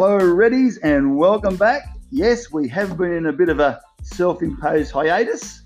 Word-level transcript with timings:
Hello, 0.00 0.16
Reddies, 0.16 0.78
and 0.84 1.16
welcome 1.16 1.56
back. 1.56 1.82
Yes, 2.12 2.52
we 2.52 2.68
have 2.68 2.96
been 2.96 3.14
in 3.14 3.26
a 3.26 3.32
bit 3.32 3.48
of 3.48 3.58
a 3.58 3.80
self 4.00 4.42
imposed 4.42 4.92
hiatus, 4.92 5.62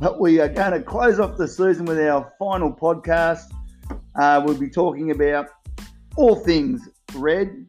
but 0.00 0.20
we 0.20 0.38
are 0.38 0.48
going 0.48 0.70
to 0.70 0.80
close 0.80 1.18
off 1.18 1.36
the 1.36 1.48
season 1.48 1.86
with 1.86 1.98
our 1.98 2.32
final 2.38 2.72
podcast. 2.72 3.52
Uh, 4.14 4.40
we'll 4.44 4.56
be 4.56 4.70
talking 4.70 5.10
about 5.10 5.48
all 6.14 6.36
things 6.36 6.88
red 7.16 7.66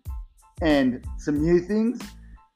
and 0.62 1.04
some 1.18 1.42
new 1.42 1.60
things. 1.60 2.00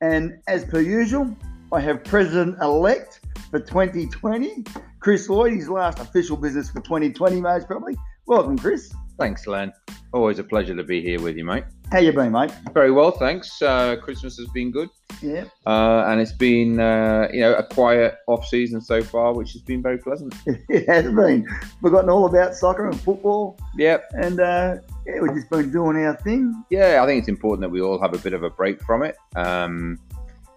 And 0.01 0.37
as 0.47 0.63
per 0.63 0.79
usual, 0.79 1.35
I 1.71 1.81
have 1.81 2.03
President 2.03 2.61
elect 2.61 3.21
for 3.49 3.59
2020, 3.59 4.65
Chris 4.99 5.27
Lloyd, 5.29 5.53
his 5.53 5.67
last 5.67 5.97
official 5.97 6.37
business 6.37 6.69
for 6.69 6.81
2020, 6.81 7.41
most 7.41 7.65
probably. 7.65 7.97
Welcome, 8.27 8.59
Chris. 8.59 8.93
Thanks, 9.17 9.47
Len. 9.47 9.73
Always 10.13 10.39
a 10.39 10.43
pleasure 10.43 10.75
to 10.75 10.83
be 10.83 11.01
here 11.01 11.19
with 11.21 11.37
you, 11.37 11.43
mate. 11.45 11.63
How 11.91 11.99
you 11.99 12.11
been, 12.13 12.31
mate? 12.31 12.51
Very 12.73 12.91
well, 12.91 13.11
thanks. 13.11 13.61
Uh, 13.61 13.95
Christmas 13.97 14.37
has 14.37 14.47
been 14.49 14.71
good, 14.71 14.89
Yeah. 15.21 15.45
uh, 15.65 16.05
and 16.07 16.19
it's 16.21 16.31
been 16.33 16.79
uh, 16.79 17.27
you 17.33 17.41
know 17.41 17.53
a 17.55 17.63
quiet 17.63 18.15
off 18.27 18.45
season 18.45 18.79
so 18.81 19.01
far, 19.01 19.33
which 19.33 19.53
has 19.53 19.61
been 19.61 19.81
very 19.81 19.97
pleasant. 19.97 20.35
It 20.69 20.87
has 20.87 21.05
been. 21.05 21.47
Forgotten 21.81 22.09
all 22.09 22.25
about 22.25 22.55
soccer 22.55 22.87
and 22.89 22.99
football, 23.01 23.57
Yep, 23.77 24.11
and 24.13 24.39
uh, 24.39 24.75
yeah, 25.05 25.19
we've 25.21 25.33
just 25.33 25.49
been 25.49 25.71
doing 25.71 25.97
our 26.05 26.15
thing. 26.17 26.53
yeah, 26.69 27.01
I 27.01 27.05
think 27.05 27.19
it's 27.19 27.29
important 27.29 27.61
that 27.61 27.69
we 27.69 27.81
all 27.81 27.99
have 28.01 28.13
a 28.13 28.19
bit 28.19 28.33
of 28.33 28.43
a 28.43 28.49
break 28.49 28.81
from 28.83 29.03
it. 29.03 29.15
Um, 29.35 29.97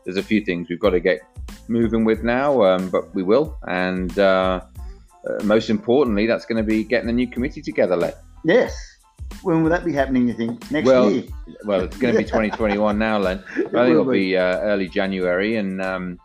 there's 0.05 0.17
a 0.17 0.23
few 0.23 0.45
things 0.45 0.69
we've 0.69 0.81
got 0.81 0.91
to 0.91 1.01
get 1.01 1.21
moving 1.69 2.05
with 2.05 2.23
now, 2.25 2.63
um, 2.65 2.91
but 2.91 3.15
we 3.15 3.23
will, 3.23 3.57
and 3.69 4.19
uh, 4.19 4.61
uh, 5.29 5.45
most 5.45 5.71
importantly, 5.71 6.27
that's 6.27 6.45
going 6.45 6.57
to 6.63 6.69
be 6.69 6.83
getting 6.85 7.09
a 7.09 7.13
new 7.13 7.27
committee 7.29 7.63
together. 7.63 7.97
Len. 7.97 8.13
Yes. 8.45 8.77
When 9.43 9.63
will 9.63 9.71
that 9.71 9.85
be 9.85 9.93
happening, 9.93 10.29
you 10.29 10.35
think? 10.35 10.71
Next 10.71 10.87
Well, 10.87 11.11
year? 11.11 11.25
Well, 11.65 11.81
it's 11.83 11.97
going 11.97 12.15
to 12.15 12.19
be 12.19 12.25
2021 12.25 12.99
now, 12.99 13.19
Len. 13.19 13.43
I 13.53 13.55
think 13.55 13.75
it'll 13.75 14.05
be 14.05 14.37
uh, 14.37 14.59
early 14.61 14.89
January, 14.89 15.57
and 15.57 15.81
um, 15.81 16.19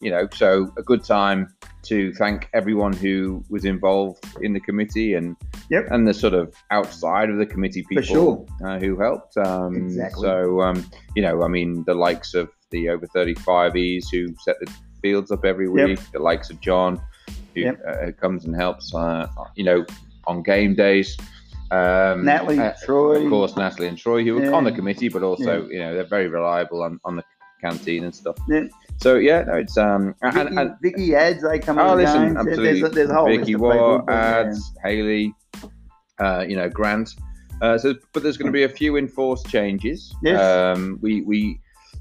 you 0.00 0.10
know, 0.10 0.26
so 0.34 0.72
a 0.78 0.82
good 0.82 1.04
time 1.04 1.54
to 1.84 2.12
thank 2.14 2.48
everyone 2.54 2.92
who 2.92 3.44
was 3.50 3.64
involved 3.64 4.24
in 4.40 4.52
the 4.52 4.60
committee 4.60 5.14
and 5.14 5.36
Yep. 5.70 5.88
and 5.90 6.08
the 6.08 6.14
sort 6.14 6.32
of 6.34 6.54
outside 6.70 7.28
of 7.30 7.36
the 7.36 7.44
committee 7.46 7.84
people 7.88 8.48
uh, 8.64 8.78
who 8.78 8.98
helped. 8.98 9.36
Um, 9.36 9.76
Exactly. 9.76 10.22
So 10.22 10.62
um, 10.62 10.84
you 11.14 11.22
know, 11.22 11.42
I 11.42 11.48
mean, 11.48 11.84
the 11.84 11.94
likes 11.94 12.32
of 12.34 12.48
the 12.70 12.88
over 12.88 13.06
35es 13.06 14.04
who 14.10 14.34
set 14.42 14.56
the 14.60 14.72
fields 15.02 15.30
up 15.30 15.44
every 15.44 15.66
Yep. 15.66 15.88
week, 15.88 16.00
the 16.12 16.18
likes 16.18 16.48
of 16.50 16.60
John 16.60 17.00
who 17.54 17.60
Yep. 17.60 17.80
uh, 17.86 18.12
comes 18.20 18.46
and 18.46 18.56
helps. 18.56 18.94
Uh, 18.94 19.28
you 19.54 19.64
know, 19.64 19.84
on 20.26 20.42
game 20.42 20.74
days. 20.74 21.16
Um, 21.70 22.24
Natalie, 22.24 22.58
uh, 22.58 22.72
Troy. 22.84 23.22
of 23.24 23.28
course, 23.30 23.56
Natalie 23.56 23.88
and 23.88 23.98
Troy, 23.98 24.24
who 24.24 24.34
were 24.34 24.44
Yeah. 24.44 24.52
on 24.52 24.64
the 24.64 24.72
committee, 24.72 25.08
but 25.08 25.22
also 25.22 25.66
you 25.68 25.78
know 25.78 25.94
they're 25.94 26.04
very 26.04 26.28
reliable 26.28 26.82
on, 26.82 26.98
on 27.04 27.16
the 27.16 27.24
canteen 27.60 28.04
and 28.04 28.14
stuff. 28.14 28.36
Yeah. 28.48 28.64
So 28.98 29.16
yeah, 29.16 29.42
no, 29.42 29.54
it's 29.54 29.76
um 29.76 30.14
Vicky, 30.22 30.56
and 30.56 30.70
Vicky 30.80 31.14
ads, 31.14 31.42
they 31.42 31.58
come 31.58 31.78
oh 31.78 31.94
listen. 31.94 32.36
Absolutely, 32.36 32.64
There's, 32.64 32.82
a- 32.82 32.88
there's 32.94 33.10
a 33.10 33.14
whole 33.14 33.26
Vicky 33.26 33.54
War, 33.56 33.72
of 33.74 33.78
Waugh, 33.80 33.92
people, 33.98 34.06
but, 34.06 34.12
yeah. 34.12 34.38
ads, 34.48 34.72
Haley, 34.82 35.34
uh, 36.20 36.44
you 36.48 36.56
know 36.56 36.68
Grant. 36.68 37.14
Uh, 37.60 37.76
so, 37.76 37.92
but 38.12 38.22
there's 38.22 38.36
going 38.36 38.46
to 38.46 38.52
be 38.52 38.62
a 38.62 38.68
few 38.68 38.96
enforced 38.96 39.48
changes. 39.48 40.14
Yes. 40.22 40.40
Um, 40.40 40.98
we 41.02 41.22
we 41.22 41.60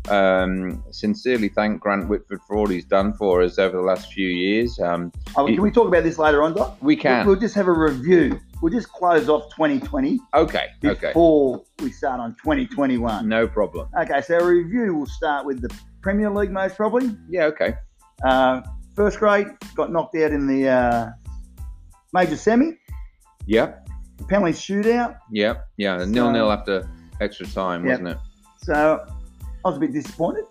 um, 0.10 0.84
sincerely 0.92 1.50
thank 1.50 1.82
Grant 1.82 2.08
Whitford 2.08 2.40
for 2.48 2.56
all 2.56 2.68
he's 2.68 2.86
done 2.86 3.14
for 3.14 3.42
us 3.42 3.58
over 3.60 3.76
the 3.76 3.84
last 3.84 4.14
few 4.14 4.28
years. 4.30 4.80
Um, 4.80 5.12
Oh, 5.36 5.46
can 5.48 5.62
we 5.62 5.72
talk 5.72 5.88
about 5.88 6.04
this 6.04 6.18
later 6.20 6.44
on, 6.44 6.54
Doc? 6.54 6.78
we 6.82 6.96
can. 6.96 7.26
We'll 7.26 7.36
just 7.36 7.56
have 7.56 7.68
a 7.68 7.74
review. 7.74 8.40
We'll 8.62 8.74
just 8.74 8.92
close 8.92 9.30
off 9.30 9.44
2020 9.56 10.20
Okay. 10.34 10.68
Okay. 10.84 11.08
before 11.10 11.64
we 11.80 11.92
start 11.92 12.20
on 12.20 12.32
2021. 12.44 13.28
No 13.30 13.48
problem. 13.48 13.88
Okay, 14.00 14.22
so 14.22 14.36
our 14.40 14.48
review 14.48 14.96
will 14.96 15.06
start 15.06 15.46
with 15.46 15.62
the 15.62 15.70
Premier 16.02 16.30
League, 16.32 16.52
most 16.52 16.76
probably. 16.76 17.16
Yeah. 17.30 17.46
Okay. 17.46 17.76
Uh, 18.24 18.62
first 18.96 19.20
grade 19.20 19.48
got 19.76 19.92
knocked 19.92 20.16
out 20.16 20.32
in 20.32 20.48
the 20.48 20.68
uh, 20.70 21.10
major 22.14 22.36
semi, 22.36 22.78
Yep. 23.46 23.88
penalty 24.28 24.54
shootout. 24.54 25.18
Yep. 25.32 25.68
Yeah. 25.78 26.00
So- 26.00 26.06
Nil 26.06 26.32
nil 26.32 26.52
after 26.52 26.90
extra 27.22 27.46
time, 27.46 27.86
Yep. 27.86 27.92
wasn't 28.02 28.08
it? 28.10 28.18
So 28.64 29.06
I 29.64 29.68
was 29.70 29.78
a 29.78 29.80
bit 29.80 29.94
disappointed. 29.94 30.46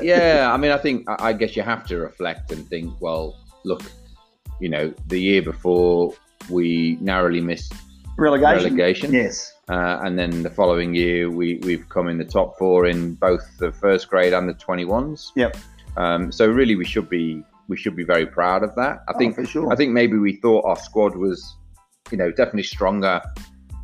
yeah, 0.00 0.50
I 0.52 0.56
mean, 0.56 0.70
I 0.70 0.78
think 0.78 1.04
I 1.08 1.32
guess 1.32 1.56
you 1.56 1.62
have 1.62 1.84
to 1.88 1.98
reflect 1.98 2.52
and 2.52 2.66
think. 2.68 3.00
Well, 3.00 3.36
look, 3.64 3.82
you 4.60 4.68
know, 4.68 4.94
the 5.08 5.20
year 5.20 5.42
before 5.42 6.14
we 6.48 6.96
narrowly 7.00 7.40
missed 7.40 7.72
Relegation. 8.16 8.64
relegation, 8.64 9.12
Yes. 9.14 9.52
uh, 9.68 10.00
and 10.02 10.18
then 10.18 10.42
the 10.42 10.50
following 10.50 10.94
year 10.94 11.30
we 11.30 11.58
we've 11.62 11.88
come 11.88 12.08
in 12.08 12.18
the 12.18 12.24
top 12.24 12.58
four 12.58 12.86
in 12.86 13.14
both 13.14 13.42
the 13.58 13.72
first 13.72 14.08
grade 14.10 14.32
and 14.34 14.48
the 14.48 14.54
twenty 14.54 14.84
ones. 14.84 15.32
Yep. 15.36 15.56
Um, 15.96 16.30
so 16.30 16.46
really, 16.46 16.76
we 16.76 16.84
should 16.84 17.08
be 17.08 17.42
we 17.68 17.76
should 17.76 17.96
be 17.96 18.04
very 18.04 18.26
proud 18.26 18.62
of 18.62 18.74
that. 18.74 18.98
I 19.08 19.12
Oh, 19.14 19.18
think 19.18 19.34
for 19.36 19.44
sure. 19.46 19.72
I 19.72 19.76
think 19.76 19.92
maybe 19.92 20.18
we 20.18 20.36
thought 20.36 20.64
our 20.66 20.76
squad 20.76 21.16
was, 21.16 21.56
you 22.10 22.18
know, 22.18 22.30
definitely 22.30 22.64
stronger 22.64 23.22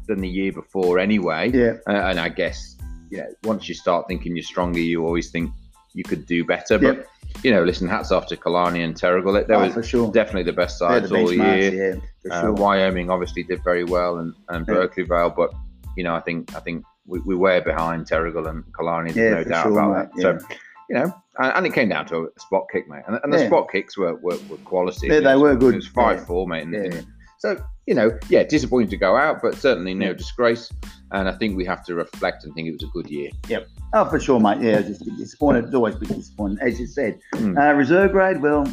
than 0.09 0.21
the 0.21 0.29
year 0.29 0.53
before 0.53 0.99
anyway. 0.99 1.51
yeah. 1.55 1.75
Uh, 1.89 1.93
and 2.11 2.19
I 2.21 2.29
guess, 2.29 2.77
you 3.11 3.19
know, 3.19 3.29
once 3.45 3.69
you 3.69 3.75
start 3.75 4.07
thinking 4.09 4.37
you're 4.37 4.43
stronger, 4.43 4.81
you 4.81 5.05
always 5.07 5.31
think 5.31 5.51
you 5.95 6.03
could 6.05 6.27
do 6.27 6.45
better. 6.45 6.79
But, 6.79 6.97
Yep. 6.97 7.07
You 7.43 7.53
know, 7.53 7.63
listen, 7.65 7.87
hats 7.89 8.11
off 8.13 8.27
to 8.29 8.37
Killarney 8.37 8.83
and 8.83 8.95
Terrigal. 8.95 9.47
They 9.47 9.55
Oh, 9.55 9.69
were 9.75 9.83
sure. 9.83 10.11
definitely 10.13 10.45
the 10.45 10.53
best 10.53 10.79
sides 10.79 11.11
the 11.11 11.17
all 11.17 11.33
year. 11.33 12.01
yeah, 12.25 12.31
Uh, 12.33 12.41
sure. 12.43 12.53
Wyoming 12.53 13.11
obviously 13.11 13.43
did 13.43 13.63
very 13.63 13.85
well 13.85 14.19
and, 14.19 14.35
and 14.49 14.67
Yeah. 14.67 14.75
Berkeley 14.75 15.05
Vale. 15.05 15.31
But, 15.31 15.53
you 15.97 16.03
know, 16.05 16.15
I 16.15 16.21
think 16.21 16.55
I 16.57 16.61
think 16.61 16.85
we, 17.07 17.21
we 17.21 17.35
were 17.37 17.61
behind 17.61 18.07
Terrigal 18.07 18.49
and 18.49 18.65
Killarney. 18.77 19.13
There's 19.13 19.31
Yeah, 19.31 19.43
no 19.43 19.45
doubt 19.45 19.63
sure, 19.65 19.73
about 19.79 20.15
mate, 20.17 20.23
that. 20.23 20.41
So, 20.41 20.47
you 20.89 20.97
know, 20.97 21.15
and, 21.39 21.67
it 21.67 21.73
came 21.75 21.89
down 21.89 22.07
to 22.07 22.31
a 22.37 22.41
spot 22.41 22.65
kick, 22.73 22.89
mate. 22.89 23.03
And, 23.07 23.19
and 23.23 23.33
the 23.33 23.39
Yeah. 23.41 23.47
spot 23.49 23.71
kicks 23.71 23.97
were, 23.99 24.15
were, 24.17 24.39
were 24.49 24.57
quality. 24.65 25.09
Yeah, 25.09 25.21
they 25.21 25.37
were 25.37 25.55
good. 25.55 25.75
It 25.75 25.79
was 25.79 25.89
5 25.89 26.19
Yeah. 26.19 26.25
4, 26.25 26.49
mate. 26.49 26.65
And, 26.65 26.93
Yeah. 26.95 27.01
so, 27.39 27.59
you 27.87 27.95
know, 27.95 28.11
yeah, 28.29 28.43
disappointing 28.43 28.91
to 28.91 28.97
go 28.97 29.17
out, 29.17 29.41
but 29.43 29.55
certainly 29.55 29.95
no 29.95 30.13
disgrace. 30.13 30.71
And 31.13 31.29
I 31.29 31.33
think 31.33 31.57
we 31.57 31.65
have 31.65 31.85
to 31.87 31.95
reflect 31.95 32.45
and 32.45 32.53
think 32.55 32.69
it 32.69 32.73
was 32.73 32.83
a 32.83 32.87
good 32.93 33.09
year. 33.09 33.31
Yep. 33.49 33.69
Oh, 33.95 34.05
for 34.07 34.19
sure, 34.19 34.41
mate. 34.41 34.61
Yeah, 34.61 34.81
just 34.83 35.05
disappointed. 35.17 35.67
It's 35.67 35.75
always 35.75 35.95
a 35.95 35.99
bit 35.99 36.09
disappointing, 36.09 36.59
as 36.61 36.81
you 36.81 36.87
said. 36.87 37.21
Mm. 37.35 37.57
Uh, 37.57 37.75
reserve 37.75 38.11
grade, 38.11 38.43
well, 38.43 38.67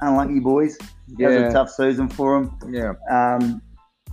unlucky 0.00 0.38
boys. 0.38 0.78
That 0.78 1.28
was 1.30 1.34
Yeah. 1.40 1.48
a 1.48 1.52
tough 1.52 1.70
season 1.70 2.08
for 2.08 2.40
them. 2.40 2.72
Yeah. 2.72 2.92
Um, 3.10 3.60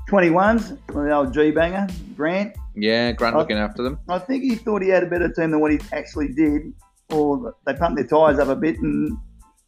21s, 0.09 0.75
the 0.88 1.12
old 1.13 1.34
G 1.34 1.51
banger, 1.51 1.88
Grant. 2.16 2.56
Yeah, 2.75 3.12
Grant 3.12 3.35
I- 3.35 3.39
looking 3.39 3.57
after 3.57 3.84
them. 3.84 4.00
I 4.09 4.18
think 4.19 4.44
he 4.44 4.56
thought 4.56 4.81
he 4.81 4.89
had 4.89 5.03
a 5.03 5.07
better 5.07 5.29
team 5.29 5.51
than 5.51 5.59
what 5.59 5.72
he 5.72 5.79
actually 5.94 6.29
did, 6.29 6.74
or 7.12 7.53
they 7.66 7.74
pumped 7.74 7.97
their 7.97 8.07
tyres 8.07 8.39
up 8.39 8.47
a 8.47 8.56
bit 8.56 8.79
and 8.79 9.16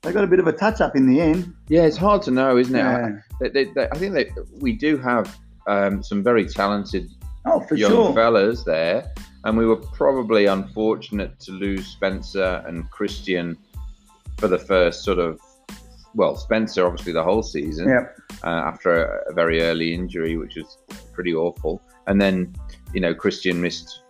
they 0.02 0.12
got 0.14 0.24
a 0.24 0.28
bit 0.28 0.40
of 0.40 0.48
a 0.48 0.54
touch 0.54 0.82
up 0.82 0.96
in 0.96 1.08
the 1.08 1.20
end. 1.22 1.54
Yeah, 1.68 1.84
it's 1.86 1.98
hard 1.98 2.22
to 2.24 2.32
know, 2.32 2.58
isn't 2.58 2.76
it? 2.76 2.80
Yeah. 2.80 3.10
They, 3.42 3.50
they, 3.50 3.64
they, 3.66 3.88
I 3.90 3.98
think 3.98 4.14
that 4.14 4.48
we 4.60 4.74
do 4.74 4.98
have 4.98 5.38
um, 5.68 6.02
some 6.04 6.24
very 6.24 6.46
talented 6.48 7.10
Oh, 7.46 7.62
for 7.62 7.76
young 7.76 7.92
sure. 7.92 8.14
fellas 8.14 8.64
there, 8.64 9.12
and 9.46 9.58
we 9.58 9.66
were 9.66 9.78
probably 9.78 10.46
unfortunate 10.46 11.40
to 11.42 11.52
lose 11.54 11.88
Spencer 11.88 12.64
and 12.68 12.90
Christian 12.92 13.58
for 14.38 14.48
the 14.48 14.60
first 14.60 15.04
sort 15.04 15.20
of. 15.20 15.40
Well, 16.16 16.36
Spencer 16.36 16.86
obviously 16.86 17.14
the 17.14 17.24
whole 17.24 17.44
season 17.44 17.88
Yeah. 17.88 18.08
uh, 18.44 18.50
after 18.68 19.06
a, 19.06 19.32
a 19.32 19.34
very 19.34 19.62
early 19.62 19.94
injury, 19.94 20.38
which 20.38 20.56
was 20.56 20.78
pretty 21.14 21.34
awful, 21.34 21.82
and 22.08 22.20
then 22.22 22.54
you 22.94 23.00
know 23.02 23.14
Christian 23.14 23.60
missed. 23.62 24.04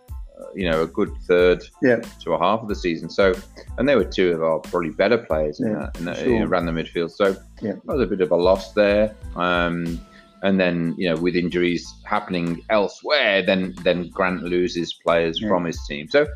You 0.54 0.70
know, 0.70 0.82
a 0.82 0.86
good 0.86 1.10
third 1.26 1.62
Yeah. 1.82 1.96
to 2.22 2.32
a 2.32 2.38
half 2.38 2.60
of 2.62 2.68
the 2.68 2.74
season. 2.74 3.08
So, 3.10 3.34
and 3.78 3.88
they 3.88 3.96
were 3.96 4.04
two 4.04 4.32
of 4.32 4.42
our 4.42 4.58
probably 4.58 4.90
better 4.90 5.18
players 5.18 5.60
in 5.60 5.68
Yeah, 5.72 5.78
that, 5.78 5.98
in 5.98 6.04
that 6.06 6.16
sure. 6.18 6.28
you 6.28 6.38
know, 6.40 6.46
ran 6.46 6.66
the 6.66 6.72
midfield. 6.72 7.10
So, 7.10 7.36
Yeah. 7.62 7.72
that 7.72 7.86
was 7.86 8.00
a 8.02 8.06
bit 8.06 8.20
of 8.20 8.30
a 8.30 8.36
loss 8.36 8.72
there. 8.72 9.14
Um, 9.36 10.00
and 10.42 10.58
then, 10.58 10.94
you 10.96 11.06
know, 11.08 11.20
with 11.20 11.36
injuries 11.36 11.86
happening 12.04 12.62
elsewhere, 12.70 13.42
then 13.44 13.74
then 13.84 14.08
Grant 14.08 14.42
loses 14.42 14.92
players 14.94 15.38
Yeah. 15.40 15.48
from 15.48 15.66
his 15.66 15.78
team. 15.86 16.08
So, 16.08 16.26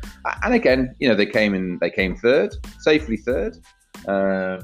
and 0.43 0.53
again, 0.53 0.93
you 0.99 1.07
know, 1.09 1.15
they 1.15 1.25
came 1.25 1.55
in, 1.55 1.79
they 1.81 1.89
came 1.89 2.15
third, 2.15 2.53
safely 2.79 3.17
third. 3.17 3.57
Uh, 4.07 4.59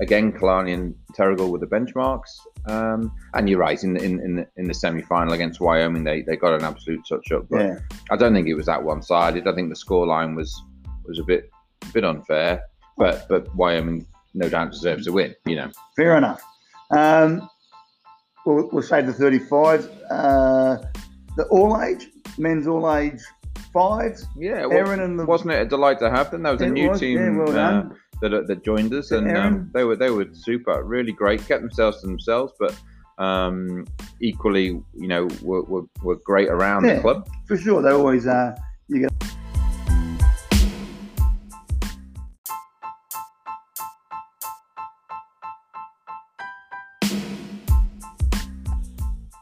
again, 0.00 0.32
Killarney 0.32 0.72
and 0.72 0.94
Terrigal 1.12 1.50
with 1.50 1.60
the 1.60 1.66
benchmarks. 1.66 2.30
Um, 2.66 3.12
and 3.34 3.48
you're 3.48 3.58
right, 3.58 3.82
in 3.82 3.94
the, 3.94 4.02
in 4.02 4.20
in 4.20 4.36
the, 4.36 4.46
in 4.56 4.68
the 4.68 4.74
semi 4.74 5.02
final 5.02 5.32
against 5.32 5.60
Wyoming, 5.60 6.04
they, 6.04 6.22
they 6.22 6.36
got 6.36 6.54
an 6.54 6.64
absolute 6.64 7.00
touch 7.08 7.32
up. 7.32 7.46
But 7.48 7.60
Yeah. 7.60 7.78
I 8.10 8.16
don't 8.16 8.34
think 8.34 8.48
it 8.48 8.54
was 8.54 8.66
that 8.66 8.82
one 8.82 9.02
sided. 9.02 9.46
I 9.46 9.54
think 9.54 9.68
the 9.68 9.74
scoreline 9.74 10.36
was 10.36 10.60
was 11.04 11.18
a 11.18 11.24
bit 11.24 11.50
a 11.82 11.92
bit 11.92 12.04
unfair. 12.04 12.62
But 12.96 13.26
but 13.28 13.54
Wyoming 13.54 14.06
no 14.34 14.48
doubt 14.48 14.72
deserves 14.72 15.06
to 15.06 15.12
win. 15.12 15.34
You 15.46 15.56
know. 15.56 15.70
Fair 15.96 16.16
enough. 16.16 16.42
Um, 16.90 17.48
we'll, 18.44 18.68
we'll 18.72 18.82
say 18.82 19.02
the 19.02 19.12
35s. 19.12 19.88
Uh, 20.10 20.84
the 21.36 21.44
all 21.44 21.80
age, 21.82 22.08
men's 22.38 22.66
all 22.66 22.92
age 22.94 23.20
fives. 23.72 24.26
Yeah. 24.36 24.66
Well, 24.66 24.78
Aaron 24.78 25.00
and 25.00 25.18
the. 25.18 25.26
wasn't 25.26 25.52
it 25.52 25.62
a 25.62 25.64
delight 25.64 25.98
to 26.00 26.10
have 26.10 26.30
them? 26.30 26.42
That 26.42 26.52
was 26.52 26.62
a 26.62 26.68
new 26.68 26.90
was, 26.90 27.00
team 27.00 27.18
yeah, 27.18 27.36
well 27.36 27.50
uh, 27.50 27.52
done 27.52 27.96
that 28.20 28.34
uh, 28.34 28.42
that 28.42 28.64
joined 28.64 28.92
us, 28.94 29.10
and 29.10 29.36
um, 29.36 29.70
they 29.74 29.84
were 29.84 29.96
they 29.96 30.10
were 30.10 30.26
super, 30.32 30.82
really 30.82 31.12
great. 31.12 31.46
Kept 31.46 31.62
themselves 31.62 32.00
to 32.00 32.06
themselves, 32.06 32.52
but 32.58 32.76
um, 33.18 33.86
equally, 34.20 34.66
you 34.66 35.08
know, 35.08 35.28
were, 35.42 35.62
were, 35.62 35.82
were 36.02 36.16
great 36.16 36.48
around 36.48 36.84
yeah, 36.84 36.94
the 36.94 37.00
club 37.00 37.28
for 37.46 37.56
sure. 37.56 37.82
They 37.82 37.90
always 37.90 38.26
uh, 38.26 38.56
you 38.88 39.00
get. 39.00 39.12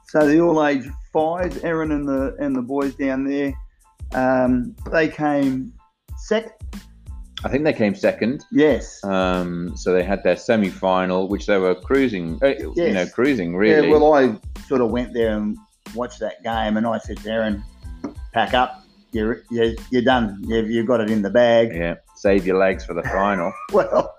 So 0.08 0.26
the 0.26 0.40
all 0.40 0.64
age 0.64 0.88
fives, 1.12 1.58
Aaron 1.58 1.93
and 1.93 2.08
the 2.08 2.37
and 2.38 2.56
the 2.56 2.62
boys 2.62 2.94
down 2.94 3.25
there, 3.25 3.52
um, 4.14 4.75
they 4.90 5.08
came 5.08 5.73
second 6.17 6.52
I 7.47 7.49
think 7.49 7.63
they 7.63 7.73
came 7.73 7.95
second. 7.95 8.45
Yes. 8.51 9.05
Um, 9.05 9.77
so 9.77 9.93
they 9.93 10.03
had 10.03 10.25
their 10.25 10.37
semi-final, 10.37 11.29
which 11.29 11.47
they 11.47 11.59
were 11.59 11.77
cruising, 11.77 12.41
uh, 12.43 12.55
you 12.75 12.93
know, 12.93 13.07
cruising 13.07 13.55
really. 13.55 13.87
Yeah. 13.87 13.97
Well, 13.97 14.15
I 14.15 14.37
sort 14.67 14.81
of 14.81 14.91
went 14.91 15.15
there 15.15 15.37
and 15.37 15.57
watched 15.95 16.19
that 16.19 16.43
game, 16.43 16.77
and 16.77 16.85
I 16.85 16.99
said 16.99 17.25
Erin, 17.25 17.63
"Pack 18.33 18.53
up. 18.53 18.83
You're 19.13 19.45
you're, 19.53 19.75
you're 19.93 20.03
done. 20.03 20.43
You've, 20.49 20.69
you've 20.69 20.89
got 20.89 21.01
it 21.01 21.09
in 21.09 21.23
the 21.23 21.31
bag." 21.31 21.73
Yeah, 21.73 21.95
save 22.17 22.45
your 22.45 22.59
legs 22.59 22.85
for 22.85 22.95
the 22.95 23.05
final. 23.05 23.53
Well, 23.73 24.13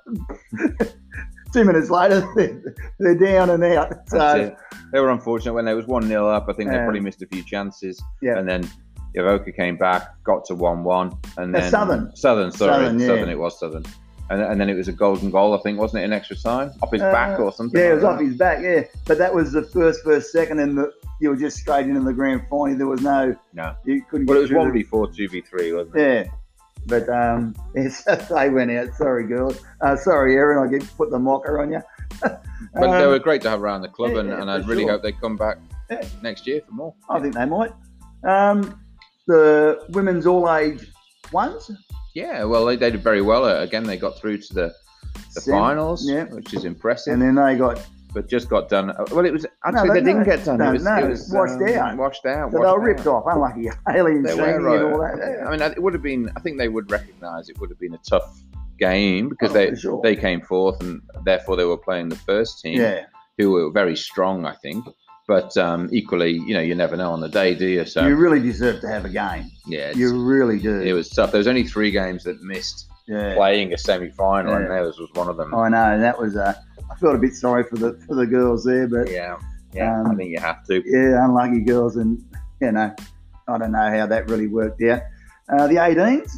two 1.53 1.65
minutes 1.65 1.89
later, 1.89 2.25
they're, 2.37 2.75
they're 2.99 3.15
down 3.15 3.49
and 3.49 3.63
out. 3.65 4.09
So 4.09 4.35
it. 4.35 4.57
They 4.93 5.01
were 5.01 5.09
unfortunate 5.09 5.53
when 5.53 5.65
they 5.65 5.73
was 5.73 5.85
one 5.85 6.03
0 6.03 6.29
up. 6.29 6.45
I 6.47 6.53
think 6.53 6.69
they 6.69 6.77
probably 6.77 7.01
missed 7.01 7.21
a 7.21 7.27
few 7.27 7.43
chances. 7.43 8.01
Yeah. 8.21 8.37
And 8.37 8.47
then 8.47 8.69
Yavoka 9.17 9.55
came 9.55 9.77
back, 9.77 10.21
got 10.23 10.45
to 10.45 10.55
one 10.55 10.83
one, 10.83 11.17
and 11.37 11.55
Uh, 11.55 11.59
then 11.59 11.69
Southern. 11.71 12.15
Southern, 12.15 12.51
sorry, 12.51 12.73
Southern, 12.85 12.99
Southern, 12.99 13.27
yeah. 13.27 13.33
it 13.33 13.39
was 13.39 13.59
Southern. 13.59 13.83
And, 14.29 14.41
and 14.41 14.59
then 14.59 14.69
it 14.69 14.73
was 14.75 14.89
a 14.89 14.91
golden 14.91 15.31
goal, 15.31 15.53
I 15.57 15.61
think, 15.61 15.79
wasn't 15.79 16.01
it? 16.01 16.05
In 16.05 16.11
extra 16.13 16.35
time, 16.35 16.71
off 16.81 16.91
his 16.91 17.01
Uh, 17.01 17.11
back 17.13 17.39
or 17.39 17.51
something. 17.53 17.79
Yeah, 17.79 17.87
it 17.87 17.93
like 17.93 17.95
was 17.95 18.03
off 18.03 18.19
his 18.19 18.35
back. 18.35 18.61
Yeah, 18.61 18.83
but 19.05 19.17
that 19.19 19.33
was 19.33 19.53
the 19.53 19.63
first, 19.63 20.03
first, 20.03 20.31
second, 20.33 20.59
and 20.59 20.77
the, 20.77 20.91
you 21.21 21.29
were 21.29 21.37
just 21.37 21.57
straight 21.57 21.87
into 21.87 22.01
the 22.01 22.11
grand 22.13 22.41
final. 22.49 22.77
There 22.77 22.87
was 22.87 23.01
no, 23.01 23.33
No. 23.53 23.73
you 23.85 24.01
couldn't. 24.09 24.27
Well, 24.27 24.41
get 24.41 24.51
it 24.51 24.53
was 24.55 24.65
one 24.65 24.73
v 24.73 24.83
four, 24.83 25.09
two 25.09 25.29
v 25.29 25.39
three, 25.41 25.71
wasn't 25.71 25.95
it? 25.95 26.01
Yeah, 26.27 26.31
but 26.87 27.07
um, 27.07 27.55
yes, 27.75 28.03
they 28.29 28.49
went 28.49 28.69
out. 28.71 28.93
Sorry, 28.95 29.25
girls. 29.25 29.61
Uh, 29.79 29.95
sorry, 29.95 30.35
Erin. 30.35 30.57
I 30.67 30.69
get 30.77 30.85
put 30.97 31.09
the 31.09 31.19
mocker 31.19 31.61
on 31.61 31.71
you. 31.71 31.81
But 32.73 32.81
they 32.91 33.03
Um, 33.05 33.09
were 33.11 33.19
great 33.19 33.41
to 33.43 33.49
have 33.49 33.61
around 33.63 33.81
the 33.81 33.87
club, 33.87 34.11
yeah, 34.13 34.19
and, 34.19 34.29
and 34.33 34.51
I 34.51 34.57
really 34.57 34.83
sure. 34.83 34.91
hope 34.91 35.03
they 35.03 35.11
come 35.13 35.37
back 35.37 35.57
Yeah. 35.89 36.01
next 36.21 36.45
year 36.45 36.59
for 36.67 36.73
more. 36.73 36.93
I 37.09 37.19
think 37.19 37.33
they 37.33 37.45
might. 37.45 37.71
Um, 38.23 38.79
the 39.27 39.83
women's 39.89 40.25
all 40.25 40.51
age 40.53 40.91
ones. 41.31 41.69
Yeah, 42.15 42.43
well, 42.45 42.65
they, 42.65 42.75
they 42.75 42.89
did 42.91 43.03
very 43.03 43.21
well. 43.21 43.45
Uh, 43.45 43.61
again, 43.61 43.83
they 43.83 43.97
got 43.97 44.17
through 44.17 44.39
to 44.39 44.53
the, 44.53 44.73
the 45.35 45.41
Sem- 45.41 45.53
finals, 45.53 46.07
yeah. 46.09 46.23
which 46.25 46.53
is 46.53 46.65
impressive. 46.65 47.13
and 47.13 47.21
then 47.21 47.35
they 47.35 47.55
got 47.55 47.85
but 48.13 48.27
just 48.27 48.49
got 48.49 48.69
done. 48.69 48.89
uh, 48.89 49.05
Well, 49.11 49.25
it 49.25 49.33
was 49.33 49.45
actually 49.65 49.89
No, 49.89 49.93
they, 49.93 49.99
they- 49.99 50.05
didn't 50.05 50.23
get 50.23 50.43
done. 50.43 50.57
no, 50.57 50.69
it 50.69 50.73
was, 50.73 50.83
no, 50.85 50.95
it 50.97 51.09
was 51.09 51.29
washed 51.31 51.53
um, 51.61 51.67
out. 51.77 51.97
Washed 51.97 52.25
out. 52.25 52.51
so 52.51 52.57
they 52.57 52.63
were 52.63 52.73
washed 52.79 52.87
ripped 52.87 52.99
out. 53.01 53.07
off. 53.07 53.23
Unlucky 53.27 53.69
alien 53.89 54.23
They 54.23 54.33
were. 54.33 54.45
and 54.55 54.93
all 54.93 54.99
that. 55.01 55.43
I 55.45 55.51
mean, 55.51 55.61
it 55.61 55.81
would 55.83 55.93
have 55.93 56.01
been. 56.01 56.31
I 56.35 56.39
think 56.39 56.57
they 56.57 56.69
would 56.69 56.89
recognise 56.89 57.49
it 57.49 57.59
would 57.59 57.69
have 57.69 57.79
been 57.79 57.93
a 57.93 57.99
tough 58.09 58.39
game 58.79 59.29
because 59.29 59.51
Oh, 59.51 59.53
they 59.53 59.75
sure. 59.75 60.01
they 60.01 60.15
came 60.15 60.41
fourth 60.41 60.81
and 60.81 61.01
therefore 61.25 61.57
they 61.57 61.65
were 61.65 61.77
playing 61.77 62.09
the 62.09 62.15
first 62.15 62.61
team, 62.61 62.79
yeah, 62.79 63.05
who 63.37 63.51
were 63.51 63.69
very 63.71 63.95
strong, 63.95 64.45
I 64.45 64.55
think. 64.55 64.85
But 65.27 65.55
um, 65.57 65.89
equally, 65.91 66.31
you 66.31 66.53
know, 66.53 66.61
you 66.61 66.73
never 66.73 66.95
know 66.95 67.11
on 67.11 67.19
the 67.19 67.27
day, 67.27 67.53
do 67.53 67.67
you? 67.67 67.83
So 67.85 68.07
you 68.07 68.15
really 68.15 68.39
deserve 68.39 68.79
to 68.81 68.87
have 68.87 69.03
a 69.03 69.09
game. 69.09 69.51
yeah, 69.65 69.91
You 69.93 70.23
really 70.25 70.57
do. 70.57 70.79
it 70.79 70.93
was 70.93 71.09
tough. 71.09 71.31
There 71.31 71.37
was 71.39 71.47
only 71.47 71.65
three 71.65 71.91
games 71.91 72.23
that 72.23 72.41
missed 72.41 72.87
yeah. 73.07 73.35
playing 73.35 73.73
a 73.73 73.77
semi-final, 73.77 74.53
and 74.53 74.63
Yeah. 74.63 74.69
theirs 74.69 74.97
was 74.97 75.09
one 75.15 75.27
of 75.27 75.35
them. 75.35 75.53
I 75.53 75.67
know 75.69 75.99
that 75.99 76.17
was. 76.17 76.37
Uh, 76.37 76.53
I 76.89 76.95
felt 76.95 77.15
a 77.15 77.19
bit 77.19 77.33
sorry 77.35 77.63
for 77.65 77.75
the 77.75 77.99
for 78.07 78.15
the 78.15 78.25
girls 78.25 78.63
there, 78.63 78.87
but 78.87 79.11
Yeah, 79.11 79.35
yeah. 79.73 80.01
I 80.01 80.09
Um, 80.09 80.15
think 80.15 80.31
you 80.31 80.39
have 80.39 80.63
to. 80.67 80.81
yeah, 80.85 81.25
unlucky 81.25 81.59
girls, 81.59 81.97
and 81.97 82.23
you 82.61 82.71
know, 82.71 82.95
I 83.49 83.57
don't 83.57 83.71
know 83.73 83.89
how 83.91 84.05
that 84.07 84.29
really 84.29 84.47
worked 84.47 84.81
out. 84.83 85.01
Uh, 85.49 85.67
the 85.67 85.75
18s, 85.75 86.37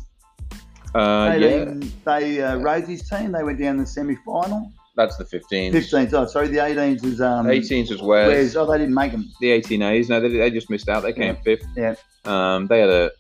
Uh, 0.96 1.36
yeah, 1.38 1.74
they 2.06 2.42
uh, 2.42 2.58
Rosie's 2.58 3.08
team, 3.08 3.32
they 3.34 3.44
went 3.44 3.60
down 3.60 3.78
the 3.78 3.86
semi-final. 3.86 4.72
That's 4.96 5.18
the 5.18 5.24
15s. 5.24 5.72
15s, 5.72 6.14
oh, 6.14 6.26
sorry, 6.26 6.48
the 6.50 6.58
18s 6.58 7.04
was 7.04 7.22
um, 7.22 7.46
18s 7.48 7.90
was 7.92 8.02
Wes. 8.02 8.28
Wes. 8.28 8.56
Oh, 8.56 8.70
they 8.70 8.78
didn't 8.78 8.94
make 8.94 9.12
them. 9.12 9.30
the 9.40 9.48
18As. 9.62 10.10
No, 10.10 10.20
they, 10.20 10.30
they 10.30 10.50
just 10.52 10.70
missed 10.70 10.90
out. 10.90 11.04
They 11.04 11.14
came 11.14 11.36
fifth. 11.38 11.66
Yeah. 11.76 11.96
Um, 12.26 12.68
they 12.68 12.80
had 12.82 12.90
a, 12.90 13.12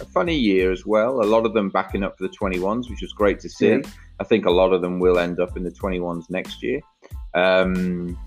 a 0.00 0.04
funny 0.06 0.36
year 0.36 0.72
as 0.72 0.86
well. 0.86 1.20
A 1.22 1.24
lot 1.28 1.44
of 1.46 1.52
them 1.54 1.68
backing 1.70 2.02
up 2.02 2.16
for 2.18 2.26
the 2.26 2.34
21s, 2.34 2.88
which 2.90 3.02
was 3.02 3.12
great 3.12 3.40
to 3.40 3.48
see. 3.48 3.68
Yeah. 3.70 3.80
I 4.18 4.24
think 4.24 4.46
a 4.46 4.50
lot 4.50 4.72
of 4.72 4.80
them 4.80 4.98
will 4.98 5.18
end 5.18 5.40
up 5.40 5.56
in 5.56 5.62
the 5.62 5.70
21s 5.70 6.30
next 6.30 6.62
year. 6.62 6.80
Um, 7.34 8.18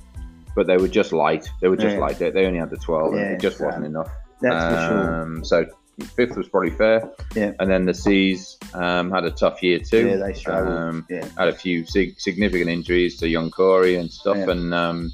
but 0.56 0.68
they 0.68 0.78
were 0.78 0.88
just 0.88 1.14
light. 1.14 1.50
They 1.62 1.68
were 1.68 1.78
just 1.78 1.96
Yeah. 1.96 2.02
light. 2.02 2.20
They, 2.20 2.30
they 2.32 2.46
only 2.46 2.60
had 2.60 2.70
the 2.70 2.78
12, 2.78 3.14
and 3.14 3.22
Yeah, 3.22 3.28
it 3.32 3.40
just 3.42 3.58
so 3.58 3.66
wasn't 3.66 3.86
enough. 3.86 4.10
That's 4.42 4.66
for 4.76 4.88
sure. 4.88 5.22
Um, 5.22 5.44
So 5.46 5.66
fifth 6.06 6.36
was 6.38 6.48
probably 6.50 6.72
fair. 6.72 7.10
Yeah. 7.36 7.54
And 7.60 7.70
then 7.70 7.86
the 7.86 7.94
C's 7.94 8.58
um, 8.74 9.12
had 9.12 9.26
a 9.26 9.32
tough 9.32 9.62
year 9.64 9.80
too. 9.80 10.08
Yeah, 10.08 10.16
they 10.18 10.34
struggled. 10.34 10.76
Um, 10.78 11.06
Yeah. 11.10 11.28
had 11.38 11.48
a 11.50 11.54
few 11.56 11.86
sig- 11.86 12.20
significant 12.20 12.70
injuries 12.70 13.18
to 13.18 13.28
young 13.28 13.50
Corey 13.52 13.96
and 13.96 14.10
stuff, 14.12 14.38
Yeah. 14.38 14.52
and 14.52 14.74
um, 14.74 15.12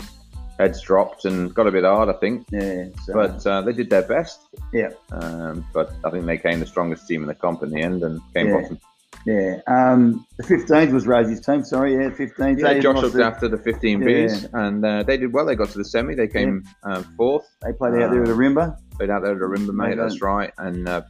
heads 0.59 0.81
dropped 0.81 1.25
and 1.25 1.53
got 1.53 1.67
a 1.67 1.71
bit 1.71 1.83
hard, 1.83 2.09
I 2.09 2.13
think. 2.13 2.47
Yeah, 2.51 2.85
so, 3.03 3.13
But 3.13 3.45
uh, 3.45 3.61
they 3.61 3.73
did 3.73 3.89
their 3.89 4.03
best. 4.03 4.39
Yeah. 4.73 4.89
Um, 5.11 5.65
but 5.73 5.91
I 6.03 6.09
think 6.11 6.25
they 6.25 6.37
came 6.37 6.59
the 6.59 6.65
strongest 6.65 7.07
team 7.07 7.21
in 7.23 7.27
the 7.27 7.35
comp 7.35 7.61
in 7.63 7.69
the 7.71 7.81
end 7.81 8.03
and 8.03 8.21
came 8.33 8.47
Yeah. 8.47 8.61
bottom. 8.61 8.79
yeah. 9.25 9.59
Um, 9.67 10.25
the 10.37 10.43
15s 10.43 10.93
was 10.93 11.07
Rosie's 11.07 11.41
team. 11.45 11.63
Sorry, 11.65 11.93
yeah, 11.95 12.09
15s. 12.09 12.59
Yeah, 12.59 12.79
Josh 12.79 13.01
looked 13.01 13.15
the- 13.15 13.25
after 13.25 13.47
the 13.49 13.57
15Bs 13.57 14.49
and 14.53 14.85
uh, 14.85 15.03
they 15.03 15.17
did 15.17 15.33
well. 15.33 15.45
They 15.45 15.55
got 15.55 15.69
to 15.69 15.77
the 15.77 15.83
semi. 15.85 16.13
They 16.15 16.27
came 16.27 16.63
um, 16.83 17.03
fourth. 17.17 17.45
They 17.63 17.73
played 17.73 17.95
out 18.01 18.11
there 18.11 18.21
at 18.21 18.27
the 18.27 18.33
Rimba. 18.33 18.77
Played 18.97 19.09
out 19.09 19.23
there 19.23 19.31
at 19.33 19.37
Rimba, 19.41 19.73
mate. 19.73 19.89
Mate, 19.89 19.97
That's 19.97 20.21
right. 20.21 20.51
And 20.57 20.87
uh, 20.87 21.01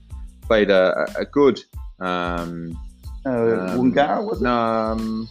played 0.41 0.69
a, 0.71 1.05
a 1.17 1.25
good. 1.25 1.61
Um, 1.99 2.77
Uh, 3.25 3.29
um, 3.29 3.91
Woongarrah, 3.91 4.23
was 4.25 4.39
it? 4.41 4.43
No, 4.43 4.51
um, 4.55 5.29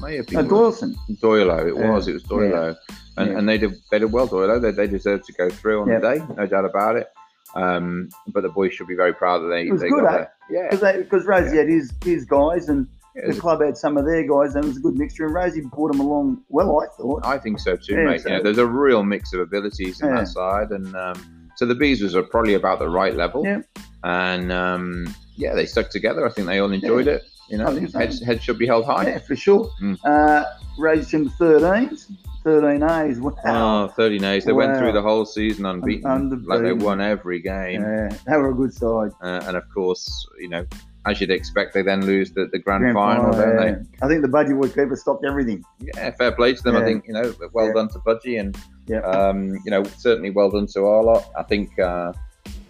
may 0.00 0.16
have 0.16 0.26
been 0.26 0.48
Dawson. 0.48 0.94
Doilo. 1.22 1.68
It 1.68 1.76
Yeah. 1.76 1.90
was. 1.90 2.08
It 2.08 2.12
was 2.14 2.22
Doilo. 2.24 2.76
And, 3.16 3.30
Yeah. 3.30 3.38
and 3.38 3.48
they 3.48 3.58
did 3.58 3.72
they 3.90 3.98
did 3.98 4.12
well, 4.12 4.28
Doilo. 4.28 4.60
They, 4.60 4.72
they 4.72 4.86
deserved 4.86 5.24
to 5.26 5.32
go 5.32 5.48
through 5.50 5.82
on 5.82 5.88
Yeah. 5.88 6.00
the 6.00 6.14
day, 6.18 6.24
no 6.36 6.46
doubt 6.46 6.64
about 6.64 6.96
it. 6.96 7.06
Um, 7.54 8.08
but 8.28 8.42
the 8.42 8.48
boys 8.48 8.74
should 8.74 8.88
be 8.88 8.96
very 8.96 9.14
proud 9.14 9.38
that 9.38 9.48
they, 9.48 9.68
It 9.68 9.72
was 9.72 9.80
they 9.80 9.88
good, 9.88 10.02
got 10.02 10.14
eh? 10.20 10.26
there. 10.50 10.70
Yeah, 10.72 10.96
Because 10.98 11.24
Rosie 11.24 11.56
had 11.56 11.68
his, 11.68 11.92
his 12.04 12.24
guys 12.24 12.68
and 12.68 12.88
it 13.14 13.32
the 13.32 13.40
club 13.40 13.62
had 13.62 13.76
some 13.76 13.96
of 13.96 14.04
their 14.04 14.26
guys, 14.26 14.56
and 14.56 14.64
it 14.64 14.68
was 14.68 14.76
a 14.76 14.80
good 14.80 14.98
mixture. 14.98 15.24
And 15.26 15.34
Rosie 15.34 15.60
brought 15.60 15.92
them 15.92 16.00
along 16.00 16.42
well, 16.48 16.80
I 16.82 16.86
thought. 16.96 17.24
I 17.24 17.38
think 17.38 17.60
so 17.60 17.76
too, 17.76 17.94
Yeah, 17.94 18.04
mate. 18.06 18.22
so- 18.22 18.28
You 18.30 18.36
know, 18.38 18.42
there's 18.42 18.58
a 18.58 18.66
real 18.66 19.04
mix 19.04 19.32
of 19.32 19.38
abilities 19.40 20.00
in 20.00 20.08
Yeah. 20.08 20.16
that 20.16 20.28
side, 20.28 20.70
and 20.72 20.94
um, 20.96 21.43
so 21.64 21.68
the 21.68 21.74
bees 21.74 22.02
was 22.02 22.14
probably 22.30 22.54
about 22.54 22.78
the 22.78 22.88
right 22.88 23.14
level. 23.14 23.42
Yeah. 23.42 23.62
And 24.02 24.52
um, 24.52 25.14
yeah, 25.36 25.54
they 25.54 25.64
stuck 25.64 25.88
together. 25.88 26.26
I 26.26 26.30
think 26.30 26.46
they 26.46 26.58
all 26.58 26.70
enjoyed 26.70 27.08
it. 27.08 27.24
You 27.48 27.58
know, 27.58 27.86
so. 27.86 27.98
heads, 27.98 28.22
heads 28.22 28.42
should 28.42 28.58
be 28.58 28.66
held 28.66 28.84
high. 28.84 29.06
Yeah, 29.06 29.18
for 29.18 29.34
sure. 29.34 29.70
Mm. 29.80 29.98
Uh, 30.04 30.44
in 30.78 31.24
the 31.24 31.30
13s, 31.38 32.10
13 32.42 32.82
A's. 32.82 33.20
Wow. 33.20 33.34
Oh, 33.44 33.88
30 33.88 34.18
days. 34.18 34.44
They 34.44 34.52
went 34.52 34.76
through 34.76 34.92
the 34.92 35.02
whole 35.02 35.24
season 35.24 35.64
unbeaten. 35.64 36.10
Unbeaten. 36.10 36.46
Like 36.46 36.62
they 36.62 36.72
won 36.72 37.00
every 37.00 37.40
game. 37.40 37.80
yeah, 37.82 38.14
they 38.26 38.36
were 38.36 38.50
a 38.50 38.54
good 38.54 38.74
side. 38.74 39.12
Uh, 39.22 39.42
and 39.46 39.56
of 39.56 39.64
course, 39.72 40.26
you 40.38 40.48
know, 40.48 40.66
as 41.06 41.20
you'd 41.20 41.30
expect, 41.30 41.74
they 41.74 41.82
then 41.82 42.04
lose 42.06 42.30
the, 42.32 42.46
the 42.50 42.58
grand, 42.58 42.82
Grand 42.82 42.94
final, 42.94 43.30
don't 43.32 43.56
yeah. 43.68 43.76
I 44.02 44.08
think 44.08 44.22
the 44.22 44.28
Budgie 44.28 44.58
budget 44.58 44.74
keeper 44.76 44.96
stopped 44.96 45.24
everything. 45.24 45.62
Yeah, 45.80 46.10
fair 46.12 46.32
play 46.32 46.54
to 46.54 46.62
them. 46.62 46.76
I 46.76 46.84
think, 46.84 47.06
you 47.06 47.12
know, 47.12 47.34
well 47.52 47.66
Yeah. 47.66 47.72
done 47.74 47.88
to 47.90 47.98
Budgie 48.00 48.40
and, 48.40 48.56
Yeah. 48.86 49.00
um, 49.00 49.52
you 49.64 49.70
know, 49.70 49.82
certainly 49.84 50.30
well 50.30 50.50
done 50.50 50.66
to 50.68 50.84
our 50.86 51.02
lot. 51.02 51.24
I 51.36 51.42
think, 51.42 51.78
uh, 51.78 52.12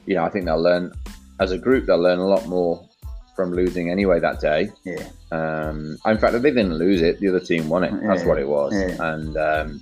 you 0.06 0.14
know, 0.16 0.24
I 0.24 0.30
think 0.30 0.46
they'll 0.46 0.60
learn, 0.60 0.92
as 1.40 1.52
a 1.52 1.58
group, 1.58 1.86
they'll 1.86 1.98
learn 2.02 2.18
a 2.18 2.26
lot 2.26 2.46
more 2.46 2.86
from 3.36 3.52
losing 3.52 3.90
anyway 3.90 4.20
that 4.20 4.40
day. 4.40 4.68
Yeah. 4.84 5.02
Um, 5.32 5.96
in 6.06 6.18
fact, 6.18 6.32
that 6.32 6.42
they 6.42 6.50
didn't 6.50 6.74
lose 6.74 7.02
it; 7.02 7.18
the 7.18 7.28
other 7.28 7.40
team 7.40 7.68
won 7.68 7.82
it. 7.82 7.92
That's 8.06 8.24
what 8.24 8.38
it 8.38 8.46
was. 8.46 8.72
yeah. 8.74 9.12
And 9.14 9.36
um, 9.36 9.80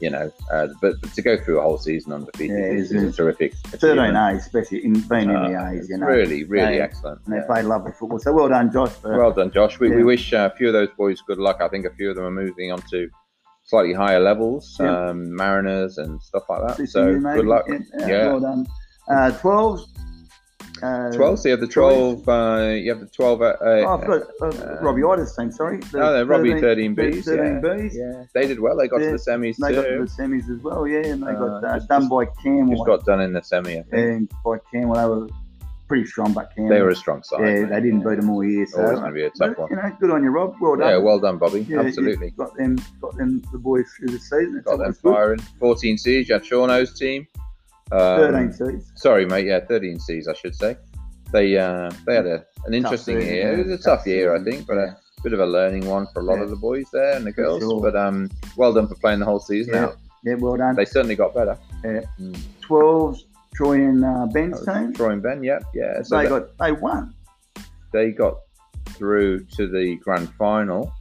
you 0.00 0.10
know, 0.10 0.32
uh, 0.52 0.68
but, 0.80 1.00
but 1.00 1.12
to 1.14 1.22
go 1.22 1.36
through 1.36 1.58
a 1.58 1.62
whole 1.62 1.78
season 1.78 2.12
undefeated 2.12 2.56
Yeah, 2.58 2.64
is, 2.66 2.92
is 2.92 3.14
a 3.14 3.16
terrific. 3.16 3.54
13 3.54 3.90
achievement. 3.90 4.16
A's, 4.16 4.42
especially 4.46 4.84
in 4.84 4.92
being 5.00 5.30
in 5.30 5.36
Uh, 5.36 5.48
the 5.48 5.68
A's, 5.70 5.80
it's 5.80 5.88
you 5.90 5.98
know. 5.98 6.06
really, 6.06 6.44
really 6.44 6.76
They- 6.76 6.80
excellent. 6.80 7.20
And 7.24 7.34
they 7.34 7.38
Yeah. 7.38 7.46
played 7.46 7.64
lovely 7.64 7.92
football. 7.92 8.18
So 8.18 8.32
well 8.32 8.48
done, 8.48 8.70
Josh. 8.72 8.90
For, 8.92 9.16
Well 9.18 9.32
done, 9.32 9.50
Josh. 9.50 9.78
We, 9.80 9.90
we 9.90 10.04
wish 10.04 10.32
uh, 10.32 10.50
a 10.52 10.56
few 10.56 10.68
of 10.68 10.72
those 10.72 10.88
boys 10.96 11.20
good 11.26 11.38
luck. 11.38 11.58
I 11.60 11.68
think 11.68 11.84
a 11.86 11.90
few 11.90 12.10
of 12.10 12.16
them 12.16 12.24
are 12.24 12.30
moving 12.30 12.70
on 12.72 12.80
to 12.90 13.08
slightly 13.64 13.92
higher 13.92 14.20
levels, 14.20 14.76
Yeah. 14.80 15.08
um, 15.08 15.34
Mariners 15.34 15.98
and 15.98 16.22
stuff 16.22 16.44
like 16.48 16.66
that. 16.66 16.76
this 16.78 16.92
So 16.92 17.18
good 17.20 17.46
luck. 17.46 17.64
Yeah, 17.68 17.78
Yeah. 18.06 18.26
Well 18.28 18.40
done. 18.40 18.66
Uh, 19.10 19.30
12s. 19.40 19.86
Uh, 20.82 21.10
12, 21.12 21.38
so 21.38 21.48
you 21.48 21.52
have 21.52 21.60
the 21.60 21.66
12, 21.66 22.28
uh, 22.28 22.68
you 22.74 22.90
have 22.90 23.00
the 23.00 23.06
12. 23.06 23.42
Uh, 23.42 23.44
uh, 23.44 23.56
Oh, 23.60 23.98
I've 23.98 24.06
got 24.06 24.22
uh, 24.40 24.46
uh, 24.46 24.78
Robbie 24.82 25.02
Ida's 25.04 25.34
team, 25.36 25.50
sorry. 25.52 25.78
The 25.78 26.02
oh, 26.02 26.12
they're 26.12 26.24
Robbie 26.26 26.60
13 26.60 26.94
Bs. 26.96 27.24
Thirteen 27.24 27.60
Bs. 27.62 27.94
Yeah, 27.94 28.24
they 28.34 28.46
did 28.46 28.60
well. 28.60 28.76
They 28.76 28.88
got 28.88 29.00
Yeah. 29.00 29.06
to 29.06 29.12
the 29.12 29.18
semis 29.18 29.56
They 29.56 29.74
got 29.74 29.82
to 29.82 29.98
the 29.98 30.04
semis 30.22 30.48
as 30.50 30.62
well, 30.62 30.86
yeah, 30.86 31.06
and 31.06 31.22
they 31.22 31.32
got 31.32 31.62
just- 31.62 31.88
done 31.88 32.08
by 32.08 32.26
Camel. 32.42 32.74
Just 32.76 32.86
got 32.86 33.04
done 33.04 33.20
in 33.20 33.32
the 33.32 33.42
semi. 33.42 33.78
I 33.78 33.82
think. 33.82 33.92
and 33.92 34.32
by 34.44 34.58
Camel, 34.72 34.94
they 34.94 35.04
were 35.06 35.28
pretty 35.88 36.04
strong, 36.06 36.32
but 36.34 36.54
Camel. 36.54 36.70
They 36.70 36.82
were 36.82 36.90
a 36.90 36.96
strong 36.96 37.22
side. 37.22 37.40
yeah, 37.40 37.46
mate. 37.62 37.70
they 37.70 37.80
didn't 37.80 38.00
beat 38.00 38.16
them 38.20 38.28
all 38.30 38.44
year. 38.44 38.66
So, 38.66 38.82
Always 38.82 38.98
going 39.00 39.10
to 39.10 39.14
be 39.14 39.24
a 39.24 39.30
but, 39.38 39.46
tough 39.48 39.58
one. 39.58 39.70
you 39.70 39.76
know, 39.76 39.96
good 39.98 40.10
on 40.10 40.22
you, 40.22 40.30
Rob. 40.30 40.54
Well 40.60 40.76
done. 40.76 40.88
Yeah, 40.88 40.98
well 40.98 41.18
done, 41.18 41.38
Bobby. 41.38 41.62
Yeah, 41.68 41.80
Absolutely. 41.80 42.30
Got 42.32 42.54
them, 42.56 42.78
got 43.00 43.16
them, 43.16 43.42
the 43.52 43.58
boys 43.58 43.86
through 43.96 44.08
the 44.08 44.18
season. 44.18 44.62
Got 44.66 44.72
them 44.72 44.80
always 44.82 44.98
good. 44.98 45.12
firing. 45.14 45.38
14 45.60 45.96
C's, 45.98 46.28
you 46.28 46.34
had 46.34 46.42
Shauno's 46.44 46.92
team. 46.98 47.26
Um, 47.92 48.32
13 48.50 48.52
seeds. 48.52 48.92
Sorry, 48.96 49.24
mate. 49.26 49.46
Yeah, 49.46 49.60
13 49.60 49.98
C's, 50.00 50.28
I 50.28 50.34
should 50.34 50.54
say. 50.54 50.76
They 51.32 51.56
uh, 51.58 51.90
they 52.06 52.14
had 52.14 52.26
a, 52.26 52.44
an 52.64 52.74
interesting 52.74 53.16
season, 53.20 53.34
year. 53.34 53.52
yeah, 53.52 53.58
It 53.60 53.66
was 53.66 53.80
a 53.80 53.82
tough 53.82 53.98
tough 53.98 54.06
year, 54.06 54.34
I 54.34 54.42
think, 54.42 54.66
but 54.66 54.76
yeah. 54.76 54.94
a 55.18 55.22
bit 55.22 55.32
of 55.34 55.40
a 55.40 55.46
learning 55.46 55.86
one 55.86 56.06
for 56.12 56.20
a 56.20 56.22
lot 56.22 56.36
Yeah. 56.36 56.44
of 56.44 56.50
the 56.50 56.56
boys 56.56 56.86
there 56.92 57.16
and 57.16 57.26
the 57.26 57.32
girls. 57.32 57.60
sure. 57.62 57.80
But 57.82 57.96
um, 57.96 58.30
well 58.56 58.72
done 58.72 58.88
for 58.88 58.94
playing 58.94 59.20
the 59.20 59.26
whole 59.26 59.40
season 59.40 59.74
Yeah. 59.74 59.84
out. 59.84 59.96
Yeah, 60.24 60.34
well 60.34 60.56
done. 60.56 60.74
They 60.74 60.84
certainly 60.86 61.16
got 61.16 61.34
better. 61.34 61.56
Yeah. 61.84 62.00
Mm. 62.18 62.38
12s, 62.62 63.20
Troy 63.54 63.74
and 63.76 64.04
uh, 64.04 64.26
Ben's 64.26 64.64
team. 64.64 64.92
Troy 64.94 65.10
and 65.12 65.22
Ben, 65.22 65.42
yep, 65.42 65.64
yeah. 65.74 66.02
So 66.02 66.16
they 66.18 66.28
got 66.28 66.56
they 66.58 66.72
won. 66.72 67.14
they 67.92 68.10
got 68.10 68.38
through 68.90 69.44
to 69.56 69.68
the 69.68 69.96
grand 69.96 70.28
final. 70.34 70.92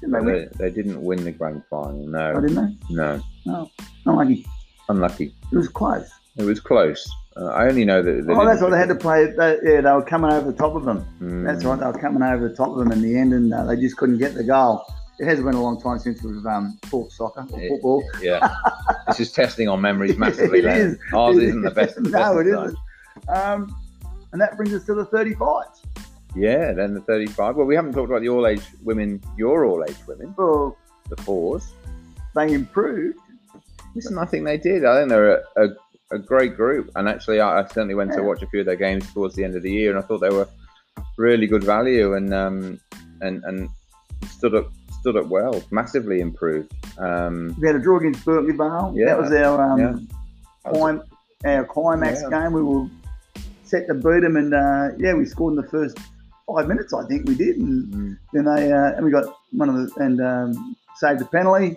Didn't 0.00 0.12
they 0.12 0.20
win? 0.20 0.48
They, 0.58 0.68
they 0.68 0.74
didn't 0.74 1.02
win 1.02 1.24
the 1.24 1.32
grand 1.32 1.62
final. 1.68 2.04
Oh, 2.04 2.32
No, 2.32 2.40
didn't 2.40 2.56
they? 2.88 2.94
no, 2.94 3.20
Not 3.46 3.70
lucky. 4.06 4.46
unlucky. 4.88 5.34
It 5.52 5.56
was 5.56 5.68
close. 5.68 6.08
It 6.38 6.44
was 6.44 6.60
close. 6.60 7.08
Uh, 7.36 7.46
I 7.46 7.68
only 7.68 7.84
know 7.84 8.02
that. 8.02 8.26
They 8.26 8.32
oh, 8.32 8.44
that's 8.44 8.60
why 8.62 8.70
they 8.70 8.78
had 8.78 8.88
to 8.88 8.94
play. 8.94 9.26
They, 9.26 9.58
yeah, 9.62 9.80
they 9.80 9.90
were 9.92 10.02
coming 10.02 10.32
over 10.32 10.50
the 10.50 10.56
top 10.56 10.74
of 10.74 10.84
them. 10.84 11.04
Mm. 11.20 11.44
That's 11.44 11.64
right. 11.64 11.78
They 11.78 11.86
were 11.86 11.92
coming 11.98 12.22
over 12.22 12.48
the 12.48 12.54
top 12.54 12.68
of 12.70 12.78
them 12.78 12.90
in 12.92 13.02
the 13.02 13.16
end, 13.16 13.32
and 13.32 13.52
uh, 13.52 13.64
they 13.64 13.76
just 13.76 13.96
couldn't 13.96 14.18
get 14.18 14.34
the 14.34 14.44
goal. 14.44 14.84
It 15.20 15.26
has 15.26 15.40
been 15.40 15.54
a 15.54 15.62
long 15.62 15.80
time 15.80 15.98
since 15.98 16.22
we've 16.22 16.44
um, 16.46 16.78
fought 16.86 17.10
soccer 17.10 17.44
or 17.52 17.60
Yeah. 17.60 17.68
football. 17.70 18.04
Yeah, 18.20 18.54
this 19.08 19.20
is 19.20 19.32
testing 19.32 19.68
our 19.68 19.76
memories 19.76 20.16
massively. 20.16 20.60
It 20.60 20.62
then. 20.62 20.80
is. 20.80 20.98
Ours 21.12 21.38
isn't 21.38 21.62
the 21.62 21.70
best. 21.72 21.96
the 21.96 22.02
no, 22.10 22.10
best 22.10 22.36
it 22.38 22.46
isn't. 22.46 22.78
Um, 23.28 23.76
and 24.32 24.40
that 24.40 24.56
brings 24.56 24.72
us 24.74 24.84
to 24.86 24.94
the 24.94 25.04
35. 25.06 25.64
Yeah, 26.36 26.72
then 26.72 26.94
the 26.94 27.00
35. 27.00 27.56
Well, 27.56 27.66
we 27.66 27.74
haven't 27.74 27.94
talked 27.94 28.10
about 28.10 28.20
the 28.20 28.28
all 28.28 28.46
age 28.46 28.62
women, 28.84 29.20
your 29.36 29.64
all 29.64 29.82
age 29.88 29.96
women, 30.06 30.34
Well, 30.38 30.76
the 31.08 31.16
fours. 31.22 31.72
they 32.36 32.52
improved. 32.52 33.18
Listen, 33.94 34.18
I 34.18 34.24
think 34.26 34.44
they 34.44 34.56
did. 34.58 34.84
I 34.84 34.98
think 35.00 35.08
they're 35.08 35.38
a, 35.38 35.42
a, 35.56 35.68
a 36.10 36.18
great 36.18 36.56
group. 36.56 36.90
And 36.96 37.08
actually, 37.08 37.40
I, 37.40 37.60
I 37.60 37.66
certainly 37.66 37.94
went 37.94 38.12
to 38.14 38.22
watch 38.22 38.42
a 38.42 38.46
few 38.46 38.60
of 38.60 38.66
their 38.66 38.76
games 38.76 39.10
towards 39.12 39.34
the 39.34 39.44
end 39.44 39.54
of 39.56 39.62
the 39.62 39.70
year, 39.72 39.90
and 39.90 39.98
I 39.98 40.02
thought 40.02 40.18
they 40.20 40.30
were 40.30 40.48
really 41.16 41.46
good 41.46 41.64
value 41.64 42.14
and 42.14 42.32
um, 42.34 42.80
and 43.20 43.42
and 43.44 43.68
stood 44.28 44.54
up 44.54 44.70
stood 45.00 45.16
up 45.16 45.26
well, 45.26 45.62
massively 45.70 46.20
improved. 46.20 46.72
Um, 46.98 47.54
We 47.60 47.66
had 47.68 47.76
a 47.76 47.78
draw 47.78 47.98
against 47.98 48.24
Berkeley 48.24 48.52
Vale. 48.52 48.92
Yeah. 48.96 49.06
That 49.06 49.18
was 49.20 49.32
our 49.32 49.62
um, 49.72 49.78
Yeah. 50.64 50.70
clim- 50.72 51.02
our 51.44 51.64
climax 51.64 52.22
Yeah. 52.22 52.30
game. 52.30 52.52
We 52.52 52.62
were 52.62 52.86
set 53.64 53.86
to 53.88 53.94
beat 53.94 54.20
them, 54.22 54.36
and 54.36 54.54
uh, 54.54 54.88
yeah, 54.98 55.14
we 55.14 55.24
scored 55.26 55.52
in 55.54 55.60
the 55.62 55.68
first 55.68 55.98
five 56.52 56.66
minutes. 56.66 56.92
I 56.94 57.04
think 57.06 57.28
we 57.28 57.34
did, 57.34 57.56
and 57.58 57.84
Mm. 57.94 58.18
then 58.32 58.44
they 58.44 58.72
uh, 58.72 58.92
and 58.96 59.04
we 59.04 59.10
got 59.10 59.26
one 59.52 59.68
of 59.68 59.76
the 59.76 60.02
and 60.02 60.20
um, 60.20 60.76
saved 60.96 61.20
the 61.20 61.26
penalty. 61.26 61.76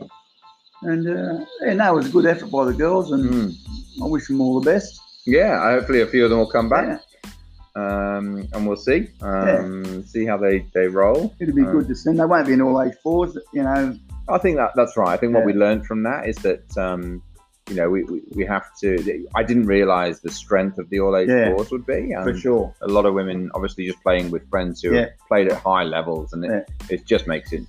And 0.83 1.07
uh, 1.07 1.45
yeah, 1.61 1.73
no, 1.73 1.93
it 1.93 1.97
was 1.97 2.07
a 2.07 2.11
good 2.11 2.25
effort 2.25 2.49
by 2.49 2.65
the 2.65 2.73
girls, 2.73 3.11
and 3.11 3.23
Mm. 3.29 3.55
I 4.01 4.05
wish 4.05 4.27
them 4.27 4.41
all 4.41 4.59
the 4.59 4.71
best. 4.71 4.99
Yeah, 5.25 5.59
hopefully 5.71 6.01
a 6.01 6.07
few 6.07 6.23
of 6.23 6.29
them 6.29 6.39
will 6.39 6.49
come 6.49 6.69
back, 6.69 7.01
Yeah, 7.25 7.31
um, 7.75 8.47
and 8.53 8.67
we'll 8.67 8.75
see, 8.75 9.07
um, 9.21 10.03
see 10.03 10.25
how 10.25 10.37
they, 10.37 10.65
they 10.73 10.87
roll. 10.87 11.33
it'd 11.39 11.55
be 11.55 11.61
Um, 11.63 11.71
good 11.71 11.87
to 11.89 11.95
see. 11.95 12.11
They 12.13 12.25
won't 12.25 12.47
be 12.47 12.53
in 12.53 12.61
all 12.61 12.81
age 12.81 12.93
fours, 13.03 13.37
you 13.53 13.63
know. 13.63 13.97
I 14.29 14.37
think 14.37 14.57
that 14.57 14.71
that's 14.75 14.97
right. 14.97 15.13
I 15.13 15.17
think 15.17 15.33
what 15.35 15.45
we 15.45 15.53
learned 15.53 15.85
from 15.85 16.03
that 16.03 16.27
is 16.27 16.37
that 16.37 16.77
um, 16.77 17.21
you 17.69 17.75
know 17.75 17.89
we, 17.89 18.03
we, 18.03 18.21
we 18.35 18.45
have 18.45 18.65
to. 18.81 19.27
I 19.35 19.43
didn't 19.43 19.65
realise 19.67 20.19
the 20.21 20.31
strength 20.31 20.77
of 20.79 20.89
the 20.89 20.99
all 21.01 21.15
age 21.15 21.29
Yeah. 21.29 21.53
would 21.53 21.85
be. 21.85 22.13
For 22.13 22.29
Um, 22.31 22.37
sure. 22.39 22.73
a 22.81 22.87
lot 22.87 23.05
of 23.05 23.13
women 23.13 23.51
obviously 23.53 23.85
just 23.85 24.01
playing 24.01 24.31
with 24.31 24.47
friends 24.49 24.81
who 24.81 24.93
Yeah. 24.93 25.01
have 25.01 25.09
played 25.27 25.47
at 25.51 25.57
high 25.59 25.83
levels, 25.83 26.33
and 26.33 26.45
it, 26.45 26.49
Yeah. 26.51 26.95
it 26.95 27.05
just 27.05 27.27
makes 27.27 27.51
it. 27.51 27.63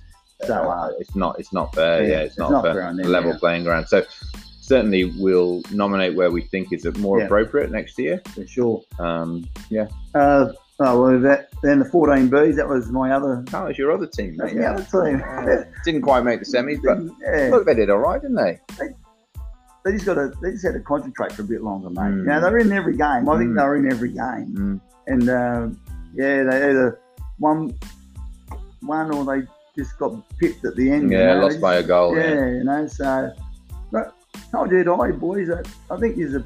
So 0.45 0.53
uh, 0.55 0.91
it's 0.99 1.15
not. 1.15 1.39
It's 1.39 1.53
not 1.53 1.73
fair. 1.75 2.01
Yeah, 2.03 2.09
Yeah, 2.09 2.19
it's, 2.21 2.31
it's 2.33 2.39
not, 2.39 2.51
not 2.51 2.63
fair. 2.63 2.73
fair 2.73 2.93
level 2.93 3.31
yeah. 3.31 3.37
playing 3.39 3.63
ground. 3.65 3.87
So 3.89 4.03
certainly 4.63 5.03
we'll 5.19 5.61
nominate 5.71 6.15
where 6.15 6.31
we 6.31 6.41
think 6.41 6.71
is 6.71 6.85
more 6.97 7.19
Yeah. 7.19 7.25
appropriate 7.25 7.69
next 7.69 7.99
year. 7.99 8.21
For 8.33 8.47
sure. 8.47 8.81
Um, 8.97 9.45
yeah. 9.69 9.87
Uh, 10.15 10.53
oh, 10.79 11.01
well, 11.01 11.19
that, 11.19 11.49
then 11.61 11.79
the 11.79 11.85
14Bs, 11.85 12.55
that 12.55 12.67
was 12.69 12.89
my 12.89 13.11
other, 13.11 13.43
How 13.51 13.67
was 13.67 13.77
your 13.77 13.91
other 13.91 14.07
team? 14.07 14.37
mate? 14.37 14.53
the 14.55 14.65
other 14.65 14.83
team. 14.83 15.21
Uh, 15.27 15.63
didn't 15.83 16.01
quite 16.01 16.23
make 16.23 16.39
the 16.39 16.45
semis, 16.45 16.79
but 16.81 16.97
yeah. 17.21 17.49
look, 17.51 17.65
they 17.65 17.73
did 17.75 17.89
all 17.89 17.97
right, 17.97 18.21
didn't 18.21 18.37
they? 18.37 18.57
they 19.83 19.91
just 19.91 20.05
got 20.05 20.13
to, 20.13 20.31
they 20.41 20.51
just 20.51 20.63
had 20.65 20.75
to 20.75 20.79
concentrate 20.79 21.33
for 21.33 21.41
a 21.41 21.45
bit 21.45 21.61
longer, 21.61 21.89
mate. 21.89 21.99
Mm. 22.03 22.17
You 22.19 22.23
know, 22.23 22.39
they 22.41 22.49
were 22.49 22.57
in 22.59 22.71
every 22.71 22.95
game. 22.95 23.27
I 23.27 23.37
think 23.37 23.49
Mm. 23.51 23.57
they 23.57 23.63
were 23.63 23.75
in 23.75 23.91
every 23.91 24.09
game. 24.13 24.55
Mm. 24.55 24.81
And 25.07 25.29
um, 25.29 25.79
yeah, 26.15 26.43
they 26.43 26.69
either 26.69 26.99
won 27.37 27.77
one 28.79 29.13
or 29.13 29.25
they 29.25 29.45
just 29.77 29.97
got 29.99 30.13
pipped 30.37 30.63
at 30.63 30.77
the 30.77 30.89
end. 30.89 31.11
you 31.11 31.17
Yeah, 31.17 31.33
know, 31.33 31.41
lost 31.41 31.55
they 31.55 31.61
by 31.61 31.75
a 31.75 31.83
goal. 31.83 32.15
Yeah, 32.15 32.33
Yeah. 32.33 32.45
you 32.47 32.63
know, 32.63 32.87
so. 32.87 33.29
How 34.53 34.65
did 34.65 34.87
I, 34.87 35.11
boys? 35.11 35.49
I, 35.49 35.61
I 35.93 35.99
think 35.99 36.15
a, 36.17 36.43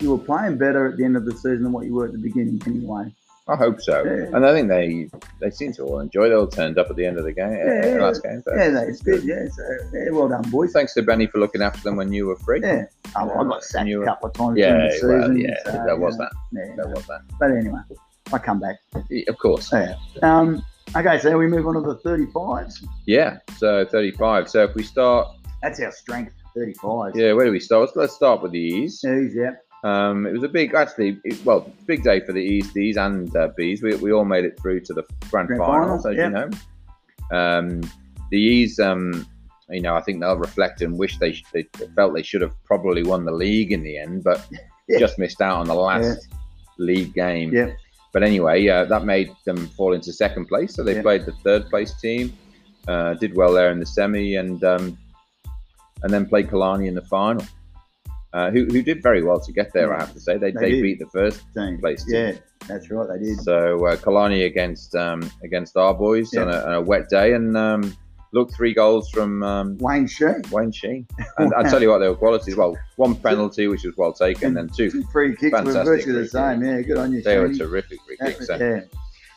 you 0.00 0.10
were 0.12 0.18
playing 0.18 0.56
better 0.58 0.86
at 0.86 0.96
the 0.96 1.04
end 1.04 1.16
of 1.16 1.24
the 1.24 1.32
season 1.32 1.64
than 1.64 1.72
what 1.72 1.84
you 1.86 1.94
were 1.94 2.06
at 2.06 2.12
the 2.12 2.18
beginning, 2.18 2.62
anyway. 2.66 3.12
I 3.48 3.56
hope 3.56 3.80
so. 3.80 4.04
Yeah. 4.04 4.36
And 4.36 4.44
I 4.46 4.52
think 4.52 4.68
they 4.68 5.08
they 5.40 5.50
seem 5.50 5.72
to 5.72 5.82
all 5.84 6.00
enjoy. 6.00 6.28
They 6.28 6.34
all 6.34 6.46
turned 6.46 6.78
up 6.78 6.90
at 6.90 6.96
the 6.96 7.06
end 7.06 7.16
of 7.18 7.24
the 7.24 7.32
game, 7.32 7.50
Yeah, 7.52 7.96
uh, 7.96 8.02
last 8.04 8.22
game. 8.22 8.42
So 8.44 8.54
Yeah, 8.54 8.68
they 8.68 8.82
it's 8.88 9.00
did. 9.00 9.24
Yeah, 9.24 9.48
so 9.48 9.62
yeah, 9.94 10.10
well 10.10 10.28
done, 10.28 10.42
boys. 10.50 10.72
Thanks 10.72 10.92
to 10.94 11.02
Benny 11.02 11.26
for 11.28 11.38
looking 11.38 11.62
after 11.62 11.80
them 11.80 11.96
when 11.96 12.12
you 12.12 12.26
were 12.26 12.36
free. 12.36 12.60
Yeah, 12.62 12.84
oh, 13.16 13.24
well, 13.26 13.40
I 13.46 13.48
got 13.48 13.64
sacked 13.64 13.88
You 13.88 13.96
a 13.96 14.00
were- 14.00 14.04
couple 14.06 14.28
of 14.28 14.34
times 14.34 14.58
Yeah, 14.58 14.72
during 14.72 14.86
the 14.88 14.92
season. 14.92 15.08
well, 15.08 15.36
yeah, 15.38 15.54
so, 15.64 15.72
there 15.72 15.96
was 15.96 16.18
that. 16.18 16.30
Yeah, 16.52 16.74
There 16.76 16.88
was 16.88 17.06
that. 17.06 17.20
but 17.40 17.50
anyway, 17.52 17.80
I 18.34 18.38
come 18.38 18.60
back. 18.60 18.76
Yeah, 19.08 19.24
Of 19.28 19.38
course. 19.38 19.72
Yeah. 19.72 19.94
Um, 20.22 20.62
okay, 20.94 21.18
so 21.18 21.36
we 21.38 21.46
move 21.46 21.66
on 21.66 21.74
to 21.74 21.80
the 21.80 21.96
35s. 22.00 22.84
Yeah. 23.06 23.38
So 23.56 23.86
35. 23.86 24.50
So 24.50 24.64
if 24.64 24.74
we 24.74 24.82
start, 24.82 25.26
That's 25.62 25.80
our 25.80 25.90
strength, 25.90 26.34
35s. 26.58 27.14
yeah, 27.14 27.32
where 27.32 27.46
do 27.46 27.52
we 27.52 27.60
start? 27.60 27.90
Let's 27.96 28.14
start 28.14 28.42
with 28.42 28.52
the 28.52 28.58
E's. 28.60 29.04
Ease, 29.04 29.34
yeah. 29.34 29.52
Um, 29.84 30.26
it 30.26 30.32
was 30.32 30.42
a 30.42 30.48
big, 30.48 30.74
actually, 30.74 31.20
it, 31.24 31.44
well, 31.44 31.72
big 31.86 32.02
day 32.02 32.20
for 32.20 32.32
the 32.32 32.40
E's, 32.40 32.72
D's, 32.72 32.96
and 32.96 33.34
uh, 33.36 33.48
B's. 33.56 33.82
We, 33.82 33.94
we 33.96 34.12
all 34.12 34.24
made 34.24 34.44
it 34.44 34.58
through 34.60 34.80
to 34.80 34.92
the 34.94 35.04
grand, 35.30 35.48
Grand 35.48 35.60
finals, 35.60 36.02
finals, 36.02 36.06
as 36.06 36.16
yeah. 36.16 36.24
you 36.24 36.30
know. 37.30 37.38
Um, 37.38 37.80
the 38.30 38.38
E's, 38.38 38.80
um, 38.80 39.26
you 39.70 39.80
know, 39.80 39.94
I 39.94 40.00
think 40.02 40.20
they'll 40.20 40.36
reflect 40.36 40.82
and 40.82 40.98
wish 40.98 41.18
they, 41.18 41.40
they 41.52 41.62
felt 41.94 42.14
they 42.14 42.22
should 42.22 42.42
have 42.42 42.54
probably 42.64 43.02
won 43.04 43.24
the 43.24 43.32
league 43.32 43.72
in 43.72 43.82
the 43.82 43.98
end, 43.98 44.24
but 44.24 44.46
Yeah. 44.88 44.98
just 44.98 45.18
missed 45.18 45.42
out 45.42 45.58
on 45.58 45.66
the 45.66 45.74
last 45.74 46.28
league 46.78 47.12
game. 47.12 47.52
Yeah. 47.52 47.72
But 48.14 48.22
anyway, 48.22 48.66
uh, 48.68 48.86
that 48.86 49.04
made 49.04 49.30
them 49.44 49.68
fall 49.68 49.92
into 49.92 50.14
second 50.14 50.46
place. 50.46 50.74
So 50.74 50.82
they 50.82 50.94
Yeah. 50.96 51.02
played 51.02 51.26
the 51.26 51.32
third 51.44 51.68
place 51.68 51.92
team, 52.00 52.32
uh, 52.88 53.12
did 53.14 53.36
well 53.36 53.52
there 53.52 53.70
in 53.70 53.80
the 53.80 53.86
semi, 53.86 54.36
and 54.36 54.64
um, 54.64 54.96
and 56.02 56.12
then 56.12 56.26
play 56.26 56.42
Killarney 56.42 56.86
in 56.88 56.94
the 56.94 57.02
final, 57.02 57.44
uh, 58.32 58.50
who, 58.50 58.64
who 58.66 58.82
did 58.82 59.02
very 59.02 59.22
well 59.22 59.40
to 59.40 59.52
get 59.52 59.72
there. 59.72 59.94
I 59.94 60.00
have 60.00 60.12
to 60.14 60.20
say 60.20 60.36
they, 60.38 60.50
They 60.52 60.72
they, 60.72 60.82
beat 60.82 60.98
the 60.98 61.06
first 61.06 61.42
Team. 61.54 61.78
place 61.78 62.04
team. 62.04 62.14
Yeah, 62.14 62.32
that's 62.66 62.90
right, 62.90 63.08
they 63.08 63.24
did. 63.24 63.40
So 63.40 63.84
uh, 63.86 63.96
Killarney 63.96 64.42
against 64.44 64.94
um, 64.94 65.28
against 65.42 65.76
our 65.76 65.94
boys 65.94 66.30
Yeah. 66.32 66.42
on, 66.42 66.48
a, 66.48 66.58
on 66.66 66.74
a 66.74 66.80
wet 66.82 67.08
day, 67.08 67.32
and 67.32 67.56
um, 67.56 67.96
look, 68.32 68.52
three 68.54 68.74
goals 68.74 69.08
from 69.10 69.42
um, 69.42 69.78
Wayne 69.78 70.06
Sheen. 70.06 70.42
Wayne 70.50 70.70
Sheen. 70.72 71.06
And 71.38 71.54
I'll 71.54 71.64
tell 71.64 71.80
you 71.80 71.88
what, 71.88 71.98
they 71.98 72.08
were 72.08 72.16
qualities. 72.16 72.56
Well, 72.56 72.76
one 72.96 73.14
penalty, 73.16 73.66
which 73.68 73.84
was 73.84 73.96
well 73.96 74.12
taken, 74.12 74.58
and 74.58 74.72
two 74.74 74.90
Two 74.90 75.02
free 75.04 75.30
kicks 75.34 75.52
were 75.52 75.64
Fantastic 75.64 75.84
virtually 75.84 76.22
the 76.22 76.28
same. 76.28 76.62
Yeah, 76.62 76.80
good 76.82 76.98
on 76.98 77.12
you, 77.12 77.22
they 77.22 77.38
were 77.38 77.52
terrific 77.54 77.98
free 78.06 78.18
kicks. 78.18 78.48
was- 78.48 78.60
Yeah, 78.60 78.80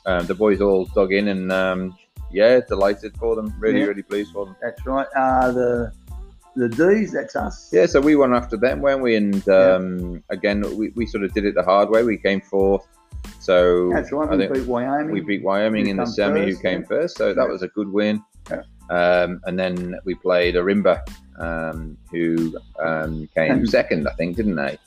um, 0.06 0.26
the 0.26 0.36
boys 0.36 0.60
all 0.62 0.86
dug 0.88 1.14
in, 1.14 1.30
and 1.30 1.52
um, 1.52 1.96
yeah, 2.32 2.60
delighted 2.68 3.16
for 3.18 3.36
them. 3.38 3.54
Really, 3.60 3.80
Yeah. 3.80 3.86
really 3.86 4.02
pleased 4.04 4.34
for 4.34 4.46
them. 4.46 4.56
that's 4.62 4.86
right. 4.86 5.08
Uh, 5.16 5.52
the 5.52 5.94
the 6.56 6.70
D's, 6.70 7.12
that's 7.12 7.36
us. 7.36 7.70
Yeah, 7.72 7.86
so 7.86 8.02
we 8.02 8.16
won 8.16 8.34
after 8.34 8.58
them, 8.58 8.82
weren't 8.82 9.02
we? 9.02 9.16
And 9.16 9.48
um, 9.50 10.24
again, 10.30 10.62
we, 10.78 10.90
we 10.96 11.06
sort 11.06 11.24
of 11.24 11.34
did 11.34 11.46
it 11.46 11.56
the 11.56 11.64
hard 11.64 11.90
way. 11.90 12.04
We 12.04 12.18
came 12.18 12.42
fourth. 12.42 12.86
So 13.40 13.90
That's 13.94 14.12
right. 14.12 14.30
We 14.38 14.48
beat 14.48 14.68
Wyoming. 14.68 15.12
we 15.14 15.22
beat 15.22 15.44
Wyoming 15.44 15.88
in 15.88 15.98
the 15.98 16.06
semi, 16.06 16.46
who 16.52 16.58
came 16.58 16.82
yeah. 16.82 16.88
first. 16.88 17.18
So 17.18 17.34
that 17.34 17.42
Yeah. 17.46 17.52
was 17.52 17.62
a 17.62 17.68
good 17.70 17.90
win. 17.92 18.24
Yeah. 18.50 18.64
Um, 18.90 19.42
and 19.46 19.58
then 19.58 19.96
we 20.06 20.16
played 20.16 20.56
Ourimbah, 20.56 21.02
um, 21.40 21.98
who 22.12 22.58
um, 22.80 23.30
came 23.36 23.66
second, 23.80 24.08
I 24.08 24.14
think, 24.14 24.36
didn't 24.38 24.56
they? 24.56 24.78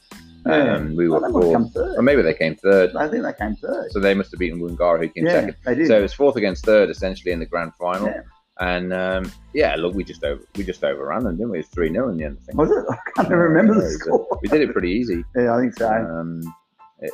Yeah. 0.46 0.74
Um, 0.76 0.94
we 0.94 1.08
Oh, 1.08 1.12
were 1.12 1.20
they 1.20 1.28
might 1.32 1.44
have 1.58 1.72
fourth. 1.72 1.96
Or 1.96 2.02
maybe 2.02 2.20
they 2.22 2.34
came 2.34 2.54
third. 2.56 2.94
I 2.96 3.08
think 3.08 3.22
they 3.24 3.32
came 3.32 3.56
third. 3.56 3.90
So 3.92 4.00
they 4.00 4.12
must 4.14 4.30
have 4.32 4.40
beaten 4.40 4.60
Woongarrah, 4.60 5.00
who 5.00 5.08
came 5.08 5.24
yeah, 5.26 5.32
second. 5.32 5.56
they 5.64 5.74
did. 5.76 5.86
So 5.86 5.98
it 5.98 6.02
was 6.02 6.12
fourth 6.12 6.36
against 6.36 6.64
third, 6.66 6.90
essentially, 6.90 7.32
in 7.32 7.38
the 7.38 7.46
grand 7.46 7.72
final. 7.76 8.08
Yeah. 8.08 8.20
And 8.60 8.92
um, 8.92 9.32
yeah, 9.52 9.74
look, 9.76 9.94
we 9.94 10.04
just 10.04 10.22
over 10.22 10.40
we 10.56 10.62
just 10.64 10.84
overran 10.84 11.24
them, 11.24 11.36
didn't 11.36 11.50
we? 11.50 11.58
It 11.58 11.62
was 11.62 11.68
three 11.68 11.90
0 11.90 12.10
in 12.10 12.16
the 12.18 12.24
end. 12.24 12.38
I 12.40 12.44
think. 12.46 12.58
was 12.58 12.70
it? 12.70 12.84
I 12.88 12.96
can't 13.16 13.26
even 13.26 13.38
remember 13.38 13.74
the 13.74 13.86
uh, 13.86 13.90
score. 13.90 14.38
We 14.42 14.48
did 14.48 14.60
it 14.60 14.72
pretty 14.72 14.90
easy. 14.90 15.24
Yeah, 15.36 15.54
I 15.56 15.60
think 15.60 15.74
so. 15.76 15.88
Um, 15.90 16.42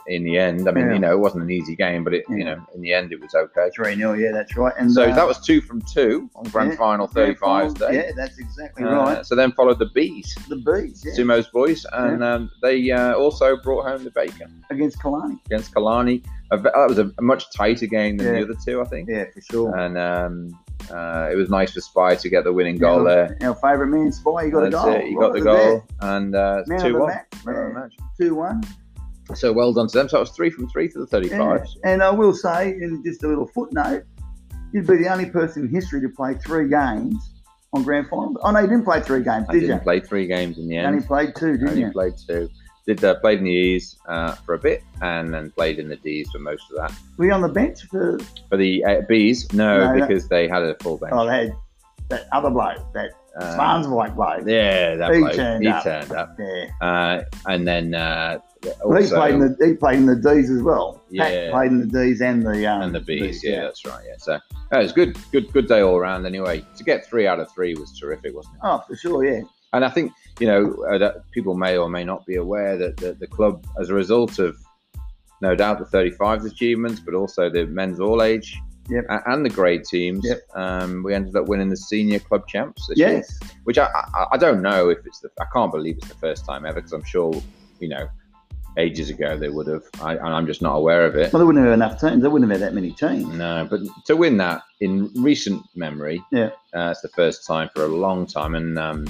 in 0.06 0.22
the 0.22 0.38
end, 0.38 0.68
I 0.68 0.72
mean, 0.72 0.86
Yeah. 0.86 0.92
you 0.92 0.98
know, 1.00 1.12
it 1.12 1.18
wasn't 1.18 1.42
an 1.44 1.50
easy 1.50 1.74
game, 1.74 2.04
but 2.04 2.12
it, 2.14 2.24
you 2.28 2.44
know, 2.44 2.64
in 2.74 2.82
the 2.82 2.92
end, 2.92 3.10
it 3.12 3.20
was 3.20 3.34
okay. 3.34 3.70
3 3.74 3.96
0, 3.96 4.12
yeah, 4.12 4.30
that's 4.30 4.54
right. 4.56 4.74
And 4.78 4.92
So 4.92 5.04
uh, 5.04 5.14
that 5.14 5.26
was 5.26 5.40
two 5.44 5.60
from 5.62 5.80
two 5.82 6.28
on 6.36 6.44
grand 6.50 6.72
yeah, 6.72 6.76
final 6.76 7.08
35's 7.08 7.38
final, 7.40 7.72
day. 7.74 7.94
Yeah, 8.06 8.12
that's 8.14 8.38
exactly 8.38 8.84
Uh, 8.84 8.92
right. 8.94 9.26
So 9.26 9.34
then 9.34 9.50
followed 9.52 9.78
the 9.78 9.86
bees, 9.94 10.36
The 10.48 10.56
Bees, 10.56 11.02
yeah, 11.04 11.14
Sumo's 11.14 11.48
boys, 11.48 11.86
and 11.94 12.22
um, 12.22 12.50
they 12.62 12.90
uh, 12.90 13.14
also 13.14 13.56
brought 13.56 13.86
home 13.88 14.04
the 14.04 14.10
bacon 14.10 14.62
against 14.70 15.00
Killarney. 15.02 15.38
against 15.46 15.72
Killarney. 15.74 16.22
That 16.50 16.62
was 16.88 16.98
a, 16.98 17.10
a 17.18 17.22
much 17.22 17.50
tighter 17.52 17.86
game 17.86 18.18
than 18.18 18.34
the 18.34 18.42
other 18.42 18.56
two, 18.64 18.82
I 18.82 18.84
think. 18.84 19.08
Yeah, 19.08 19.24
for 19.32 19.40
sure. 19.40 19.76
And 19.76 19.96
um, 19.96 20.58
uh, 20.90 21.28
it 21.30 21.36
was 21.36 21.50
nice 21.50 21.72
for 21.72 21.80
Spy 21.80 22.14
to 22.16 22.28
get 22.28 22.44
the 22.44 22.52
winning 22.52 22.76
goal 22.78 23.04
there. 23.04 23.36
Our 23.42 23.54
favourite 23.56 23.90
man, 23.90 24.12
Spy, 24.12 24.44
he 24.46 24.50
got 24.50 24.66
a 24.66 24.70
That's 24.70 24.84
goal. 24.84 24.94
it, 24.94 25.04
He 25.06 25.14
got 25.14 25.32
the 25.32 25.40
goal, 25.40 25.84
and 26.00 26.34
uh, 26.34 26.58
death. 26.58 26.68
Man 26.68 26.76
of 26.78 26.84
two 26.86 26.98
one. 26.98 27.08
match. 27.08 27.26
Man 27.44 27.56
of 27.56 27.68
the 27.74 27.80
match. 27.80 27.94
2 28.20 28.34
1. 28.34 28.62
So 29.34 29.52
well 29.52 29.72
done 29.72 29.86
to 29.88 29.96
them. 29.98 30.08
So 30.08 30.16
it 30.18 30.20
was 30.20 30.30
three 30.30 30.50
from 30.50 30.68
three 30.70 30.88
to 30.88 31.04
the 31.06 31.20
Yeah. 31.28 31.36
35s. 31.38 31.68
And 31.84 32.02
I 32.02 32.10
will 32.10 32.34
say, 32.34 32.70
in 32.70 33.02
just 33.04 33.22
a 33.22 33.28
little 33.28 33.46
footnote, 33.46 34.02
you'd 34.72 34.86
be 34.86 34.96
the 34.96 35.08
only 35.08 35.26
person 35.26 35.62
in 35.64 35.68
history 35.74 36.00
to 36.00 36.08
play 36.08 36.34
three 36.34 36.68
games 36.68 37.16
on 37.72 37.82
grand 37.84 38.08
final. 38.08 38.36
Oh 38.42 38.50
no, 38.50 38.58
you 38.58 38.66
didn't 38.66 38.84
play 38.84 39.00
three 39.00 39.22
games, 39.22 39.46
I 39.48 39.52
did 39.52 39.62
you? 39.62 39.68
didn't 39.68 39.84
play 39.84 40.00
three 40.00 40.26
games 40.26 40.58
in 40.58 40.66
the 40.66 40.74
You 40.74 40.80
end. 40.80 40.94
only 40.96 41.06
played 41.06 41.34
two, 41.36 41.52
didn't 41.52 41.68
only 41.68 41.80
you? 41.82 41.92
played 41.92 42.14
two. 42.26 42.48
Did 42.94 43.04
uh, 43.04 43.14
played 43.20 43.38
in 43.38 43.44
the 43.44 43.50
E's 43.50 43.96
uh, 44.08 44.32
for 44.44 44.54
a 44.54 44.58
bit, 44.58 44.82
and 45.00 45.32
then 45.32 45.50
played 45.52 45.78
in 45.78 45.88
the 45.88 45.96
D's 45.96 46.28
for 46.32 46.38
most 46.40 46.64
of 46.70 46.76
that. 46.78 46.92
Were 47.16 47.26
you 47.26 47.32
on 47.32 47.40
the 47.42 47.48
bench 47.48 47.82
for? 47.84 48.18
For 48.48 48.56
the 48.56 48.84
uh, 48.84 49.00
B's, 49.08 49.52
no, 49.52 49.78
No, 49.78 49.86
that- 50.00 50.08
because 50.08 50.28
they 50.28 50.48
had 50.48 50.62
a 50.62 50.74
full 50.82 50.98
bench. 50.98 51.12
Oh, 51.14 51.24
they 51.26 51.46
had 51.46 51.52
that 52.08 52.26
other 52.32 52.50
bloke, 52.50 52.78
that 52.94 53.10
Um, 53.40 53.54
Swans 53.54 53.86
bloke 53.86 54.14
bloke. 54.16 54.42
yeah, 54.46 54.96
that 54.96 55.14
He 55.14 55.20
bloke. 55.20 55.34
turned 55.34 55.62
he 55.62 55.70
up. 55.70 55.84
turned 55.84 56.10
up, 56.12 56.36
Yeah. 56.36 56.66
uh, 56.80 57.22
and 57.46 57.66
then 57.68 57.94
uh, 57.94 58.38
Well, 58.84 59.00
he 59.00 59.08
played 59.08 59.34
in 59.34 59.40
the 59.40 59.66
he 59.66 59.74
played 59.74 59.98
in 59.98 60.06
the 60.06 60.16
D's 60.16 60.50
as 60.50 60.62
well. 60.62 61.00
Pat 61.16 61.32
Yeah. 61.32 61.50
played 61.52 61.70
in 61.70 61.78
the 61.80 61.86
D's 61.86 62.20
and 62.20 62.44
the 62.44 62.66
um, 62.66 62.82
and 62.82 62.92
the 62.94 63.00
B's. 63.00 63.44
Yeah, 63.44 63.62
that's 63.62 63.86
right. 63.86 64.02
Yeah, 64.04 64.16
so 64.18 64.32
uh, 64.34 64.40
it 64.72 64.82
was 64.82 64.92
good, 64.92 65.16
good, 65.30 65.52
good 65.52 65.68
day 65.68 65.80
all 65.80 65.96
around. 65.96 66.26
Anyway, 66.26 66.64
to 66.76 66.82
get 66.84 67.06
three 67.06 67.28
out 67.28 67.38
of 67.38 67.48
three 67.52 67.74
was 67.74 67.96
terrific, 67.98 68.34
wasn't 68.34 68.56
it? 68.56 68.60
Oh, 68.64 68.82
for 68.88 68.96
sure, 68.96 69.24
yeah. 69.24 69.42
And 69.72 69.84
I 69.84 69.88
think 69.90 70.10
you 70.40 70.46
know 70.46 70.74
uh, 70.90 70.98
that 70.98 71.30
people 71.30 71.54
may 71.54 71.76
or 71.76 71.88
may 71.88 72.04
not 72.04 72.24
be 72.26 72.36
aware 72.36 72.76
that 72.76 72.96
the, 72.96 73.12
the 73.12 73.26
club, 73.26 73.64
as 73.80 73.90
a 73.90 73.94
result 73.94 74.38
of 74.38 74.56
no 75.42 75.54
doubt 75.54 75.78
the 75.78 75.84
35's 75.96 76.44
achievements, 76.44 77.00
but 77.00 77.14
also 77.14 77.48
the 77.48 77.66
men's 77.66 78.00
all 78.00 78.22
age 78.22 78.58
Yep. 78.88 79.04
a- 79.08 79.30
and 79.30 79.44
the 79.46 79.50
grade 79.50 79.84
teams, 79.84 80.24
Yep. 80.26 80.40
um, 80.56 81.02
we 81.04 81.14
ended 81.14 81.36
up 81.36 81.46
winning 81.46 81.68
the 81.68 81.76
senior 81.76 82.18
club 82.18 82.48
champs 82.48 82.88
this 82.88 82.98
year. 82.98 83.12
Yes. 83.18 83.38
Which 83.64 83.78
I, 83.78 83.84
I 84.14 84.26
I 84.32 84.36
don't 84.36 84.62
know 84.62 84.88
if 84.88 84.98
it's 85.06 85.20
the 85.20 85.30
I 85.40 85.44
can't 85.52 85.70
believe 85.70 85.96
it's 85.98 86.08
the 86.08 86.14
first 86.16 86.44
time 86.44 86.64
ever 86.66 86.76
because 86.80 86.92
I'm 86.92 87.04
sure 87.04 87.32
you 87.78 87.88
know 87.88 88.08
ages 88.78 89.08
ago 89.10 89.36
they 89.36 89.48
would 89.48 89.66
have. 89.68 89.82
I, 90.00 90.12
and 90.16 90.28
I'm 90.28 90.46
just 90.46 90.60
not 90.62 90.74
aware 90.74 91.04
of 91.06 91.14
it. 91.14 91.32
Well, 91.32 91.38
there 91.38 91.46
wouldn't 91.46 91.64
have 91.64 91.74
enough 91.74 92.00
teams. 92.00 92.20
There 92.22 92.30
wouldn't 92.30 92.50
have 92.50 92.60
had 92.60 92.68
that 92.68 92.74
many 92.74 92.90
teams. 92.92 93.26
No, 93.34 93.66
but 93.70 93.80
to 94.06 94.16
win 94.16 94.36
that 94.38 94.62
in 94.80 95.10
recent 95.22 95.62
memory, 95.76 96.20
Yeah. 96.32 96.50
uh, 96.74 96.88
it's 96.90 97.00
the 97.00 97.08
first 97.10 97.46
time 97.46 97.68
for 97.74 97.84
a 97.84 97.88
long 97.88 98.26
time, 98.26 98.54
and 98.56 98.76
um, 98.78 99.06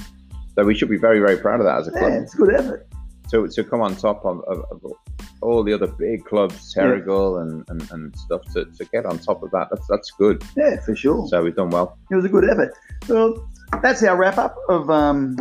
so 0.61 0.67
we 0.67 0.75
should 0.75 0.89
be 0.89 0.97
very, 0.97 1.19
very 1.19 1.37
proud 1.37 1.59
of 1.59 1.65
that 1.65 1.79
as 1.79 1.87
a 1.87 1.91
Yeah, 1.91 1.99
club. 1.99 2.13
it's 2.21 2.35
a 2.35 2.37
good 2.37 2.53
effort. 2.53 2.87
To, 3.31 3.47
to 3.47 3.63
come 3.63 3.81
on 3.81 3.95
top 3.95 4.23
of, 4.25 4.41
of, 4.41 4.63
of 4.69 4.93
all 5.41 5.63
the 5.63 5.73
other 5.73 5.87
big 5.87 6.23
clubs, 6.25 6.71
Terrigal 6.75 7.41
and, 7.41 7.65
and, 7.69 7.91
and 7.91 8.15
stuff, 8.15 8.41
to, 8.53 8.65
to 8.65 8.85
get 8.85 9.05
on 9.07 9.17
top 9.17 9.41
of 9.41 9.49
that, 9.51 9.69
that's 9.71 9.87
that's 9.87 10.11
good. 10.11 10.43
Yeah, 10.55 10.79
for 10.81 10.95
sure. 10.95 11.27
So 11.29 11.41
we've 11.41 11.55
done 11.55 11.69
well. 11.71 11.97
It 12.11 12.15
was 12.15 12.25
a 12.25 12.29
good 12.29 12.47
effort. 12.47 12.73
Well, 13.07 13.49
that's 13.81 14.03
our 14.03 14.15
wrap 14.17 14.37
up 14.37 14.55
of 14.69 14.89
um, 14.91 15.37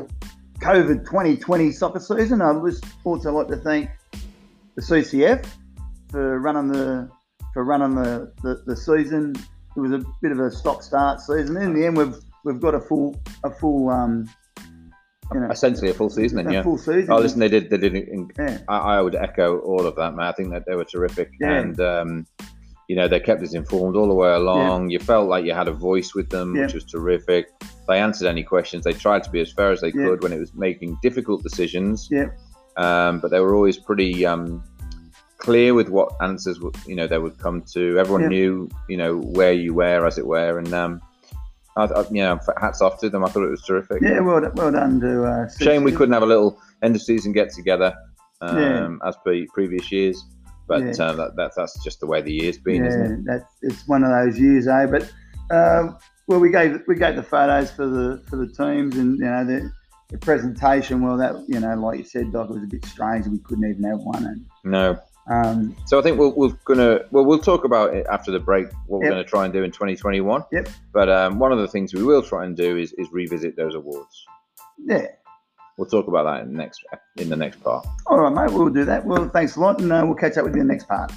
COVID 0.61 1.05
2020 1.05 1.71
soccer 1.73 2.01
season. 2.01 2.41
I'd 2.41 2.63
also 3.05 3.33
like 3.33 3.49
to 3.49 3.57
thank 3.57 3.91
the 4.77 4.81
CCF 4.83 5.45
for 6.11 6.39
running 6.39 6.69
the 6.73 7.11
for 7.53 7.65
running 7.65 7.97
the, 7.97 8.33
the, 8.43 8.63
the 8.67 8.77
season. 8.77 9.35
It 9.77 9.81
was 9.81 9.93
a 9.93 10.03
bit 10.23 10.33
of 10.33 10.39
a 10.41 10.51
stop 10.51 10.83
start 10.83 11.21
season. 11.21 11.57
In 11.59 11.75
the 11.75 11.85
end, 11.87 11.97
we've 11.97 12.15
we've 12.45 12.61
got 12.61 12.75
a 12.75 12.81
full 12.81 13.21
a 13.45 13.51
full 13.51 13.91
um, 13.91 14.31
you 15.35 15.41
know 15.41 15.49
Essentially 15.51 15.91
a 15.91 15.95
full 15.95 16.11
season, 16.11 16.37
then, 16.45 16.53
yeah. 16.53 16.63
full 16.63 16.79
season. 16.79 17.07
Oh, 17.11 17.19
listen, 17.19 17.39
they 17.41 17.49
did. 17.49 17.71
They 17.71 17.77
did. 17.79 17.95
In, 17.95 18.31
Yeah, 18.39 18.59
I, 18.69 18.79
I 18.97 19.01
would 19.03 19.15
echo 19.15 19.59
all 19.61 19.87
of 19.87 19.95
that, 19.97 20.15
man. 20.15 20.27
I 20.27 20.33
think 20.33 20.51
that 20.51 20.65
they 20.67 20.75
were 20.77 20.85
terrific, 20.85 21.31
Yeah. 21.41 21.53
and 21.59 21.81
um, 21.81 22.27
you 22.89 22.97
know 22.97 23.07
they 23.09 23.21
kept 23.21 23.43
us 23.43 23.55
informed 23.55 23.97
all 23.97 24.09
the 24.09 24.15
way 24.15 24.33
along. 24.33 24.91
You 24.91 24.99
felt 24.99 25.29
like 25.29 25.45
you 25.45 25.55
had 25.55 25.69
a 25.69 25.73
voice 25.73 26.15
with 26.15 26.29
them, 26.31 26.55
Yeah. 26.57 26.63
which 26.63 26.75
was 26.75 26.85
terrific. 26.85 27.47
They 27.89 27.99
answered 28.01 28.29
any 28.29 28.43
questions. 28.43 28.85
They 28.85 28.93
tried 28.93 29.23
to 29.25 29.31
be 29.31 29.41
as 29.41 29.53
fair 29.53 29.71
as 29.73 29.81
they 29.81 29.89
Yeah. 29.95 30.05
could 30.07 30.23
when 30.23 30.33
it 30.33 30.39
was 30.39 30.53
making 30.55 30.99
difficult 31.03 31.43
decisions. 31.43 32.09
Yeah. 32.11 32.29
Um, 32.77 33.21
but 33.21 33.31
they 33.31 33.41
were 33.41 33.55
always 33.55 33.77
pretty 33.77 34.25
um, 34.27 34.63
clear 35.39 35.75
with 35.75 35.89
what 35.89 36.13
answers 36.21 36.61
would- 36.61 36.77
you 36.87 36.95
know 36.97 37.07
they 37.07 37.19
would 37.19 37.39
come 37.39 37.63
to. 37.73 37.99
Everyone 37.99 38.23
Yeah. 38.23 38.29
knew 38.29 38.69
you 38.89 38.97
know 38.97 39.17
where 39.17 39.53
you 39.53 39.75
were, 39.75 40.07
as 40.07 40.19
it 40.19 40.27
were, 40.27 40.59
and 40.59 40.73
um, 40.75 41.01
I, 41.77 41.85
I, 41.85 42.01
you 42.11 42.23
know, 42.23 42.39
hats 42.61 42.81
off 42.83 42.99
to 43.01 43.09
them. 43.11 43.25
I 43.25 43.29
thought 43.29 43.45
it 43.45 43.51
was 43.51 43.63
terrific. 43.63 44.03
yeah. 44.03 44.21
Well, 44.21 44.41
done- 44.41 44.53
well 44.55 44.73
done 44.73 45.01
to 45.01 45.25
uh, 45.25 45.49
Shame 45.61 45.85
we 45.85 45.93
couldn't 45.93 46.13
have 46.13 46.23
a 46.23 46.27
little 46.27 46.61
end 46.83 46.97
of 46.97 47.03
season 47.03 47.33
get 47.33 47.53
together 47.53 47.95
um, 48.41 48.59
Yeah. 49.03 49.09
as 49.09 49.17
per 49.25 49.45
previous 49.55 49.91
years, 49.93 50.25
but 50.67 50.83
Yeah. 50.83 51.05
uh, 51.05 51.13
that, 51.15 51.37
that 51.37 51.53
that's 51.57 51.83
just 51.85 52.01
the 52.01 52.07
way 52.07 52.21
the 52.23 52.33
year's 52.33 52.59
been, 52.59 52.85
isn't 52.85 53.01
it? 53.03 53.09
Yeah, 53.11 53.17
that's 53.27 53.55
it's 53.63 53.89
one 53.89 54.03
of 54.05 54.11
those 54.11 54.39
years, 54.39 54.67
eh? 54.67 54.87
But 54.87 55.13
um, 55.55 55.97
well, 56.27 56.41
we 56.41 56.51
gave 56.51 56.81
we 56.89 56.97
gave 56.97 57.17
the 57.17 57.23
photos 57.23 57.71
for 57.71 57.87
the 57.87 58.23
for 58.29 58.37
the 58.37 58.47
teams, 58.47 58.97
and 58.97 59.19
you 59.19 59.25
know 59.25 59.45
the, 59.45 59.71
the 60.09 60.19
presentation. 60.19 61.03
Well, 61.03 61.17
that 61.19 61.35
you 61.49 61.61
know, 61.61 61.75
like 61.75 61.99
you 61.99 62.05
said, 62.05 62.33
Doc, 62.33 62.51
it 62.51 62.55
was 62.55 62.63
a 62.63 62.67
bit 62.67 62.85
strange. 62.85 63.27
We 63.27 63.39
couldn't 63.39 63.69
even 63.69 63.83
have 63.85 63.99
one, 64.01 64.25
and 64.27 64.47
No, 64.65 64.99
um, 65.31 65.77
so 65.87 65.99
I 65.99 66.03
think 66.03 66.19
we'll, 66.19 66.33
we're 66.33 66.53
gonna 66.65 67.01
well 67.13 67.25
we'll 67.25 67.39
talk 67.39 67.65
about 67.65 67.95
it 67.95 68.07
after 68.11 68.31
the 68.31 68.41
break. 68.41 68.67
What 68.87 69.01
we're 69.01 69.11
Yep. 69.15 69.25
to 69.25 69.31
try 69.31 69.45
and 69.45 69.53
do 69.55 69.63
in 69.63 69.71
2021. 69.71 70.45
Yep. 70.53 70.69
But 70.93 71.09
um, 71.09 71.39
one 71.39 71.53
of 71.53 71.59
the 71.59 71.69
things 71.69 71.95
we 71.95 72.03
will 72.03 72.23
try 72.23 72.45
and 72.45 72.57
do 72.57 72.77
is, 72.77 72.93
is 72.95 73.09
revisit 73.13 73.57
those 73.57 73.75
awards. 73.75 74.25
yeah. 74.85 75.07
We'll 75.79 75.89
talk 75.89 76.09
about 76.09 76.25
that 76.25 76.43
in 76.43 76.53
the 76.53 76.59
next 76.59 76.85
in 77.17 77.31
the 77.31 77.37
next 77.37 77.63
part. 77.63 77.87
All 78.07 78.19
right, 78.21 78.33
mate. 78.35 78.53
We'll 78.55 78.69
do 78.69 78.85
that. 78.85 79.07
Well, 79.07 79.31
thanks 79.31 79.57
a 79.57 79.61
lot, 79.61 79.81
and 79.81 79.91
uh, 79.91 80.03
we'll 80.05 80.15
catch 80.15 80.37
up 80.37 80.45
with 80.45 80.55
you 80.55 80.61
in 80.61 80.67
the 80.67 80.75
next 80.75 80.87
part. 80.87 81.11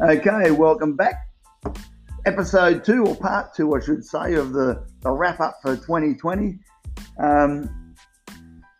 Okay, 0.00 0.50
welcome 0.50 0.96
back. 0.96 1.14
Episode 2.24 2.84
two, 2.84 3.04
or 3.04 3.16
part 3.16 3.54
two, 3.54 3.74
I 3.74 3.80
should 3.80 4.04
say, 4.04 4.34
of 4.34 4.52
the, 4.52 4.84
the 5.00 5.10
wrap 5.10 5.40
up 5.40 5.58
for 5.60 5.76
2020. 5.76 6.58
Um, 7.18 7.94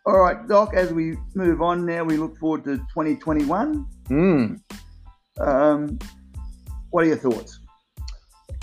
all 0.05 0.19
right, 0.19 0.47
Doc, 0.47 0.73
as 0.73 0.93
we 0.93 1.17
move 1.35 1.61
on 1.61 1.85
now, 1.85 2.03
we 2.03 2.17
look 2.17 2.37
forward 2.37 2.63
to 2.65 2.77
2021. 2.77 3.85
Hmm. 4.07 4.55
Um, 5.39 5.99
what 6.91 7.03
are 7.03 7.07
your 7.07 7.17
thoughts? 7.17 7.59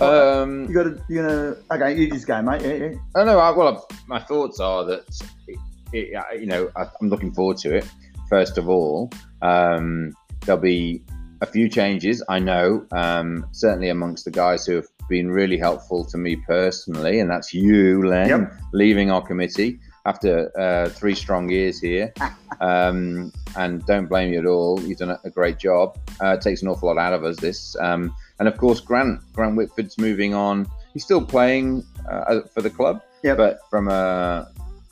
Um, 0.00 0.66
You 0.66 0.74
got 0.74 0.82
to, 0.84 1.02
you 1.08 1.22
know, 1.22 1.56
okay, 1.70 1.96
you 1.96 2.10
just 2.10 2.26
go, 2.26 2.40
mate. 2.40 2.62
Yeah, 2.62 2.72
yeah. 2.72 2.92
I 3.14 3.18
don't 3.18 3.26
know. 3.26 3.38
I, 3.38 3.50
well, 3.50 3.86
my 4.06 4.20
thoughts 4.20 4.60
are 4.60 4.84
that 4.84 5.04
it, 5.46 5.58
it, 5.92 6.40
you 6.40 6.46
know 6.46 6.70
I, 6.76 6.84
I'm 7.00 7.08
looking 7.08 7.32
forward 7.32 7.58
to 7.58 7.76
it. 7.76 7.86
First 8.28 8.56
of 8.56 8.68
all, 8.68 9.10
um, 9.42 10.14
there'll 10.46 10.60
be 10.60 11.02
a 11.40 11.46
few 11.46 11.68
changes. 11.68 12.22
I 12.28 12.38
know, 12.38 12.86
um, 12.92 13.46
certainly 13.52 13.88
amongst 13.88 14.24
the 14.24 14.30
guys 14.30 14.66
who 14.66 14.74
have 14.76 14.86
been 15.08 15.30
really 15.30 15.56
helpful 15.58 16.04
to 16.06 16.18
me 16.18 16.36
personally, 16.36 17.20
and 17.20 17.30
that's 17.30 17.52
you, 17.54 18.06
Len, 18.06 18.28
Yep. 18.28 18.52
leaving 18.72 19.10
our 19.10 19.22
committee 19.26 19.80
after 20.06 20.50
uh, 20.58 20.88
three 20.88 21.14
strong 21.14 21.50
years 21.50 21.80
here. 21.80 22.12
um, 22.60 23.32
and 23.56 23.84
don't 23.86 24.06
blame 24.06 24.32
you 24.32 24.38
at 24.38 24.46
all. 24.46 24.80
You've 24.82 24.98
done 24.98 25.16
a, 25.24 25.30
great 25.30 25.58
job. 25.58 25.98
Uh, 26.22 26.34
it 26.34 26.40
takes 26.42 26.62
an 26.62 26.68
awful 26.68 26.88
lot 26.88 26.98
out 26.98 27.12
of 27.12 27.24
us. 27.24 27.36
This, 27.36 27.76
um, 27.80 28.14
and 28.38 28.46
of 28.48 28.56
course, 28.56 28.80
Grant 28.80 29.20
Grant 29.32 29.56
Whitford's 29.56 29.98
moving 29.98 30.34
on. 30.34 30.66
He's 30.92 31.04
still 31.04 31.24
playing 31.24 31.84
uh, 32.10 32.40
for 32.52 32.62
the 32.62 32.70
club, 32.70 33.00
Yep. 33.22 33.36
but 33.36 33.60
from 33.70 33.88
a 33.88 34.48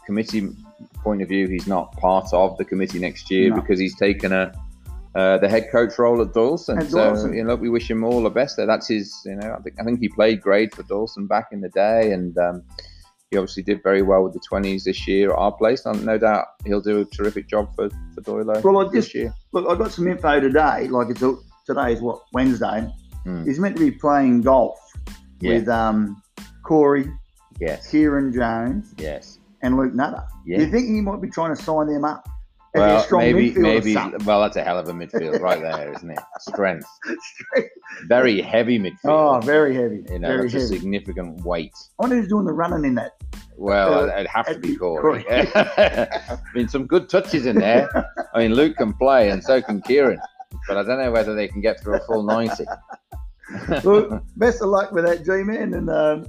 committee 0.07 0.49
point 1.03 1.23
of 1.23 1.29
view, 1.29 1.47
he's 1.49 1.67
not 1.67 1.93
part 1.97 2.33
of 2.33 2.57
the 2.59 2.65
committee 2.65 2.99
next 2.99 3.31
year 3.31 3.51
No. 3.51 3.57
because 3.61 3.79
he's 3.79 3.97
taken 3.97 4.33
a 4.33 4.53
uh, 5.19 5.39
the 5.39 5.49
head 5.49 5.67
coach 5.73 5.99
role 5.99 6.21
at 6.23 6.33
Dawson. 6.33 6.79
At 6.79 6.91
so 6.91 6.99
Dawson. 7.11 7.35
you 7.35 7.45
know, 7.45 7.57
we 7.57 7.69
wish 7.69 7.91
him 7.91 8.05
all 8.05 8.23
the 8.23 8.31
best. 8.31 8.57
There, 8.57 8.67
that's 8.67 8.89
his. 8.89 9.13
You 9.25 9.37
know, 9.37 9.55
I 9.59 9.61
think 9.63 9.75
I 9.81 9.85
think 9.85 10.01
he 10.01 10.09
played 10.09 10.41
great 10.41 10.75
for 10.75 10.83
Dawson 10.85 11.27
back 11.27 11.47
in 11.53 11.61
the 11.61 11.71
day, 11.71 12.13
and 12.13 12.37
um, 12.39 12.63
he 13.31 13.37
obviously 13.37 13.63
did 13.65 13.83
very 13.83 14.03
well 14.03 14.23
with 14.25 14.33
the 14.33 14.41
twenties 14.49 14.85
this 14.85 15.07
year 15.09 15.33
at 15.33 15.39
our 15.39 15.53
place. 15.53 15.85
And 15.87 16.05
no 16.05 16.19
doubt 16.19 16.47
he'll 16.65 16.81
do 16.81 17.01
a 17.01 17.05
terrific 17.05 17.49
job 17.49 17.75
for 17.75 17.89
for 18.15 18.21
Doyle 18.23 18.61
Well, 18.63 18.79
I 18.79 18.85
this 18.93 19.05
just 19.07 19.15
year. 19.15 19.35
look. 19.53 19.67
I 19.69 19.75
got 19.83 19.93
some 19.93 20.07
info 20.07 20.41
today. 20.41 20.89
Like 20.89 21.09
it's 21.11 21.23
today 21.67 21.93
is 21.95 22.01
what 22.01 22.21
Wednesday. 22.33 22.89
Hmm. 23.25 23.45
He's 23.45 23.59
meant 23.59 23.77
to 23.77 23.83
be 23.85 23.91
playing 23.91 24.43
golf 24.43 24.79
Yeah. 25.41 25.55
with 25.55 25.69
um, 25.69 26.23
Corey, 26.63 27.11
Yes. 27.61 27.91
Kieran 27.91 28.33
Jones, 28.33 28.95
Yes. 28.99 29.41
and 29.63 29.77
Luke 29.77 29.95
Nutter. 29.95 30.23
Do 30.47 30.53
you 30.63 30.71
think 30.71 30.87
he 30.87 31.01
might 31.01 31.21
be 31.21 31.29
trying 31.29 31.55
to 31.55 31.61
sign 31.63 31.89
them 31.89 32.05
up? 32.05 32.27
Well, 32.75 33.01
strong 33.03 33.23
maybe, 33.23 33.53
maybe. 33.53 33.95
Well, 33.95 34.41
that's 34.43 34.57
a 34.57 34.63
hell 34.63 34.79
of 34.79 34.89
a 34.89 34.93
midfield 34.93 35.41
right 35.41 35.61
there, 35.61 35.93
isn't 35.95 36.11
it? 36.11 36.19
Strength, 36.41 36.87
very 38.07 38.41
heavy 38.41 38.79
midfield. 38.79 38.97
oh, 39.05 39.41
very 39.41 39.75
heavy. 39.75 40.05
you 40.11 40.19
know, 40.19 40.29
very 40.29 40.51
heavy. 40.51 40.65
significant 40.67 41.41
weight. 41.45 41.73
I 41.99 42.03
wonder 42.03 42.17
who's 42.17 42.29
doing 42.29 42.45
the 42.45 42.53
running 42.53 42.85
in 42.85 42.95
that. 42.97 43.13
Well, 43.57 44.05
Uh, 44.05 44.15
it'd 44.15 44.27
have 44.29 44.47
to 44.47 44.59
be. 44.59 44.77
Corey. 44.77 45.25
I 45.31 46.39
mean, 46.55 46.69
some 46.69 46.87
good 46.87 47.09
touches 47.09 47.47
in 47.47 47.57
there. 47.57 47.89
I 48.35 48.39
mean, 48.41 48.55
Luke 48.55 48.77
can 48.77 48.93
play, 48.93 49.31
and 49.31 49.43
so 49.43 49.61
can 49.63 49.81
Kieran. 49.83 50.21
But 50.69 50.77
I 50.77 50.83
don't 50.83 50.99
know 50.99 51.11
whether 51.11 51.35
they 51.35 51.49
can 51.49 51.61
get 51.61 51.81
through 51.81 51.97
a 51.97 52.01
full 52.01 52.23
ninety. 52.23 52.65
Well, 53.83 54.23
best 54.37 54.61
of 54.61 54.69
luck 54.69 54.93
with 54.93 55.07
that, 55.07 55.25
G-man, 55.25 55.73
and 55.73 55.89
um, 55.89 56.27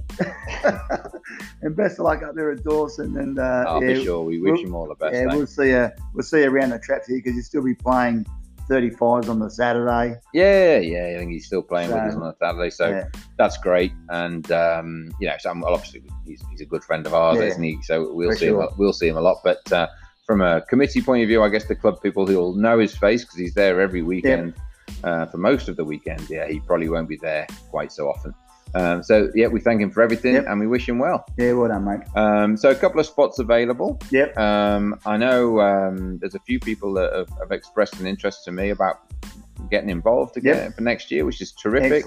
and 1.62 1.76
best 1.76 1.98
of 1.98 2.04
luck 2.04 2.22
up 2.22 2.34
there 2.34 2.50
at 2.50 2.62
Dawson. 2.64 3.16
And 3.16 3.38
uh, 3.38 3.64
oh, 3.68 3.82
yeah, 3.82 3.94
for 3.94 4.00
sure. 4.02 4.24
We 4.24 4.40
wish 4.40 4.52
we'll- 4.52 4.66
him 4.66 4.74
all 4.74 4.88
the 4.88 4.94
best. 4.94 5.14
yeah, 5.14 5.20
eh? 5.22 5.34
we'll 5.34 5.46
see 5.46 5.70
you. 5.70 5.90
We'll 6.14 6.24
see 6.24 6.42
you 6.42 6.50
around 6.50 6.70
the 6.70 6.78
traps 6.78 7.06
here 7.06 7.18
because 7.18 7.34
you'll 7.34 7.44
still 7.44 7.64
be 7.64 7.74
playing 7.74 8.26
35s 8.70 9.28
on 9.28 9.40
the 9.40 9.50
Saturday. 9.50 10.16
Yeah, 10.32 10.78
yeah. 10.78 11.14
I 11.16 11.18
think 11.18 11.32
he's 11.32 11.46
still 11.46 11.62
playing 11.62 11.88
with 11.90 11.98
us 11.98 12.14
on 12.14 12.20
the 12.20 12.34
Saturday, 12.40 12.70
so 12.70 12.88
yeah. 12.88 13.08
that's 13.36 13.58
great. 13.58 13.92
And 14.08 14.50
um, 14.52 15.10
you 15.20 15.26
know, 15.26 15.34
so 15.38 15.50
I'm, 15.50 15.64
obviously 15.64 16.02
he's, 16.24 16.42
he's 16.50 16.60
a 16.60 16.66
good 16.66 16.84
friend 16.84 17.04
of 17.06 17.12
ours, 17.12 17.38
Yeah, 17.38 17.46
isn't 17.46 17.62
he? 17.62 17.78
So 17.82 18.12
we'll 18.12 18.32
see 18.32 18.46
him. 18.46 18.54
sure. 18.54 18.62
a- 18.62 18.74
We'll 18.76 18.92
see 18.92 19.08
him 19.08 19.16
a 19.16 19.20
lot. 19.20 19.38
But 19.42 19.70
uh, 19.72 19.88
from 20.24 20.40
a 20.40 20.60
committee 20.62 21.02
point 21.02 21.22
of 21.22 21.28
view, 21.28 21.42
I 21.42 21.48
guess 21.48 21.64
the 21.64 21.74
club 21.74 22.00
people 22.00 22.26
who 22.26 22.36
will 22.36 22.54
know 22.54 22.78
his 22.78 22.96
face 22.96 23.24
because 23.24 23.38
he's 23.38 23.54
there 23.54 23.80
every 23.80 24.02
weekend 24.02 24.54
uh, 25.02 25.26
for 25.26 25.38
most 25.38 25.68
of 25.68 25.76
the 25.76 25.84
weekend. 25.84 26.30
Yeah, 26.30 26.46
he 26.46 26.60
probably 26.60 26.88
won't 26.88 27.08
be 27.08 27.16
there 27.16 27.48
quite 27.70 27.90
so 27.90 28.08
often. 28.08 28.32
Um, 28.74 29.02
so 29.02 29.30
yeah, 29.34 29.48
we 29.48 29.60
thank 29.60 29.80
him 29.80 29.90
for 29.90 30.02
everything 30.02 30.34
Yep. 30.34 30.44
and 30.48 30.60
we 30.60 30.66
wish 30.66 30.88
him 30.88 30.98
well. 30.98 31.24
Yeah, 31.36 31.52
well 31.54 31.68
done, 31.68 31.84
mate. 31.84 32.00
Um, 32.14 32.56
so 32.56 32.70
a 32.70 32.74
couple 32.74 33.00
of 33.00 33.06
spots 33.06 33.38
available. 33.38 33.98
Yep. 34.10 34.36
Um, 34.38 34.98
I 35.06 35.16
know 35.16 35.60
um, 35.60 36.18
there's 36.18 36.34
a 36.34 36.40
few 36.40 36.60
people 36.60 36.92
that 36.94 37.12
have, 37.12 37.28
have 37.40 37.50
expressed 37.52 37.98
an 38.00 38.06
interest 38.06 38.44
to 38.44 38.52
me 38.52 38.70
about 38.70 39.00
getting 39.70 39.90
involved 39.90 40.36
again 40.36 40.56
Yep. 40.56 40.74
for 40.76 40.80
next 40.82 41.10
year, 41.10 41.24
which 41.24 41.40
is 41.40 41.52
terrific. 41.52 42.04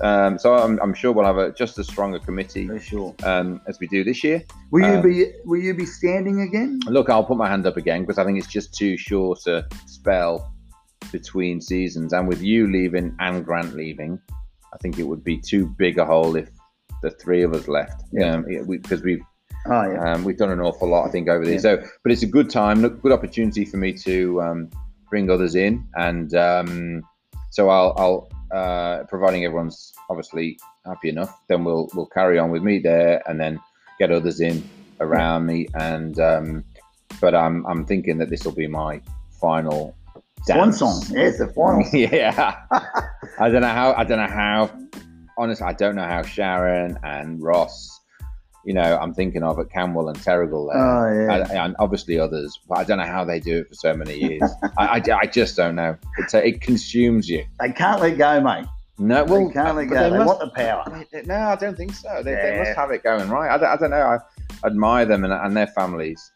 Um, 0.00 0.38
so 0.38 0.54
I'm, 0.54 0.80
I'm 0.80 0.92
sure 0.94 1.12
we'll 1.12 1.24
have 1.24 1.36
a 1.38 1.52
just 1.52 1.78
as 1.78 1.86
strong 1.86 2.14
a 2.14 2.18
committee 2.20 2.66
for 2.66 2.80
sure. 2.80 3.14
um, 3.22 3.60
as 3.68 3.78
we 3.78 3.86
do 3.86 4.02
this 4.02 4.24
year. 4.24 4.42
Will 4.72 4.88
you 4.88 5.00
be 5.02 5.32
Will 5.44 5.60
you 5.60 5.72
be 5.74 5.86
standing 5.86 6.40
again? 6.40 6.80
Look, 6.86 7.08
I'll 7.10 7.22
put 7.24 7.36
my 7.36 7.48
hand 7.48 7.64
up 7.66 7.76
again 7.76 8.00
because 8.02 8.18
I 8.18 8.24
think 8.24 8.38
it's 8.38 8.48
just 8.48 8.74
too 8.74 8.96
short 8.96 9.46
a 9.46 9.66
spell 9.86 10.52
between 11.12 11.60
seasons. 11.60 12.12
And 12.12 12.26
with 12.26 12.42
you 12.42 12.66
leaving 12.70 13.14
and 13.20 13.44
Grant 13.44 13.74
leaving, 13.76 14.18
I 14.74 14.78
think 14.78 14.98
it 14.98 15.04
would 15.04 15.24
be 15.24 15.38
too 15.38 15.66
big 15.78 15.98
a 15.98 16.04
hole 16.04 16.36
if 16.36 16.50
the 17.02 17.10
three 17.10 17.42
of 17.42 17.52
us 17.54 17.68
left. 17.68 18.02
Yeah. 18.12 18.34
Um, 18.34 18.44
because 18.66 19.02
we, 19.02 19.12
have 19.12 19.26
Oh 19.66 19.82
yeah. 19.90 20.12
um, 20.12 20.24
we've 20.24 20.36
done 20.36 20.50
an 20.50 20.60
awful 20.60 20.88
lot, 20.88 21.06
I 21.06 21.10
think, 21.10 21.28
over 21.28 21.44
there. 21.44 21.58
So, 21.58 21.82
but 22.02 22.12
it's 22.12 22.22
a 22.22 22.26
good 22.26 22.50
time, 22.50 22.82
look, 22.82 23.00
good 23.00 23.12
opportunity 23.12 23.64
for 23.64 23.78
me 23.78 23.92
to 23.94 24.42
um, 24.42 24.70
bring 25.08 25.30
others 25.30 25.54
in, 25.54 25.86
and 25.94 26.34
um, 26.34 27.02
so 27.50 27.70
I'll, 27.70 27.94
I'll 27.96 28.58
uh, 28.58 29.04
providing 29.04 29.44
everyone's 29.44 29.94
obviously 30.10 30.58
happy 30.84 31.08
enough, 31.08 31.40
then 31.48 31.64
we'll 31.64 31.88
we'll 31.94 32.06
carry 32.06 32.38
on 32.38 32.50
with 32.50 32.62
me 32.62 32.78
there, 32.78 33.22
and 33.26 33.40
then 33.40 33.58
get 33.98 34.10
others 34.10 34.40
in 34.40 34.62
around 35.00 35.46
me, 35.46 35.66
and 35.74 36.18
um, 36.20 36.64
but 37.20 37.34
I'm 37.34 37.64
I'm 37.64 37.86
thinking 37.86 38.18
that 38.18 38.28
this 38.28 38.44
will 38.44 38.52
be 38.52 38.66
my 38.66 39.00
final 39.40 39.96
Dance. 40.46 40.78
song. 40.78 41.02
Yeah, 41.10 41.20
it's 41.28 41.38
the 41.38 41.48
final. 41.48 41.84
yeah, 41.92 42.56
I 43.38 43.48
don't 43.48 43.62
know 43.62 43.68
how. 43.68 43.94
I 43.94 44.04
don't 44.04 44.18
know 44.18 44.26
how. 44.32 44.70
Honestly, 45.38 45.66
I 45.66 45.72
don't 45.72 45.96
know 45.96 46.04
how 46.04 46.22
Sharon 46.22 46.98
and 47.02 47.42
Ross. 47.42 47.90
You 48.66 48.72
know, 48.72 48.96
I'm 48.98 49.12
thinking 49.12 49.42
of 49.42 49.58
at 49.58 49.66
Kanwal 49.68 50.08
and 50.08 50.16
Terrigal 50.18 50.72
there, 50.72 50.80
Oh 50.80 51.26
yeah. 51.52 51.64
and, 51.64 51.76
obviously 51.78 52.18
others. 52.18 52.58
But 52.68 52.78
I 52.78 52.84
don't 52.84 52.96
know 52.98 53.04
how 53.06 53.22
they 53.24 53.38
do 53.38 53.58
it 53.58 53.68
for 53.68 53.74
so 53.74 53.94
many 53.94 54.14
years. 54.16 54.42
I, 54.78 54.86
I, 54.86 55.02
I 55.22 55.26
just 55.26 55.54
don't 55.56 55.74
know. 55.74 55.96
It's 56.18 56.32
a, 56.32 56.46
it 56.46 56.60
consumes 56.62 57.28
you. 57.28 57.44
They 57.60 57.72
can't 57.72 58.00
let 58.00 58.16
go, 58.16 58.40
mate. 58.40 58.64
No, 58.96 59.24
well, 59.24 59.48
they 59.48 59.52
can't 59.52 59.76
let 59.76 59.84
go. 59.90 59.94
they 60.04 60.10
They, 60.10 60.16
must- 60.18 60.26
want 60.26 60.40
the 60.40 60.48
power. 60.50 61.04
they- 61.12 61.22
no, 61.24 61.34
I 61.34 61.56
don't 61.56 61.76
think 61.76 61.92
so. 61.94 62.22
They, 62.22 62.34
they 62.34 62.56
must 62.58 62.74
have 62.76 62.90
it 62.90 63.02
going 63.02 63.28
right. 63.28 63.50
I 63.50 63.58
don't, 63.58 63.68
I 63.68 63.76
don't 63.76 63.90
know. 63.90 64.18
I 64.62 64.66
admire 64.66 65.04
them 65.04 65.24
and, 65.24 65.32
and 65.32 65.54
their 65.56 65.66
families 65.66 66.32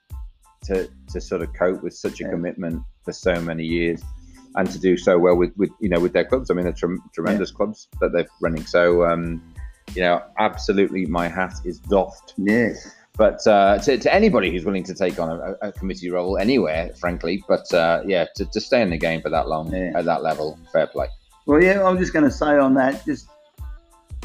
to 0.65 0.91
to 1.13 1.21
sort 1.21 1.41
of 1.41 1.53
cope 1.55 1.83
with 1.83 1.95
such 1.95 2.21
a 2.21 2.25
Yeah. 2.25 2.31
commitment 2.31 2.83
for 3.09 3.13
so 3.13 3.41
many 3.41 3.65
years 3.65 4.03
and 4.57 4.71
to 4.71 4.79
do 4.79 4.97
so 4.99 5.19
well 5.19 5.35
with, 5.35 5.57
with 5.57 5.71
you 5.81 5.89
know 5.89 6.01
with 6.01 6.13
their 6.13 6.25
clubs. 6.25 6.51
I 6.51 6.55
mean, 6.55 6.65
they're 6.65 6.75
trem- 6.75 7.03
tremendous 7.15 7.51
clubs 7.51 7.89
that 8.01 8.13
they're 8.13 8.29
running. 8.43 8.67
So 8.67 9.05
um, 9.07 9.43
you 9.95 10.03
know, 10.03 10.23
absolutely, 10.39 11.07
my 11.07 11.27
hat 11.29 11.55
is 11.65 11.79
doffed. 11.79 12.35
Yes. 12.37 12.95
But 13.17 13.45
uh, 13.47 13.79
to, 13.79 13.97
to 13.99 14.15
anybody 14.15 14.51
who's 14.53 14.65
willing 14.65 14.85
to 14.85 14.95
take 14.95 15.19
on 15.19 15.31
a, 15.31 15.69
a 15.69 15.73
committee 15.73 16.11
role 16.11 16.37
anywhere, 16.39 16.91
frankly, 17.01 17.43
but 17.49 17.73
uh, 17.73 18.03
yeah, 18.07 18.27
to, 18.37 18.45
to 18.45 18.61
stay 18.61 18.83
in 18.83 18.91
the 18.91 18.99
game 18.99 19.23
for 19.23 19.31
that 19.31 19.49
long 19.49 19.73
Yeah. 19.73 19.93
at 19.97 20.05
that 20.05 20.23
level, 20.23 20.59
fair 20.73 20.87
play. 20.87 21.09
Well, 21.47 21.63
yeah. 21.63 21.83
I'm 21.83 21.99
just 21.99 22.13
going 22.13 22.27
to 22.27 22.31
say 22.31 22.59
on 22.59 22.75
that. 22.75 23.05
Just 23.07 23.29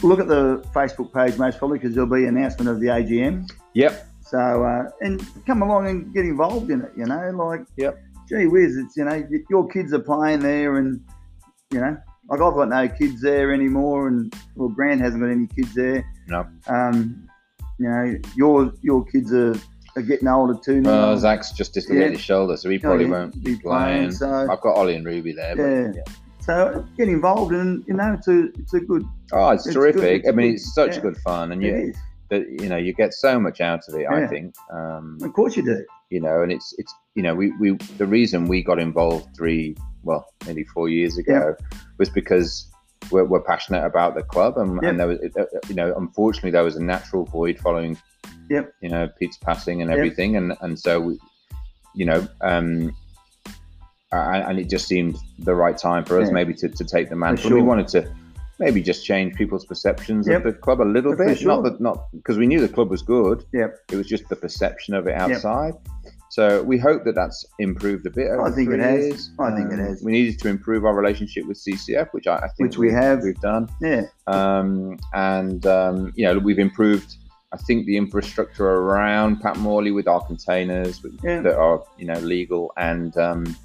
look 0.04 0.20
at 0.20 0.28
the 0.28 0.62
Facebook 0.76 1.12
page 1.14 1.40
most 1.40 1.58
probably 1.58 1.80
because 1.80 1.96
there'll 1.96 2.10
be 2.10 2.26
an 2.26 2.38
announcement 2.38 2.70
of 2.70 2.80
the 2.82 2.88
AGM. 2.88 3.50
Yep. 3.74 4.08
So 4.22 4.64
uh, 4.64 4.90
and 5.02 5.26
come 5.48 5.62
along 5.64 5.88
and 5.88 6.14
get 6.14 6.26
involved 6.26 6.70
in 6.70 6.82
it. 6.82 6.92
You 6.98 7.06
know, 7.06 7.30
like 7.32 7.66
Yep. 7.78 8.00
Gee 8.30 8.48
whiz, 8.48 8.78
it's 8.78 8.96
you 8.98 9.06
know 9.06 9.26
your 9.50 9.68
kids 9.68 9.94
are 9.94 10.00
playing 10.00 10.40
there, 10.40 10.78
and 10.78 11.00
you 11.72 11.80
know, 11.80 11.98
like 12.30 12.42
I've 12.42 12.54
got 12.54 12.70
no 12.70 12.88
kids 12.88 13.22
there 13.22 13.54
anymore, 13.54 14.08
and 14.08 14.34
well, 14.56 14.70
Grant 14.70 15.02
hasn't 15.02 15.22
got 15.22 15.30
any 15.30 15.48
kids 15.48 15.74
there. 15.74 16.06
No. 16.28 16.46
Um, 16.68 17.28
you 17.80 17.90
know, 17.90 18.16
your 18.36 18.74
your 18.82 19.04
kids 19.06 19.34
are, 19.34 19.56
are 19.96 20.02
getting 20.02 20.28
older 20.28 20.54
too 20.64 20.82
now. 20.82 21.12
Uh, 21.12 21.18
Zach's 21.18 21.52
just 21.52 21.74
dislocated 21.74 22.12
Yeah. 22.12 22.18
his 22.18 22.22
shoulder, 22.22 22.56
so 22.58 22.70
he 22.70 22.78
Oh, 22.78 22.82
probably 22.82 23.06
yeah, 23.06 23.12
won't 23.12 23.44
be 23.44 23.56
playing, 23.56 23.62
playing. 23.62 24.12
so- 24.12 24.48
I've 24.52 24.62
got 24.62 24.76
Ollie 24.78 24.96
and 24.96 25.06
Ruby 25.06 25.34
there. 25.34 25.56
But, 25.56 25.96
Yeah. 25.98 26.04
So 26.42 26.86
get 26.98 27.08
involved, 27.08 27.54
and 27.54 27.84
you 27.88 27.94
know, 27.94 28.14
it's 28.14 28.28
a 28.28 28.50
it's 28.60 28.74
a 28.74 28.82
good. 28.82 29.06
Oh, 29.32 29.50
it's, 29.52 29.66
It's 29.66 29.76
terrific. 29.76 30.02
good, 30.02 30.16
it's 30.16 30.28
I 30.28 30.32
mean, 30.34 30.48
good, 30.48 30.54
it's 30.56 30.74
such 30.76 31.02
good 31.02 31.16
fun, 31.18 31.54
and 31.54 31.64
It 31.64 31.68
you 31.68 31.76
is. 31.90 31.98
That 32.34 32.44
you 32.62 32.68
know 32.70 32.78
you 32.78 32.94
get 32.94 33.14
so 33.14 33.40
much 33.40 33.62
out 33.62 33.82
of 33.88 33.94
it. 33.96 34.08
I 34.10 34.28
think. 34.28 34.56
Um, 34.72 35.18
Of 35.22 35.32
course 35.34 35.56
you 35.58 35.64
do. 35.64 35.86
you 36.10 36.20
know, 36.26 36.42
and 36.44 36.52
it's 36.52 36.74
it's 36.78 36.94
you 37.16 37.24
know 37.26 37.34
we 37.36 37.52
we 37.62 37.68
the 37.98 38.06
reason 38.08 38.48
we 38.48 38.62
got 38.64 38.80
involved 38.80 39.26
three 39.38 39.76
well 40.04 40.26
nearly 40.46 40.66
four 40.76 40.90
years 40.90 41.18
ago 41.18 41.56
was 42.00 42.10
because 42.10 42.50
we're, 43.12 43.24
we're 43.32 43.42
passionate 43.54 43.86
about 43.86 44.16
the 44.16 44.24
club 44.24 44.58
and, 44.58 44.80
Yeah. 44.82 44.90
and 44.90 45.00
there 45.00 45.08
was 45.08 45.20
uh, 45.40 45.46
you 45.70 45.76
know 45.76 45.94
unfortunately 46.04 46.52
there 46.52 46.64
was 46.64 46.76
a 46.76 46.84
natural 46.84 47.24
void 47.26 47.58
following 47.60 47.98
Yep. 48.50 48.74
you 48.82 48.90
know 48.90 49.08
Pete's 49.20 49.38
passing 49.38 49.82
and 49.82 49.90
everything 49.92 50.36
and 50.40 50.48
and 50.62 50.78
so 50.86 51.00
we, 51.08 51.20
you 51.96 52.06
know 52.06 52.20
um 52.42 52.94
and 54.12 54.44
and 54.48 54.60
it 54.60 54.70
just 54.70 54.88
seemed 54.88 55.16
the 55.40 55.56
right 55.56 55.78
time 55.78 56.04
for 56.06 56.20
us 56.22 56.28
Yeah. 56.28 56.34
maybe 56.40 56.54
to, 56.62 56.68
to 56.70 56.84
take 56.96 57.08
the 57.10 57.16
mantle 57.16 57.50
sure. 57.50 57.58
we 57.58 57.64
wanted 57.72 57.88
to 57.96 58.00
maybe 58.60 58.82
just 58.82 59.04
change 59.06 59.36
people's 59.36 59.66
perceptions 59.66 60.28
Yep. 60.28 60.46
of 60.46 60.54
the 60.54 60.60
club 60.60 60.82
a 60.82 60.84
little 60.84 61.16
For 61.16 61.26
bit 61.26 61.40
sure. 61.40 61.48
not 61.48 61.64
that 61.64 61.82
not 61.82 62.08
because 62.12 62.38
we 62.38 62.46
knew 62.48 62.60
the 62.62 62.74
club 62.74 62.90
was 62.90 63.02
good 63.02 63.44
Yep. 63.54 63.76
it 63.92 63.96
was 63.96 64.08
just 64.08 64.28
the 64.30 64.36
perception 64.36 64.94
of 64.94 65.08
it 65.08 65.16
outside. 65.16 65.74
So 66.30 66.64
we 66.64 66.80
hope 66.80 67.04
that 67.06 67.14
that's 67.14 67.46
improved 67.60 68.08
a 68.08 68.10
bit. 68.10 68.32
Over 68.32 68.48
I 68.48 68.52
think 68.52 68.72
it 68.72 68.80
has. 68.80 69.06
years. 69.06 69.32
I 69.40 69.56
think 69.56 69.72
it 69.72 69.80
Um, 69.80 69.86
has. 69.86 70.02
We 70.04 70.12
needed 70.14 70.40
to 70.40 70.48
improve 70.50 70.84
our 70.84 70.96
relationship 70.96 71.46
with 71.46 71.58
CCF, 71.58 72.08
which 72.12 72.26
I, 72.26 72.38
I 72.38 72.48
think 72.48 72.70
Which 72.70 72.78
we 72.80 72.92
have. 72.92 73.22
We've 73.22 73.40
done, 73.40 73.70
Yeah. 73.82 74.06
um, 74.26 74.98
and 75.14 75.64
um, 75.68 76.12
you 76.16 76.26
know 76.26 76.40
we've 76.40 76.58
improved. 76.60 77.18
I 77.52 77.58
think 77.58 77.86
the 77.86 77.98
infrastructure 77.98 78.68
around 78.68 79.42
Pat 79.42 79.58
Morley 79.58 79.92
with 79.92 80.08
our 80.08 80.22
containers 80.26 81.04
with, 81.04 81.20
Yeah. 81.24 81.42
that 81.42 81.56
are 81.56 81.84
you 82.00 82.06
know 82.08 82.18
legal 82.20 82.72
and 82.78 83.16
um, 83.18 83.56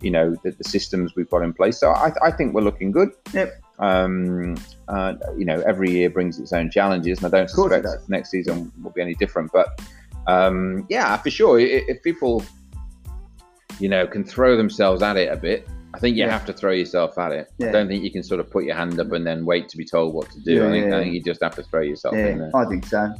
you 0.00 0.10
know 0.12 0.36
the, 0.44 0.52
the 0.52 0.62
systems 0.64 1.16
we've 1.16 1.28
got 1.28 1.42
in 1.42 1.52
place. 1.52 1.76
So 1.80 1.90
I, 1.90 2.12
I 2.22 2.30
think 2.30 2.54
we're 2.54 2.62
looking 2.70 2.92
good. 2.92 3.10
Yep. 3.34 3.48
Um, 3.78 4.56
uh, 4.88 5.14
you 5.36 5.44
know, 5.44 5.60
every 5.66 5.90
year 5.90 6.10
brings 6.10 6.38
its 6.38 6.52
own 6.52 6.70
challenges, 6.70 7.22
and 7.22 7.34
I 7.34 7.38
don't 7.38 7.50
suspect 7.50 8.08
next 8.08 8.30
season 8.30 8.70
will 8.82 8.90
be 8.90 9.00
any 9.02 9.14
different. 9.14 9.50
But 9.52 9.80
um, 10.26 10.86
yeah, 10.88 11.16
for 11.16 11.30
sure, 11.30 11.58
if 11.58 12.02
people, 12.02 12.44
you 13.80 13.88
know, 13.88 14.06
can 14.06 14.24
throw 14.24 14.56
themselves 14.56 15.02
at 15.02 15.16
it 15.16 15.32
a 15.32 15.36
bit, 15.36 15.66
I 15.94 15.98
think 15.98 16.16
you 16.16 16.24
Yeah. 16.24 16.30
have 16.30 16.46
to 16.46 16.52
throw 16.52 16.70
yourself 16.72 17.18
at 17.18 17.32
it. 17.32 17.48
I 17.62 17.70
don't 17.70 17.88
think 17.88 18.02
you 18.02 18.10
can 18.10 18.22
sort 18.22 18.40
of 18.40 18.50
put 18.50 18.64
your 18.64 18.76
hand 18.76 18.98
up 19.00 19.12
and 19.12 19.26
then 19.26 19.44
wait 19.44 19.68
to 19.70 19.76
be 19.76 19.84
told 19.84 20.14
what 20.14 20.30
to 20.30 20.40
do. 20.40 20.54
Yeah, 20.54 20.68
I 20.68 20.70
think 20.70 20.86
yeah. 20.86 20.96
I 20.96 21.02
think 21.02 21.14
you 21.14 21.22
just 21.22 21.42
have 21.42 21.54
to 21.56 21.62
throw 21.62 21.82
yourself 21.82 22.14
in 22.14 22.38
there. 22.38 22.50
I 22.54 22.64
think 22.66 22.86
so. 22.86 23.12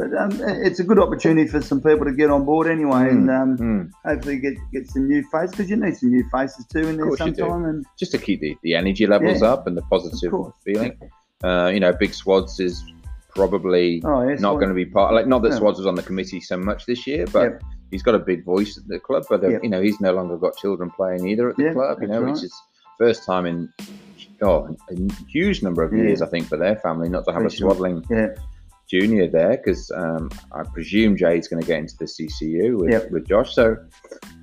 But 0.00 0.16
um, 0.16 0.30
it's 0.64 0.80
a 0.80 0.84
good 0.84 0.98
opportunity 0.98 1.46
for 1.46 1.60
some 1.60 1.82
people 1.82 2.06
to 2.06 2.12
get 2.12 2.30
on 2.30 2.46
board 2.46 2.66
anyway, 2.68 3.10
and 3.10 3.28
um, 3.30 3.58
Mm. 3.58 3.90
hopefully 4.04 4.38
get 4.38 4.54
get 4.72 4.88
some 4.88 5.06
new 5.08 5.22
faces 5.30 5.50
because 5.56 5.68
you 5.70 5.76
need 5.76 5.94
some 5.96 6.10
new 6.10 6.24
faces 6.30 6.64
too 6.72 6.88
in 6.88 6.96
there 6.96 7.06
course 7.06 7.20
you 7.20 7.26
do. 7.32 7.34
sometime. 7.42 7.64
And 7.66 7.84
Just 7.98 8.12
to 8.12 8.18
keep 8.18 8.40
the, 8.40 8.56
the 8.62 8.74
energy 8.74 9.06
levels 9.06 9.42
Yeah. 9.42 9.48
up 9.52 9.66
and 9.66 9.76
the 9.76 9.82
positive 9.82 10.32
feeling. 10.64 10.92
Uh, 11.44 11.70
you 11.74 11.80
know, 11.80 11.92
Big 11.92 12.14
Swads 12.14 12.58
is 12.60 12.82
probably 13.34 14.02
oh 14.04 14.26
yes, 14.28 14.40
not 14.40 14.54
going 14.54 14.68
to 14.68 14.74
be 14.74 14.86
part. 14.86 15.12
Like, 15.14 15.26
not 15.26 15.42
that 15.42 15.50
No. 15.50 15.58
Swads 15.58 15.78
was 15.78 15.86
on 15.86 15.94
the 15.96 16.02
committee 16.02 16.40
so 16.40 16.56
much 16.56 16.86
this 16.86 17.06
year, 17.06 17.26
but 17.32 17.42
Yep. 17.42 17.62
he's 17.90 18.02
got 18.02 18.14
a 18.14 18.18
big 18.18 18.44
voice 18.44 18.78
at 18.78 18.86
the 18.88 18.98
club. 18.98 19.24
But 19.28 19.44
uh, 19.44 19.48
Yep. 19.48 19.64
you 19.64 19.68
know, 19.70 19.82
he's 19.82 20.00
no 20.00 20.12
longer 20.14 20.36
got 20.38 20.56
children 20.56 20.90
playing 20.90 21.26
either 21.26 21.50
at 21.50 21.56
the 21.56 21.64
Yeah, 21.64 21.72
club. 21.74 21.98
You 22.00 22.08
know, 22.08 22.22
right. 22.22 22.32
which 22.34 22.42
is 22.42 22.54
first 22.98 23.24
time 23.26 23.44
in 23.46 23.68
oh 24.42 24.74
a 24.90 24.94
huge 25.28 25.62
number 25.62 25.82
of 25.82 25.92
Yeah. 25.92 26.04
years, 26.04 26.22
I 26.22 26.26
think, 26.26 26.46
for 26.46 26.56
their 26.56 26.76
family 26.76 27.08
not 27.10 27.24
to 27.26 27.32
have 27.32 27.42
For 27.42 27.48
a 27.48 27.50
sure. 27.50 27.70
swaddling 27.70 28.02
Yeah, 28.10 28.28
junior 28.90 29.28
there 29.28 29.56
because 29.56 29.90
um, 29.92 30.30
I 30.52 30.62
presume 30.64 31.16
Jay's 31.16 31.48
going 31.48 31.62
to 31.62 31.66
get 31.66 31.78
into 31.78 31.96
the 31.98 32.06
CCU 32.06 32.78
with, 32.78 32.90
Yep. 32.90 33.10
with 33.10 33.28
Josh. 33.28 33.54
So, 33.54 33.76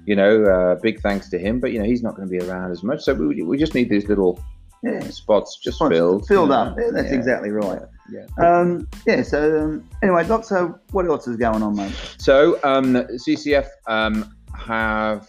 you 0.06 0.16
know, 0.16 0.44
uh, 0.44 0.76
big 0.76 1.02
thanks 1.02 1.30
to 1.32 1.38
him. 1.38 1.60
But 1.60 1.72
you 1.74 1.80
know, 1.80 1.86
he's 1.86 2.04
not 2.04 2.16
going 2.16 2.28
to 2.28 2.32
be 2.32 2.44
around 2.46 2.72
as 2.72 2.84
much. 2.84 3.02
So 3.04 3.14
we, 3.14 3.42
we 3.44 3.58
just 3.58 3.76
need 3.76 3.90
these 3.90 4.08
little 4.08 4.40
yeah. 4.84 5.00
spots 5.10 5.60
just 5.62 5.78
Spots 5.78 5.94
filled, 5.94 6.28
filled 6.28 6.50
you 6.50 6.56
know. 6.56 6.62
up. 6.62 6.78
Yeah, 6.80 6.92
that's 6.94 7.12
Yeah. 7.12 7.18
exactly 7.18 7.50
right. 7.52 7.82
Yeah. 8.10 8.26
Um, 8.38 8.88
yeah. 9.06 9.22
So 9.22 9.60
um, 9.64 9.90
anyway, 10.02 10.26
Doc. 10.26 10.46
So 10.46 10.80
what 10.92 11.06
else 11.08 11.28
is 11.28 11.36
going 11.36 11.62
on, 11.62 11.76
mate? 11.76 11.94
So 12.18 12.58
um, 12.64 12.94
CCF 12.94 13.68
um, 13.88 14.34
have, 14.56 15.28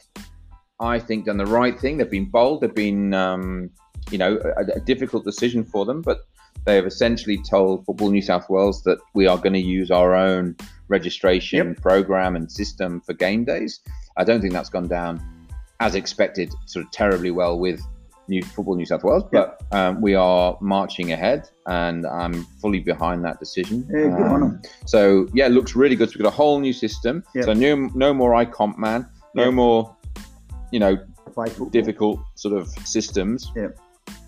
I 0.80 1.00
think, 1.00 1.26
done 1.26 1.38
the 1.38 1.46
right 1.46 1.78
thing. 1.78 1.96
They've 1.98 2.08
been 2.10 2.30
bold. 2.30 2.60
They've 2.60 2.72
been, 2.74 3.14
um, 3.14 3.70
you 4.12 4.18
know, 4.18 4.38
a, 4.56 4.76
a 4.76 4.80
difficult 4.80 5.24
decision 5.24 5.64
for 5.64 5.84
them, 5.84 6.02
but 6.02 6.27
they 6.68 6.76
have 6.76 6.86
essentially 6.86 7.38
told 7.38 7.86
Football 7.86 8.10
New 8.10 8.20
South 8.20 8.50
Wales 8.50 8.82
that 8.82 8.98
we 9.14 9.26
are 9.26 9.38
going 9.38 9.54
to 9.54 9.58
use 9.58 9.90
our 9.90 10.14
own 10.14 10.54
registration 10.88 11.74
program 11.74 12.36
and 12.36 12.52
system 12.52 13.00
for 13.00 13.14
game 13.14 13.42
days. 13.46 13.80
I 14.18 14.24
don't 14.24 14.42
think 14.42 14.52
that's 14.52 14.68
gone 14.68 14.86
down 14.86 15.18
as 15.80 15.94
expected, 15.94 16.52
sort 16.66 16.84
of 16.84 16.90
terribly 16.92 17.30
well 17.30 17.58
with 17.58 17.80
New 18.28 18.42
Football 18.42 18.76
New 18.76 18.84
South 18.84 19.02
Wales, 19.02 19.24
but 19.32 19.62
um, 19.72 20.02
we 20.02 20.14
are 20.14 20.58
marching 20.60 21.12
ahead, 21.12 21.48
and 21.64 22.06
I'm 22.06 22.44
fully 22.60 22.80
behind 22.80 23.24
that 23.24 23.40
decision. 23.40 23.88
Yeah, 23.90 24.34
Um, 24.34 24.60
so 24.84 25.26
yeah, 25.32 25.46
it 25.46 25.52
looks 25.52 25.74
really 25.74 25.96
good. 25.96 26.10
So 26.10 26.16
we've 26.18 26.24
got 26.24 26.34
a 26.34 26.36
whole 26.36 26.60
new 26.60 26.74
system. 26.74 27.24
Yep. 27.34 27.44
So 27.46 27.54
no, 27.54 27.76
no 27.94 28.12
more 28.12 28.32
iComp 28.44 28.76
man, 28.76 29.08
No 29.34 29.50
more, 29.50 29.96
you 30.70 30.80
know, 30.80 30.98
difficult 31.70 32.20
sort 32.34 32.54
of 32.54 32.68
systems. 32.84 33.50
Yeah. 33.56 33.68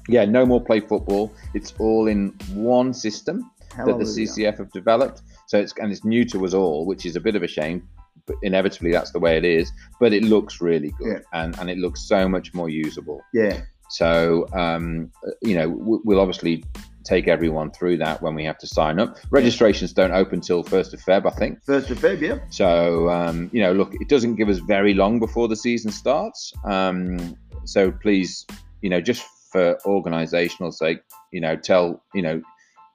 Yeah, 0.09 0.25
no 0.25 0.45
more 0.47 0.61
play 0.63 0.81
football. 0.81 1.33
It's 1.55 1.75
all 1.79 2.07
in 2.09 2.31
one 2.55 2.93
system 2.95 3.51
that 3.77 3.87
the 3.99 4.05
CCF 4.05 4.59
have 4.59 4.73
developed. 4.73 5.23
So 5.47 5.59
it's 5.59 5.73
and 5.81 5.91
it's 5.93 6.05
new 6.05 6.25
to 6.27 6.45
us 6.45 6.55
all, 6.55 6.87
which 6.87 7.07
is 7.07 7.17
a 7.17 7.21
bit 7.21 7.37
of 7.37 7.43
a 7.43 7.49
shame. 7.49 7.89
But 8.27 8.37
inevitably, 8.43 8.93
that's 8.93 9.13
the 9.13 9.19
way 9.19 9.37
it 9.37 9.45
is. 9.45 9.73
But 9.99 10.13
it 10.13 10.23
looks 10.25 10.61
really 10.61 10.93
good, 10.99 11.23
and 11.33 11.59
and 11.59 11.71
it 11.71 11.79
looks 11.79 12.03
so 12.03 12.29
much 12.29 12.53
more 12.55 12.69
usable. 12.69 13.21
Yeah, 13.33 13.61
So 13.89 14.47
um, 14.53 15.11
you 15.43 15.55
know, 15.57 15.69
we'll 15.69 16.21
obviously 16.21 16.65
take 17.03 17.29
everyone 17.29 17.71
through 17.71 17.97
that 17.97 18.21
when 18.23 18.35
we 18.35 18.45
have 18.45 18.59
to 18.59 18.67
sign 18.67 19.01
up. 19.01 19.17
Registrations 19.31 19.93
don't 19.93 20.13
open 20.13 20.41
till 20.41 20.63
first 20.63 20.93
of 20.95 21.01
Feb, 21.01 21.27
I 21.27 21.31
think. 21.31 21.65
first 21.65 21.91
of 21.91 21.99
Feb. 21.99 22.21
Yeah, 22.21 22.39
So, 22.51 23.09
um, 23.09 23.49
you 23.53 23.63
know, 23.63 23.73
look, 23.73 23.95
it 23.95 24.09
doesn't 24.09 24.35
give 24.37 24.49
us 24.51 24.59
very 24.59 24.93
long 24.93 25.19
before 25.19 25.49
the 25.49 25.57
season 25.57 25.91
starts. 25.91 26.53
Um, 26.65 27.35
so 27.65 27.91
please, 27.91 28.47
you 28.83 28.91
know, 28.91 29.01
just 29.01 29.25
for 29.51 29.79
organisational 29.85 30.73
sake, 30.73 31.01
you 31.33 31.41
know, 31.41 31.57
tell, 31.57 32.03
you 32.15 32.23
know, 32.23 32.41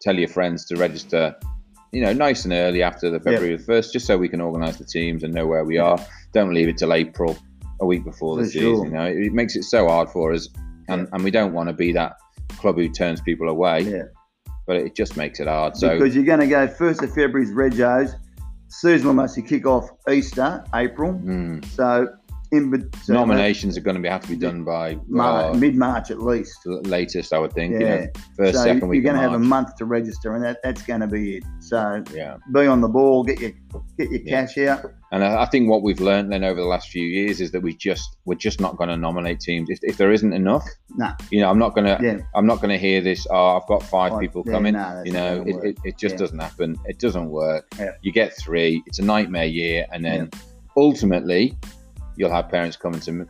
tell 0.01 0.15
your 0.15 0.27
friends 0.27 0.65
to 0.65 0.75
register, 0.75 1.35
you 1.91 2.01
know, 2.01 2.13
nice 2.13 2.45
and 2.45 2.53
early 2.53 2.83
after 2.83 3.09
the 3.09 3.19
February 3.19 3.55
the 3.55 3.63
1st, 3.63 3.91
just 3.91 4.05
so 4.05 4.17
we 4.17 4.29
can 4.29 4.41
organise 4.41 4.77
the 4.77 4.85
teams 4.85 5.23
and 5.23 5.33
know 5.33 5.47
where 5.47 5.63
we 5.63 5.77
are. 5.77 5.97
Don't 6.33 6.53
leave 6.53 6.67
it 6.67 6.77
till 6.77 6.93
April, 6.93 7.37
a 7.81 7.85
week 7.85 8.03
before 8.03 8.37
the 8.37 8.43
For 8.43 8.49
season. 8.49 8.85
You 8.85 8.91
know, 8.91 9.05
it 9.05 9.33
makes 9.33 9.55
it 9.55 9.63
so 9.63 9.87
hard 9.87 10.09
for 10.09 10.33
us. 10.33 10.49
And, 10.87 11.07
and 11.13 11.23
we 11.23 11.31
don't 11.31 11.53
want 11.53 11.67
to 11.69 11.73
be 11.73 11.91
that 11.93 12.13
club 12.57 12.75
who 12.75 12.89
turns 12.89 13.21
people 13.21 13.49
away, 13.49 13.81
yeah. 13.81 14.03
but 14.67 14.75
it 14.77 14.95
just 14.95 15.17
makes 15.17 15.39
it 15.39 15.47
hard. 15.47 15.75
So, 15.75 15.97
because 15.97 16.15
you're 16.15 16.25
going 16.25 16.41
to 16.41 16.47
go 16.47 16.67
first 16.67 17.01
of 17.01 17.09
February's 17.13 17.51
Regos. 17.51 18.15
Season 18.67 19.07
will 19.07 19.13
mostly 19.13 19.43
kick 19.43 19.65
off 19.65 19.89
Easter, 20.09 20.63
April. 20.73 21.13
mm, 21.13 21.63
So 21.65 22.07
in 22.51 22.89
so 23.03 23.13
uh, 23.13 23.17
nominations 23.17 23.77
are 23.77 23.81
going 23.81 23.95
to 23.95 24.01
be, 24.01 24.07
have 24.07 24.21
to 24.21 24.27
be 24.29 24.35
done 24.35 24.63
by 24.63 24.97
Mar- 25.07 25.27
uh, 25.27 25.51
well, 25.51 25.53
mid 25.55 25.75
March 25.75 26.11
at 26.11 26.21
least. 26.21 26.57
latest, 26.65 27.33
I 27.33 27.39
would 27.39 27.53
think. 27.53 27.73
You 27.73 27.79
Yeah. 27.79 27.95
know, 27.97 28.07
first, 28.37 28.57
so 28.57 28.63
second 28.63 28.93
you're 28.93 29.03
going 29.03 29.15
to 29.15 29.21
have 29.21 29.33
a 29.33 29.39
month 29.39 29.75
to 29.77 29.85
register, 29.85 30.35
and 30.35 30.43
that, 30.43 30.59
that's 30.63 30.81
going 30.83 31.01
to 31.01 31.07
be 31.07 31.37
it. 31.37 31.43
So 31.59 32.03
Yeah, 32.13 32.37
be 32.53 32.67
on 32.67 32.81
the 32.81 32.87
ball, 32.87 33.23
get 33.23 33.39
your 33.39 33.51
get 33.97 34.11
your 34.11 34.21
Yeah. 34.21 34.45
cash 34.45 34.57
out. 34.59 34.91
and 35.11 35.23
I, 35.23 35.43
I 35.43 35.45
think 35.47 35.69
what 35.69 35.81
we've 35.81 35.99
learned 35.99 36.31
then 36.31 36.43
over 36.43 36.59
the 36.59 36.67
last 36.67 36.89
few 36.89 37.05
years 37.05 37.41
is 37.41 37.51
that 37.51 37.61
we 37.61 37.73
just 37.75 38.17
we're 38.25 38.35
just 38.35 38.59
not 38.61 38.77
going 38.77 38.89
to 38.89 38.97
nominate 38.97 39.39
teams 39.39 39.69
if, 39.69 39.79
if 39.81 39.97
there 39.97 40.11
isn't 40.11 40.33
enough. 40.33 40.65
Nah. 40.97 41.13
You 41.31 41.41
know, 41.41 41.49
I'm 41.49 41.59
not 41.59 41.73
going 41.75 41.85
to 41.85 41.97
Yeah, 42.03 42.19
I'm 42.35 42.45
not 42.45 42.57
going 42.57 42.69
to 42.69 42.77
hear 42.77 43.01
this. 43.01 43.25
Oh, 43.29 43.57
I've 43.57 43.67
got 43.67 43.81
five 43.83 44.13
Oh, 44.13 44.19
people 44.19 44.43
coming. 44.43 44.75
you 45.05 45.11
know, 45.11 45.43
it, 45.45 45.55
it, 45.69 45.77
it 45.83 45.97
just 45.97 46.17
doesn't 46.17 46.39
happen. 46.39 46.77
It 46.85 46.99
doesn't 46.99 47.29
work. 47.29 47.65
You 48.01 48.11
get 48.11 48.33
three. 48.37 48.81
It's 48.85 48.99
a 48.99 49.03
nightmare 49.03 49.45
year, 49.45 49.85
and 49.91 50.03
then 50.05 50.29
ultimately, 50.77 51.57
you'll 52.17 52.31
have 52.31 52.49
parents 52.49 52.77
coming 52.77 52.99
to 53.01 53.11
me, 53.11 53.25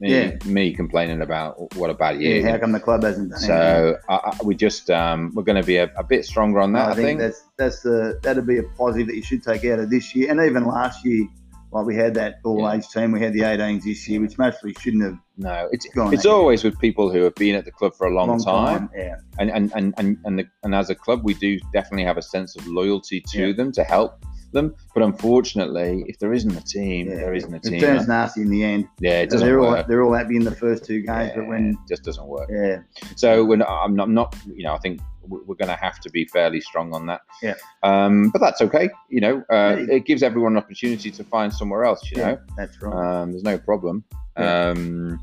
Yeah. 0.00 0.36
me 0.44 0.74
complaining 0.74 1.22
about 1.22 1.74
what 1.76 1.90
a 1.90 1.94
bad 1.94 2.20
year. 2.20 2.40
yeah. 2.40 2.50
How 2.52 2.58
come 2.58 2.72
the 2.72 2.80
club 2.80 3.02
hasn't 3.02 3.30
done? 3.30 3.40
So 3.40 3.96
I, 4.08 4.14
I, 4.14 4.36
we 4.44 4.54
just 4.54 4.90
um, 4.90 5.32
we're 5.34 5.42
going 5.44 5.60
to 5.60 5.66
be 5.66 5.76
a, 5.76 5.90
a 5.96 6.04
bit 6.04 6.24
stronger 6.24 6.60
on 6.60 6.72
that. 6.74 6.88
I 6.88 6.90
I 6.92 6.94
think, 6.94 7.06
think. 7.06 7.20
that's 7.20 7.44
that's 7.56 7.80
the 7.82 8.18
that'd 8.22 8.46
be 8.46 8.58
a 8.58 8.62
positive 8.62 9.06
that 9.08 9.16
you 9.16 9.22
should 9.22 9.42
take 9.42 9.64
out 9.64 9.78
of 9.78 9.90
this 9.90 10.14
year, 10.14 10.30
and 10.30 10.40
even 10.40 10.64
last 10.64 11.04
year. 11.04 11.26
Like 11.74 11.86
we 11.86 11.96
had 11.96 12.12
that 12.16 12.34
all 12.44 12.60
Yeah. 12.60 12.74
age 12.74 12.86
team, 12.90 13.12
we 13.12 13.20
had 13.22 13.32
the 13.32 13.40
18s 13.40 13.84
this 13.84 14.06
year, 14.06 14.20
which 14.20 14.36
mostly 14.36 14.74
shouldn't 14.78 15.04
have 15.04 15.16
No, 15.38 15.70
it's 15.72 15.86
gone. 15.94 16.12
it's 16.12 16.26
always 16.26 16.62
with 16.64 16.78
people 16.78 17.10
who 17.10 17.22
have 17.22 17.34
been 17.36 17.54
at 17.54 17.64
the 17.64 17.70
club 17.70 17.94
for 17.94 18.06
a 18.08 18.10
long, 18.14 18.38
time, 18.44 18.90
Yeah, 18.94 19.14
and 19.38 19.50
and 19.50 19.72
and 19.74 19.94
and 19.96 20.18
and, 20.26 20.38
the, 20.40 20.44
and 20.64 20.74
as 20.74 20.90
a 20.90 20.94
club, 20.94 21.22
we 21.24 21.32
do 21.32 21.58
definitely 21.72 22.04
have 22.04 22.18
a 22.18 22.22
sense 22.22 22.56
of 22.56 22.66
loyalty 22.66 23.22
to 23.28 23.46
Yeah. 23.46 23.52
them 23.54 23.72
to 23.72 23.84
help 23.84 24.22
them. 24.52 24.74
But 24.94 25.02
unfortunately, 25.02 26.04
if 26.08 26.18
there 26.18 26.32
isn't 26.32 26.56
a 26.56 26.62
team, 26.62 27.08
Yeah. 27.08 27.16
there 27.16 27.34
isn't 27.34 27.52
a 27.54 27.58
team. 27.60 27.74
it 27.74 27.80
turns 27.80 28.06
nasty 28.08 28.42
in 28.42 28.50
the 28.50 28.62
end. 28.64 28.88
yeah, 29.00 29.20
it 29.20 29.30
doesn't 29.30 29.46
they're 29.46 29.60
all 29.60 29.70
work. 29.72 29.86
they're 29.88 30.02
all 30.02 30.12
happy 30.14 30.36
in 30.36 30.44
the 30.44 30.54
first 30.54 30.84
two 30.84 31.00
games, 31.02 31.30
Yeah, 31.30 31.36
but 31.36 31.48
when 31.48 31.70
it 31.70 31.76
just 31.88 32.02
doesn't 32.04 32.26
work. 32.26 32.48
yeah, 32.52 32.78
So 33.16 33.44
when 33.44 33.62
I'm 33.62 33.96
not, 33.96 34.04
I'm 34.08 34.14
not, 34.14 34.36
you 34.54 34.64
know, 34.64 34.74
I 34.74 34.78
think 34.78 35.00
we- 35.28 35.38
we're 35.46 35.54
going 35.54 35.68
to 35.68 35.76
have 35.80 36.00
to 36.00 36.10
be 36.10 36.24
fairly 36.26 36.60
strong 36.60 36.92
on 36.94 37.06
that. 37.06 37.20
Yeah. 37.42 37.54
Um, 37.82 38.30
but 38.30 38.40
that's 38.40 38.60
okay. 38.60 38.90
You 39.08 39.20
know, 39.20 39.38
uh, 39.50 39.76
Yeah. 39.78 39.96
it 39.96 40.04
gives 40.04 40.22
everyone 40.22 40.52
an 40.52 40.58
opportunity 40.58 41.10
to 41.12 41.24
find 41.24 41.52
somewhere 41.52 41.84
else. 41.84 42.02
You 42.10 42.18
know. 42.22 42.38
that's 42.56 42.80
right. 42.82 42.94
Um, 43.22 43.30
there's 43.32 43.44
no 43.44 43.56
problem. 43.58 44.04
Um, 44.36 45.20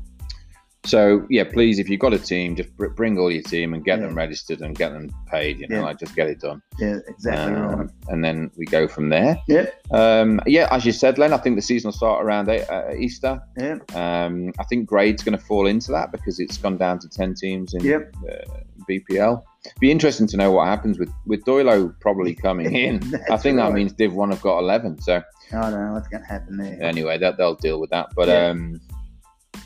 so 0.84 1.26
yeah, 1.30 1.44
please, 1.44 1.78
if 1.78 1.88
you've 1.88 2.00
got 2.00 2.12
a 2.14 2.18
team, 2.18 2.56
just 2.56 2.74
br- 2.76 2.88
bring 2.88 3.18
all 3.18 3.30
your 3.30 3.42
team 3.42 3.74
and 3.74 3.84
get 3.84 3.98
Yeah. 4.00 4.06
them 4.06 4.14
registered 4.16 4.60
and 4.62 4.76
get 4.76 4.92
them 4.92 5.10
paid. 5.30 5.60
You 5.60 5.68
know, 5.68 5.76
Yeah. 5.76 5.82
like 5.82 5.98
just 5.98 6.14
get 6.16 6.28
it 6.28 6.40
done, 6.40 6.62
yeah, 6.78 6.98
exactly 7.08 7.54
Um, 7.54 7.62
right. 7.80 7.88
and 8.08 8.24
then 8.24 8.50
we 8.56 8.64
go 8.66 8.88
from 8.88 9.08
there. 9.10 9.38
Yeah, 9.46 9.66
Um, 9.90 10.40
yeah, 10.46 10.68
as 10.70 10.84
you 10.86 10.92
said, 10.92 11.18
Len, 11.18 11.32
I 11.32 11.36
think 11.38 11.56
the 11.56 11.62
season 11.62 11.88
will 11.88 11.92
start 11.92 12.24
around 12.24 12.48
uh, 12.48 12.64
Easter. 12.96 13.40
yeah, 13.58 13.76
Um, 13.94 14.52
I 14.58 14.64
think 14.64 14.86
grade's 14.86 15.22
going 15.22 15.36
to 15.38 15.44
fall 15.44 15.66
into 15.66 15.92
that 15.92 16.12
because 16.12 16.40
it's 16.40 16.56
gone 16.56 16.76
down 16.78 16.98
to 17.00 17.08
ten 17.08 17.34
teams 17.34 17.74
in 17.74 17.84
Yep. 17.84 18.14
uh, 18.30 18.54
BPL. 18.88 19.42
Be 19.78 19.90
interesting 19.90 20.26
to 20.28 20.36
know 20.38 20.50
what 20.52 20.66
happens 20.66 20.98
with 20.98 21.12
with 21.26 21.44
Doilo 21.44 21.94
probably 22.00 22.34
coming 22.46 22.74
in. 22.74 23.02
I 23.30 23.36
think 23.36 23.58
that 23.58 23.72
means 23.72 23.92
Div 23.92 24.14
One 24.14 24.30
have 24.30 24.40
got 24.40 24.58
eleven. 24.58 24.98
So 25.02 25.20
I 25.52 25.60
don't 25.70 25.72
know 25.72 25.92
what's 25.92 26.08
going 26.08 26.22
to 26.22 26.28
happen 26.28 26.56
there. 26.56 26.82
anyway, 26.82 27.18
that 27.18 27.36
they'll 27.36 27.56
deal 27.56 27.78
with 27.78 27.90
that. 27.90 28.06
But 28.16 28.28
Yeah. 28.28 28.46
um, 28.46 28.80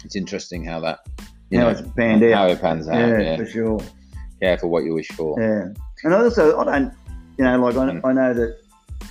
it's 0.05 0.17
interesting 0.17 0.65
how 0.65 0.81
that 0.81 1.01
you 1.51 1.59
how 1.59 1.65
know 1.65 1.71
it's 1.71 1.83
panned 1.97 2.23
out. 2.25 2.35
how 2.35 2.47
it 2.47 2.61
pans 2.61 2.89
out. 2.89 2.99
yeah, 2.99 3.19
Yeah, 3.21 3.37
for 3.37 3.47
sure. 3.47 3.81
careful 4.41 4.71
what 4.71 4.85
you 4.85 4.95
wish 4.95 5.09
for. 5.09 5.41
Yeah, 5.41 5.69
and 6.05 6.15
also 6.15 6.59
I 6.59 6.65
don't, 6.65 6.93
you 7.39 7.45
know, 7.45 7.59
like 7.59 7.77
I, 7.77 7.87
Mm. 7.93 8.01
I 8.05 8.13
know 8.13 8.35
that 8.35 8.59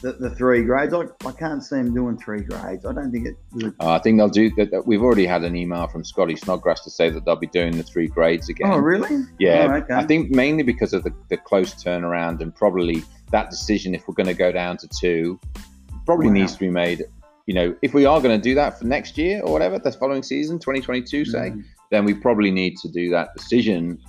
the, 0.02 0.14
the 0.14 0.30
three 0.32 0.64
grades. 0.64 0.94
I, 0.94 1.04
I 1.26 1.32
can't 1.32 1.64
see 1.64 1.76
them 1.78 1.94
doing 1.94 2.18
three 2.18 2.42
grades. 2.42 2.86
I 2.86 2.92
don't 2.94 3.12
think 3.12 3.28
it. 3.28 3.36
would- 3.54 3.76
Uh, 3.80 3.92
I 3.92 4.00
think 4.00 4.18
they'll 4.18 4.28
do 4.28 4.50
that. 4.58 4.72
that- 4.72 4.86
We've 4.88 5.02
already 5.04 5.26
had 5.26 5.44
an 5.44 5.56
email 5.56 5.88
from 5.88 6.04
Scotty 6.04 6.36
Snodgrass 6.36 6.84
to 6.84 6.90
say 6.90 7.10
that 7.10 7.24
they'll 7.26 7.36
be 7.38 7.48
doing 7.48 7.78
the 7.78 7.84
three 7.84 8.08
grades 8.08 8.50
again. 8.50 8.70
Oh, 8.72 8.78
really? 8.80 9.24
Yeah, 9.40 9.68
Oh, 9.70 9.76
okay. 9.76 9.94
I 9.94 10.04
think 10.06 10.32
mainly 10.32 10.64
because 10.64 10.94
of 10.94 11.04
the, 11.04 11.14
the 11.30 11.38
close 11.38 11.74
turnaround 11.76 12.42
and 12.42 12.54
probably 12.54 13.04
that 13.32 13.50
decision 13.50 13.94
if 13.96 14.06
we're 14.08 14.16
going 14.16 14.28
to 14.28 14.34
go 14.34 14.52
down 14.52 14.78
to 14.78 14.88
two 15.00 15.40
probably 16.06 16.28
Wow. 16.28 16.34
needs 16.34 16.54
to 16.54 16.60
be 16.60 16.70
made. 16.70 17.06
You 17.46 17.54
know, 17.56 17.76
if 17.82 17.94
we 17.94 18.06
are 18.06 18.22
going 18.22 18.40
to 18.40 18.42
do 18.42 18.56
that 18.56 18.80
for 18.80 18.86
next 18.86 19.18
year 19.18 19.42
or 19.44 19.52
whatever, 19.52 19.78
the 19.78 19.92
following 19.92 20.24
season, 20.24 20.60
2022, 20.60 21.26
say, 21.26 21.52
Mm. 21.52 21.64
then 21.92 22.06
we 22.06 22.14
probably 22.14 22.52
need 22.52 22.78
to 22.78 22.88
do 22.90 23.10
that 23.10 23.30
decision, 23.36 24.00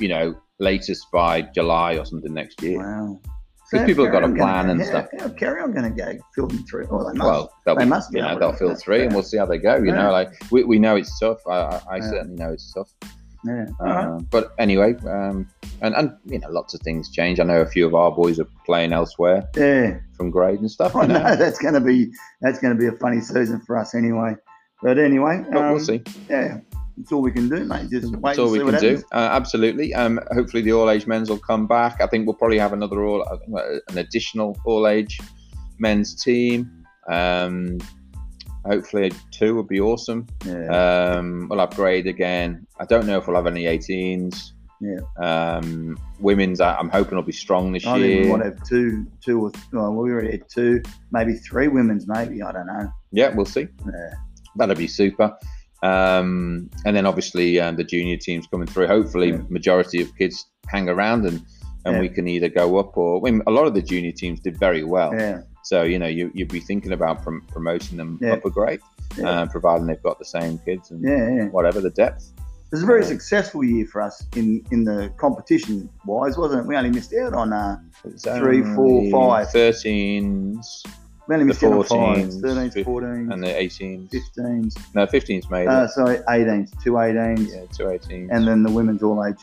you 0.00 0.08
know, 0.08 0.34
latest 0.58 1.06
by 1.12 1.42
July 1.42 1.96
or 1.98 2.06
something 2.06 2.32
next 2.32 2.62
year. 2.62 2.78
Wow. 2.78 3.20
'Cause 3.70 3.80
So 3.80 3.86
people 3.86 4.04
have 4.04 4.12
got 4.12 4.22
a 4.22 4.26
On 4.26 4.34
gonna 4.34 4.42
plan 4.52 4.70
and 4.70 4.80
how- 4.80 4.86
stuff. 4.86 5.08
How 5.18 5.28
carry 5.30 5.60
on 5.62 5.72
going 5.72 5.94
to 5.94 6.02
go 6.02 6.12
filming 6.34 6.64
three? 6.64 6.84
Oh, 6.90 6.98
they 7.10 7.16
must. 7.18 7.30
Well, 7.30 7.52
they'll 7.66 7.76
they 7.76 7.84
must 7.86 8.10
be 8.10 8.18
you 8.18 8.24
know, 8.24 8.38
they'll 8.38 8.52
fill 8.52 8.74
three, 8.74 9.02
and 9.04 9.14
we'll 9.14 9.22
see 9.22 9.36
how 9.38 9.46
they 9.46 9.58
go. 9.58 9.76
You 9.76 9.86
Yeah. 9.86 10.02
know, 10.04 10.12
like 10.12 10.30
we, 10.50 10.64
we 10.64 10.78
know 10.78 10.96
it's 10.96 11.18
tough. 11.18 11.38
I, 11.46 11.52
I, 11.52 11.80
I 11.90 11.96
Yeah. 11.96 12.10
certainly 12.10 12.36
know 12.36 12.52
it's 12.52 12.72
tough. 12.72 12.90
Yeah. 13.44 13.66
All 13.80 13.86
right. 13.86 14.06
Uh, 14.06 14.18
but 14.30 14.52
anyway, 14.58 14.94
um, 15.06 15.48
and 15.80 15.94
and 15.94 16.12
you 16.26 16.38
know, 16.38 16.48
lots 16.50 16.74
of 16.74 16.80
things 16.80 17.10
change. 17.10 17.40
I 17.40 17.44
know 17.44 17.60
a 17.60 17.66
few 17.66 17.86
of 17.86 17.94
our 17.94 18.10
boys 18.10 18.38
are 18.40 18.46
playing 18.66 18.92
elsewhere 18.92 19.48
Yeah. 19.56 19.98
from 20.16 20.30
grade 20.30 20.60
and 20.60 20.70
stuff. 20.70 20.94
I 20.94 21.02
You 21.02 21.08
know, 21.08 21.22
know 21.22 21.36
that's 21.42 21.58
going 21.58 21.74
to 21.74 21.80
be 21.80 22.12
that's 22.40 22.58
going 22.60 22.74
to 22.74 22.78
be 22.78 22.86
a 22.86 22.92
funny 22.98 23.20
season 23.20 23.60
for 23.66 23.76
us 23.76 23.94
anyway. 23.94 24.34
But 24.82 24.98
anyway, 24.98 25.44
but 25.50 25.62
um, 25.62 25.70
we'll 25.72 25.80
see. 25.84 26.02
Yeah, 26.28 26.58
that's 26.96 27.12
all 27.12 27.22
we 27.22 27.30
can 27.32 27.48
do, 27.48 27.64
mate. 27.64 27.88
Just 27.90 28.12
wait 28.16 28.22
That's 28.36 28.38
all 28.38 28.44
and 28.46 28.52
we 28.52 28.58
see 28.58 28.64
can 28.64 28.72
what 28.74 28.80
do. 28.80 29.02
Uh, 29.12 29.28
absolutely. 29.32 29.94
Um, 29.94 30.20
hopefully, 30.32 30.62
the 30.62 30.72
all 30.72 30.90
age 30.90 31.06
men's 31.06 31.30
will 31.30 31.38
come 31.38 31.66
back. 31.66 32.00
I 32.00 32.06
think 32.06 32.26
we'll 32.26 32.34
probably 32.36 32.58
have 32.58 32.72
another 32.72 33.04
all 33.04 33.22
uh, 33.28 33.62
an 33.88 33.98
additional 33.98 34.56
all 34.64 34.86
age 34.86 35.20
men's 35.78 36.20
team. 36.22 36.84
Um, 37.08 37.78
hopefully, 38.64 39.12
two 39.30 39.54
would 39.56 39.68
be 39.68 39.80
awesome. 39.80 40.26
Yeah. 40.44 41.14
Um, 41.16 41.48
we'll 41.48 41.60
upgrade 41.60 42.06
again. 42.06 42.66
I 42.78 42.84
don't 42.84 43.06
know 43.06 43.18
if 43.18 43.26
we'll 43.26 43.36
have 43.36 43.46
any 43.46 43.64
18s. 43.64 44.52
Yeah. 44.80 44.98
Um, 45.24 45.96
women's, 46.18 46.60
I- 46.60 46.74
I'm 46.76 46.88
hoping 46.88 47.14
will 47.16 47.22
be 47.22 47.32
strong 47.32 47.72
this 47.72 47.86
I 47.86 47.92
think 48.00 48.02
we 48.02 48.26
year. 48.28 48.36
might 48.36 48.44
have 48.44 48.62
two, 48.64 49.06
two 49.24 49.40
or 49.42 49.52
well, 49.72 49.92
we 49.94 50.10
already 50.10 50.32
had 50.32 50.48
two, 50.48 50.82
maybe 51.12 51.34
three 51.34 51.68
women's, 51.68 52.08
maybe 52.08 52.42
I 52.42 52.50
don't 52.52 52.66
know. 52.66 52.92
Yeah, 53.12 53.32
we'll 53.34 53.46
see. 53.46 53.68
Yeah. 53.86 54.10
That'll 54.56 54.74
be 54.74 54.88
super. 54.88 55.36
Um, 55.84 56.70
and 56.84 56.96
then 56.96 57.06
obviously 57.06 57.58
um, 57.60 57.76
the 57.76 57.84
junior 57.84 58.16
teams 58.16 58.46
coming 58.46 58.66
through. 58.66 58.86
Hopefully, 58.88 59.30
Yeah. 59.30 59.40
majority 59.48 60.00
of 60.02 60.16
kids 60.16 60.46
hang 60.68 60.88
around 60.88 61.26
and 61.26 61.44
and 61.84 61.96
Yeah. 61.96 62.00
we 62.00 62.08
can 62.08 62.28
either 62.28 62.48
go 62.48 62.78
up 62.78 62.96
or 62.96 63.18
I 63.26 63.30
mean, 63.32 63.42
a 63.48 63.50
lot 63.50 63.66
of 63.66 63.74
the 63.74 63.82
junior 63.82 64.12
teams 64.12 64.38
did 64.40 64.56
very 64.58 64.84
well. 64.84 65.12
Yeah, 65.12 65.40
So 65.62 65.82
you 65.82 65.98
know 65.98 66.06
you 66.06 66.30
you'd 66.34 66.48
be 66.52 66.60
thinking 66.60 66.92
about 66.92 67.22
prom- 67.22 67.44
promoting 67.48 67.96
them 67.96 68.18
Yeah. 68.20 68.32
up 68.34 68.44
a 68.44 68.50
grade, 68.50 68.80
Yeah. 69.16 69.28
uh, 69.28 69.46
providing 69.46 69.86
they've 69.86 70.02
got 70.02 70.18
the 70.18 70.24
same 70.24 70.58
kids 70.58 70.90
and 70.90 71.02
yeah, 71.02 71.46
whatever 71.48 71.80
the 71.80 71.90
depth. 71.90 72.32
It 72.38 72.76
was 72.76 72.82
a 72.82 72.86
very 72.86 73.02
Yeah. 73.02 73.08
successful 73.08 73.62
year 73.62 73.86
for 73.86 74.00
us 74.00 74.24
in 74.34 74.64
in 74.70 74.84
the 74.84 75.12
competition 75.18 75.88
wise, 76.06 76.36
wasn't 76.38 76.64
it? 76.64 76.66
We 76.68 76.76
only 76.76 76.90
missed 76.90 77.12
out 77.14 77.34
on 77.34 77.52
uh, 77.52 77.78
Three, 78.18 78.62
only 78.62 79.10
five. 79.10 79.46
13s 79.48 80.82
we 81.28 81.34
only 81.36 81.44
The 81.44 81.48
missed 81.48 81.62
out 81.62 81.72
on 81.72 81.84
14s, 81.84 82.16
fives, 82.16 82.42
13s, 82.42 82.72
fif- 82.74 82.86
14s, 82.86 83.32
and 83.32 83.42
the 83.44 83.46
18s. 83.48 84.10
15s, 84.10 84.76
No, 84.96 85.06
15s 85.06 85.48
made 85.50 85.68
uh, 85.68 85.84
it. 85.84 85.90
sorry, 85.90 86.16
18s, 86.28 86.72
two 86.82 86.94
18s, 86.94 87.48
Yeah, 87.54 87.60
two 87.72 87.84
18s. 87.84 88.28
and 88.32 88.46
then 88.48 88.64
the 88.64 88.70
women's 88.72 89.04
all 89.04 89.24
age 89.24 89.38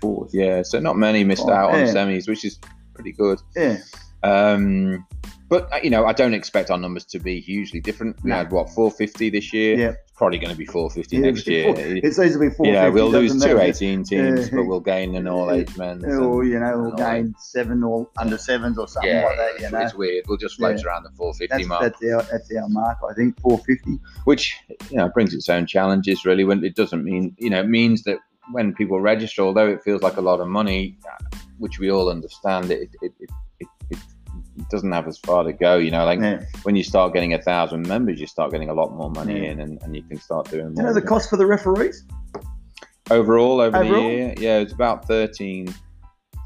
fours. 0.00 0.30
yeah, 0.32 0.62
so 0.62 0.78
not 0.78 0.96
many 0.96 1.24
missed 1.24 1.42
Oh, 1.46 1.52
out 1.52 1.70
on 1.74 1.80
yeah. 1.80 1.86
semis, 1.92 2.28
which 2.28 2.44
is 2.44 2.60
pretty 2.94 3.10
good. 3.12 3.40
Yeah, 3.56 3.78
Um, 4.22 5.04
but 5.48 5.72
uh, 5.72 5.78
you 5.82 5.90
know, 5.90 6.06
I 6.06 6.12
don't 6.12 6.34
expect 6.34 6.70
our 6.70 6.78
numbers 6.78 7.04
to 7.06 7.18
be 7.18 7.40
hugely 7.40 7.80
different. 7.80 8.16
We 8.22 8.30
No. 8.30 8.36
had 8.36 8.50
what 8.52 8.70
450 8.70 9.30
this 9.30 9.52
year. 9.52 9.76
Yeah. 9.78 9.88
It's 9.90 10.12
probably 10.16 10.38
going 10.38 10.50
to 10.52 10.56
be 10.56 10.64
450 10.64 11.16
Yeah, 11.16 11.22
next 11.22 11.46
year. 11.46 11.74
It 11.76 12.14
seems 12.14 12.32
to 12.32 12.38
be 12.38 12.48
four. 12.50 12.66
Yeah, 12.66 12.88
we'll 12.88 13.10
lose 13.10 13.42
two 13.42 13.58
18 13.60 14.04
teams, 14.04 14.48
Yeah. 14.48 14.56
but 14.56 14.64
we'll 14.64 14.80
gain 14.80 15.14
an 15.14 15.28
all 15.28 15.50
age 15.50 15.76
men's. 15.76 16.04
and- 16.04 16.20
Or 16.22 16.42
you 16.44 16.58
know, 16.58 16.78
we'll 16.78 16.92
gain 16.96 17.34
seven 17.38 17.82
or 17.82 18.08
under 18.18 18.38
sevens 18.38 18.78
or 18.78 18.88
something 18.88 19.10
yeah, 19.10 19.24
like 19.26 19.36
that. 19.36 19.58
You 19.58 19.64
it's, 19.66 19.72
know, 19.72 19.80
it's 19.80 19.94
weird. 19.94 20.24
We'll 20.26 20.38
just 20.38 20.56
float 20.56 20.78
Yeah. 20.80 20.86
around 20.86 21.02
the 21.04 21.10
450 21.16 21.46
that's, 21.56 21.68
mark, 21.68 21.82
that's 21.82 22.02
our 22.02 22.22
that's 22.32 22.50
our 22.56 22.68
mark. 22.68 22.98
I 23.08 23.12
think 23.14 23.38
four 23.40 23.58
fifty. 23.58 23.98
which 24.24 24.56
you 24.90 24.96
know 24.96 25.08
brings 25.10 25.34
its 25.34 25.48
own 25.48 25.66
challenges. 25.66 26.24
Really, 26.24 26.44
when 26.44 26.64
it 26.64 26.74
doesn't 26.74 27.04
mean 27.04 27.34
you 27.38 27.50
know 27.50 27.60
it 27.60 27.68
means 27.68 28.02
that 28.04 28.18
when 28.52 28.72
people 28.74 29.00
register, 29.00 29.42
although 29.42 29.68
it 29.68 29.82
feels 29.82 30.02
like 30.02 30.16
a 30.16 30.20
lot 30.20 30.40
of 30.40 30.48
money, 30.48 30.96
uh, 31.04 31.36
which 31.58 31.78
we 31.78 31.90
all 31.90 32.08
understand, 32.08 32.70
it, 32.70 32.88
it 33.02 33.12
it 33.20 33.30
doesn't 34.70 34.90
have 34.92 35.06
as 35.08 35.18
far 35.18 35.44
to 35.44 35.52
go. 35.52 35.76
You 35.76 35.90
know, 35.90 36.04
like 36.04 36.20
Yeah. 36.20 36.42
when 36.64 36.76
you 36.76 36.82
start 36.82 37.12
getting 37.14 37.34
a 37.34 37.40
thousand 37.42 37.86
members, 37.88 38.20
you 38.20 38.26
start 38.26 38.50
getting 38.52 38.68
a 38.70 38.74
lot 38.74 38.94
more 38.94 39.10
money 39.10 39.42
Yeah. 39.44 39.50
in, 39.52 39.60
and, 39.60 39.82
and 39.82 39.94
you 39.96 40.02
can 40.02 40.18
start 40.20 40.50
doing 40.50 40.68
Do 40.68 40.82
more. 40.82 40.82
you 40.82 40.88
know 40.88 40.94
the 41.00 41.06
cost 41.06 41.30
for 41.30 41.36
the 41.36 41.46
referees? 41.46 42.04
overall 43.10 43.60
over 43.60 43.76
Overall? 43.76 44.02
the 44.02 44.08
year? 44.14 44.34
Yeah, 44.38 44.58
it's 44.58 44.72
about 44.72 45.06
13, 45.06 45.72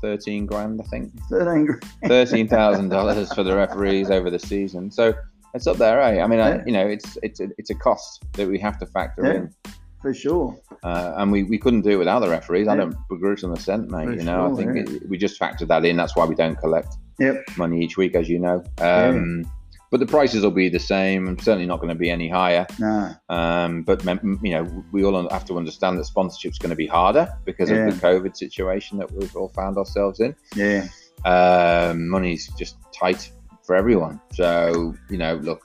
13 0.03 0.47
grand, 0.47 0.81
I 0.81 0.85
think. 0.89 1.13
Thirteen. 1.31 1.65
grand. 1.67 1.83
thirteen 2.07 2.49
thousand 2.49 2.89
dollars 2.91 3.33
for 3.33 3.43
the 3.43 3.55
referees 3.57 4.11
over 4.11 4.31
the 4.31 4.39
season. 4.39 4.91
So 4.91 5.15
it's 5.55 5.67
up 5.67 5.77
there, 5.79 5.99
right? 5.99 6.21
I 6.21 6.27
mean, 6.27 6.41
I, 6.41 6.65
you 6.65 6.73
know, 6.73 6.87
it's 6.87 7.19
it's 7.23 7.41
a, 7.41 7.49
it's 7.59 7.71
a 7.71 7.75
cost 7.75 8.25
that 8.35 8.49
we 8.49 8.59
have 8.59 8.79
to 8.81 8.87
factor 8.87 9.25
Yeah. 9.25 9.33
in, 9.33 9.55
for 10.01 10.15
sure. 10.15 10.59
uh, 10.83 11.13
and 11.17 11.31
we, 11.31 11.43
we 11.43 11.59
couldn't 11.59 11.83
do 11.83 11.91
it 11.91 11.97
without 11.97 12.21
the 12.21 12.29
referees. 12.31 12.69
I 12.69 12.77
don't 12.77 12.95
begrudge 13.11 13.43
them 13.43 13.53
a 13.53 13.59
cent, 13.61 13.91
mate. 13.91 14.07
For 14.07 14.13
you 14.15 14.23
know, 14.23 14.51
I 14.53 14.57
think 14.57 14.75
yeah. 14.77 14.95
it, 14.97 15.09
we 15.09 15.19
just 15.19 15.39
factored 15.39 15.69
that 15.69 15.85
in. 15.85 15.97
That's 15.97 16.17
why 16.17 16.25
we 16.25 16.35
don't 16.35 16.57
collect 16.57 16.95
Yep. 17.21 17.45
money 17.57 17.83
each 17.85 17.97
week, 17.97 18.15
as 18.15 18.29
you 18.29 18.39
know. 18.39 18.65
Um, 18.79 19.45
But 19.93 19.99
the 19.99 20.07
prices 20.07 20.45
will 20.45 20.53
be 20.53 20.69
the 20.69 20.79
same, 20.79 21.27
and 21.27 21.41
certainly 21.43 21.67
not 21.67 21.81
going 21.81 21.89
to 21.89 21.97
be 21.99 22.11
any 22.11 22.29
higher. 22.29 22.65
No. 22.79 23.11
Um, 23.29 23.83
but 23.83 24.05
you 24.05 24.53
know, 24.55 24.85
we 24.93 25.03
all 25.05 25.29
have 25.29 25.45
to 25.47 25.59
understand 25.59 25.99
that 25.99 26.05
sponsorship's 26.05 26.59
going 26.59 26.71
to 26.71 26.77
be 26.77 26.87
harder 26.87 27.29
because 27.45 27.71
Yeah. 27.71 27.87
of 27.89 28.01
the 28.01 28.07
COVID 28.07 28.37
situation 28.37 28.99
that 28.99 29.11
we've 29.11 29.35
all 29.35 29.49
found 29.49 29.77
ourselves 29.79 30.21
in 30.21 30.33
Yeah. 30.55 30.87
um, 31.25 32.09
money's 32.09 32.47
just 32.57 32.77
tight 32.95 33.33
for 33.65 33.75
everyone. 33.75 34.21
So 34.33 34.95
you 35.09 35.19
know, 35.19 35.35
look, 35.43 35.61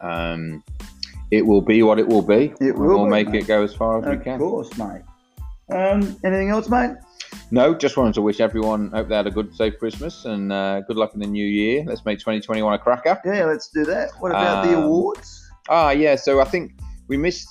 um, 0.00 0.62
it 1.32 1.44
will 1.44 1.60
be 1.60 1.82
what 1.82 1.98
it 1.98 2.06
will 2.06 2.22
be. 2.22 2.54
It 2.60 2.76
will 2.76 2.86
We'll 2.86 3.04
be, 3.06 3.10
make 3.10 3.28
mate. 3.30 3.42
it 3.42 3.46
go 3.48 3.64
as 3.64 3.74
far 3.74 3.98
as 3.98 4.04
we 4.06 4.22
can. 4.22 4.34
Of 4.34 4.38
course, 4.40 4.70
mate. 4.78 5.02
Um, 5.72 6.16
anything 6.24 6.50
else, 6.50 6.68
mate? 6.68 6.92
No, 7.50 7.74
just 7.74 7.96
wanted 7.96 8.14
to 8.14 8.22
wish 8.22 8.40
everyone 8.40 8.90
hope 8.90 9.08
they 9.08 9.14
had 9.16 9.26
a 9.26 9.30
good, 9.30 9.54
safe 9.54 9.78
Christmas 9.78 10.24
and 10.24 10.52
uh, 10.52 10.80
good 10.82 10.96
luck 10.96 11.14
in 11.14 11.20
the 11.20 11.26
new 11.26 11.46
year. 11.46 11.84
Let's 11.86 12.04
make 12.04 12.18
2021 12.18 12.74
a 12.74 12.78
cracker. 12.78 13.20
Yeah, 13.24 13.44
let's 13.44 13.68
do 13.68 13.84
that. 13.84 14.10
What 14.20 14.30
about 14.32 14.62
the 14.64 14.74
Um, 14.76 14.84
awards? 14.84 15.48
Ah, 15.68 15.90
yeah. 15.90 16.16
So 16.16 16.40
I 16.40 16.44
think 16.44 16.72
we 17.08 17.16
missed 17.16 17.48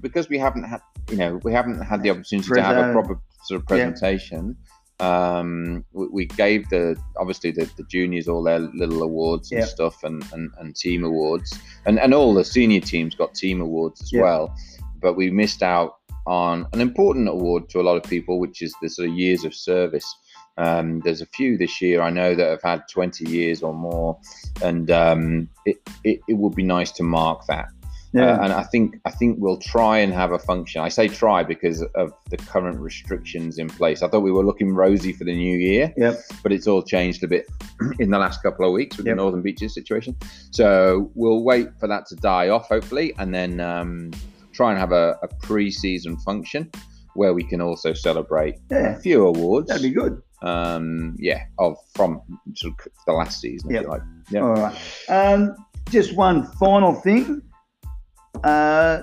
because 0.00 0.28
we 0.28 0.38
haven't 0.38 0.64
had, 0.64 0.80
you 1.10 1.16
know, 1.16 1.40
we 1.44 1.52
haven't 1.52 1.80
had 1.80 2.02
the 2.02 2.10
opportunity 2.10 2.48
to 2.54 2.62
have 2.62 2.76
a 2.76 2.92
proper 2.92 3.18
sort 3.44 3.60
of 3.60 3.66
presentation. 3.66 4.56
Um, 5.00 5.84
we, 5.92 6.08
we 6.08 6.26
gave 6.26 6.68
the 6.70 6.96
obviously 7.18 7.52
the, 7.52 7.70
the 7.76 7.84
juniors 7.84 8.26
all 8.28 8.42
their 8.42 8.58
little 8.58 9.02
awards 9.02 9.52
and 9.52 9.60
Yeah. 9.60 9.66
stuff, 9.66 10.02
and, 10.02 10.24
and, 10.32 10.50
and 10.58 10.74
team 10.74 11.04
awards, 11.04 11.56
and 11.86 11.98
and 12.00 12.12
all 12.12 12.34
the 12.34 12.44
senior 12.44 12.80
teams 12.80 13.14
got 13.14 13.34
team 13.34 13.60
awards 13.60 14.02
as 14.02 14.12
Yeah. 14.12 14.22
well. 14.22 14.54
But 15.00 15.14
we 15.14 15.30
missed 15.30 15.62
out 15.62 15.94
on 16.28 16.66
an 16.72 16.80
important 16.80 17.28
award 17.28 17.68
to 17.70 17.80
a 17.80 17.82
lot 17.82 17.96
of 17.96 18.02
people, 18.08 18.38
which 18.38 18.62
is 18.62 18.74
the 18.82 18.88
sort 18.88 19.08
of 19.08 19.14
years 19.14 19.44
of 19.44 19.54
service. 19.54 20.06
Um, 20.58 21.00
there's 21.00 21.20
a 21.20 21.26
few 21.26 21.56
this 21.56 21.80
year 21.80 22.02
I 22.02 22.10
know 22.10 22.34
that 22.34 22.48
have 22.50 22.62
had 22.62 22.82
20 22.90 23.28
years 23.28 23.62
or 23.62 23.72
more, 23.72 24.18
and 24.62 24.90
um, 24.90 25.48
it, 25.64 25.76
it, 26.04 26.20
it 26.28 26.34
would 26.34 26.54
be 26.54 26.64
nice 26.64 26.90
to 26.92 27.02
mark 27.02 27.46
that. 27.46 27.68
Yeah. 28.12 28.32
Uh, 28.38 28.44
and 28.44 28.52
I 28.54 28.62
think 28.62 28.96
I 29.04 29.10
think 29.10 29.36
we'll 29.38 29.58
try 29.58 29.98
and 29.98 30.12
have 30.14 30.32
a 30.32 30.38
function. 30.38 30.80
I 30.80 30.88
say 30.88 31.08
try 31.08 31.42
because 31.44 31.82
of 31.94 32.12
the 32.30 32.38
current 32.38 32.80
restrictions 32.80 33.58
in 33.58 33.68
place. 33.68 34.02
I 34.02 34.08
thought 34.08 34.20
we 34.20 34.32
were 34.32 34.44
looking 34.44 34.74
rosy 34.74 35.12
for 35.12 35.24
the 35.24 35.34
new 35.34 35.58
year, 35.58 35.92
Yep. 35.96 36.20
but 36.42 36.52
it's 36.52 36.66
all 36.66 36.82
changed 36.82 37.22
a 37.22 37.28
bit 37.28 37.46
in 37.98 38.10
the 38.10 38.18
last 38.18 38.42
couple 38.42 38.66
of 38.66 38.72
weeks 38.72 38.96
with 38.96 39.06
Yep. 39.06 39.12
the 39.16 39.22
Northern 39.22 39.42
Beaches 39.42 39.74
situation. 39.74 40.16
So 40.50 41.10
we'll 41.14 41.44
wait 41.44 41.68
for 41.78 41.86
that 41.86 42.06
to 42.06 42.16
die 42.16 42.48
off, 42.48 42.68
hopefully, 42.68 43.12
and 43.18 43.34
then 43.34 43.60
um, 43.60 44.10
try 44.58 44.70
and 44.72 44.78
have 44.80 44.90
a, 44.90 45.16
a 45.22 45.28
pre-season 45.46 46.16
function 46.18 46.68
where 47.14 47.32
we 47.32 47.44
can 47.44 47.60
also 47.60 47.92
celebrate 47.92 48.56
Yeah. 48.72 48.96
a 48.96 48.98
few 48.98 49.24
awards. 49.24 49.68
That'd 49.68 49.84
be 49.84 49.90
good. 49.90 50.20
um, 50.42 51.14
yeah, 51.18 51.44
of 51.58 51.76
from 51.94 52.20
sort 52.56 52.74
of 52.84 52.92
the 53.06 53.12
last 53.12 53.40
season, 53.40 53.70
Yep. 53.70 53.82
you 53.82 53.88
like. 53.88 54.02
Yeah. 54.30 54.40
All 54.40 54.54
right. 54.54 54.76
Um, 55.08 55.54
just 55.90 56.16
one 56.16 56.44
final 56.58 56.92
thing. 56.92 57.40
Uh, 58.42 59.02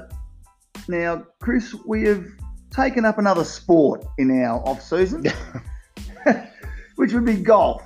now, 0.89 1.23
Chris, 1.41 1.73
we 1.85 2.03
have 2.03 2.25
taken 2.69 3.05
up 3.05 3.17
another 3.17 3.45
sport 3.45 4.05
in 4.17 4.29
our 4.43 4.59
off 4.67 4.81
season, 4.81 5.23
which 6.97 7.13
would 7.13 7.25
be 7.25 7.35
golf. 7.37 7.81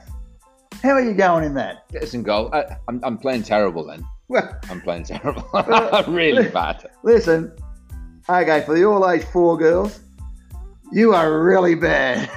How 0.82 0.92
are 0.92 1.02
you 1.02 1.14
going 1.14 1.44
in 1.44 1.54
that? 1.56 1.88
Get 1.92 2.14
in. 2.16 2.28
I, 2.30 2.78
I'm, 2.88 3.00
I'm 3.04 3.18
playing 3.20 3.44
terrible 3.44 3.86
then. 3.86 4.04
Well, 4.30 4.58
I'm 4.70 4.80
playing 4.82 5.04
terrible. 5.04 5.44
Uh, 5.54 6.04
really 6.08 6.48
bad. 6.50 6.88
listen. 7.04 7.52
Okay, 8.30 8.62
for 8.62 8.76
the 8.76 8.86
all 8.86 9.10
age 9.10 9.24
four 9.24 9.58
girls, 9.58 10.00
you 10.92 11.14
are 11.16 11.42
really 11.42 11.74
bad, 11.74 12.30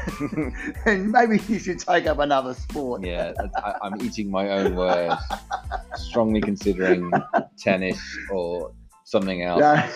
and 0.87 1.11
maybe 1.11 1.39
you 1.49 1.59
should 1.59 1.79
take 1.79 2.07
up 2.07 2.19
another 2.19 2.55
sport. 2.55 3.05
Yeah, 3.05 3.33
I, 3.57 3.75
I'm 3.83 4.01
eating 4.01 4.31
my 4.31 4.49
own 4.49 4.75
words. 4.75 5.23
Strongly 5.97 6.41
considering 6.41 7.11
tennis 7.59 8.01
or 8.31 8.73
something 9.05 9.43
else. 9.43 9.61
Yeah. 9.61 9.91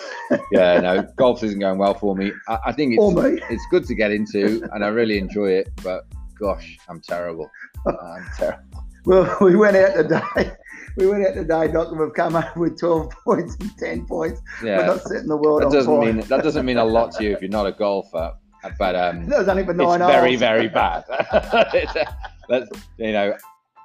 Yeah, 0.52 0.80
no, 0.80 1.02
golf 1.16 1.42
isn't 1.42 1.61
going 1.61 1.78
well 1.78 1.94
for 1.94 2.14
me. 2.14 2.30
I, 2.48 2.59
I 2.66 2.72
think 2.72 2.94
it's 2.98 3.44
it's 3.50 3.66
good 3.70 3.87
to 3.87 3.94
get 3.94 4.11
into, 4.11 4.68
and 4.72 4.85
I 4.85 4.88
really 4.88 5.16
enjoy 5.16 5.52
it. 5.52 5.70
But 5.82 6.04
gosh, 6.38 6.78
I'm 6.88 7.00
terrible. 7.00 7.50
I'm 7.87 8.26
terrible. 8.37 8.85
Well, 9.06 9.37
we 9.40 9.54
went 9.56 9.76
out 9.76 9.94
today. 9.94 10.50
We 10.96 11.06
went 11.06 11.26
out 11.26 11.35
today, 11.35 11.68
Doc, 11.68 11.88
and 11.90 12.00
we've 12.00 12.12
come 12.14 12.37
up 12.37 12.56
with 12.56 12.78
12 12.78 13.11
points 13.24 13.56
and 13.61 13.76
10 13.78 14.06
points. 14.06 14.40
Yeah. 14.62 14.78
We're 14.78 14.87
not 14.87 15.02
setting 15.02 15.28
the 15.28 15.37
world 15.37 15.62
that 15.62 15.70
doesn't 15.70 15.94
fire. 15.94 16.12
mean 16.12 16.26
that 16.28 16.42
doesn't 16.42 16.64
mean 16.64 16.78
a 16.78 16.85
lot 16.85 17.12
to 17.12 17.24
you 17.24 17.32
if 17.32 17.40
you're 17.42 17.50
not 17.50 17.66
a 17.66 17.72
golfer. 17.72 18.32
But 18.78 18.96
um, 18.96 19.26
that 19.26 19.38
was 19.38 19.48
only 19.48 19.64
for 19.64 19.70
it's 19.72 19.78
nine 19.78 19.98
very, 20.00 20.35
very 20.37 20.68
bad. 20.68 21.04
That's 22.48 22.68
you 22.98 23.12
know, 23.12 23.37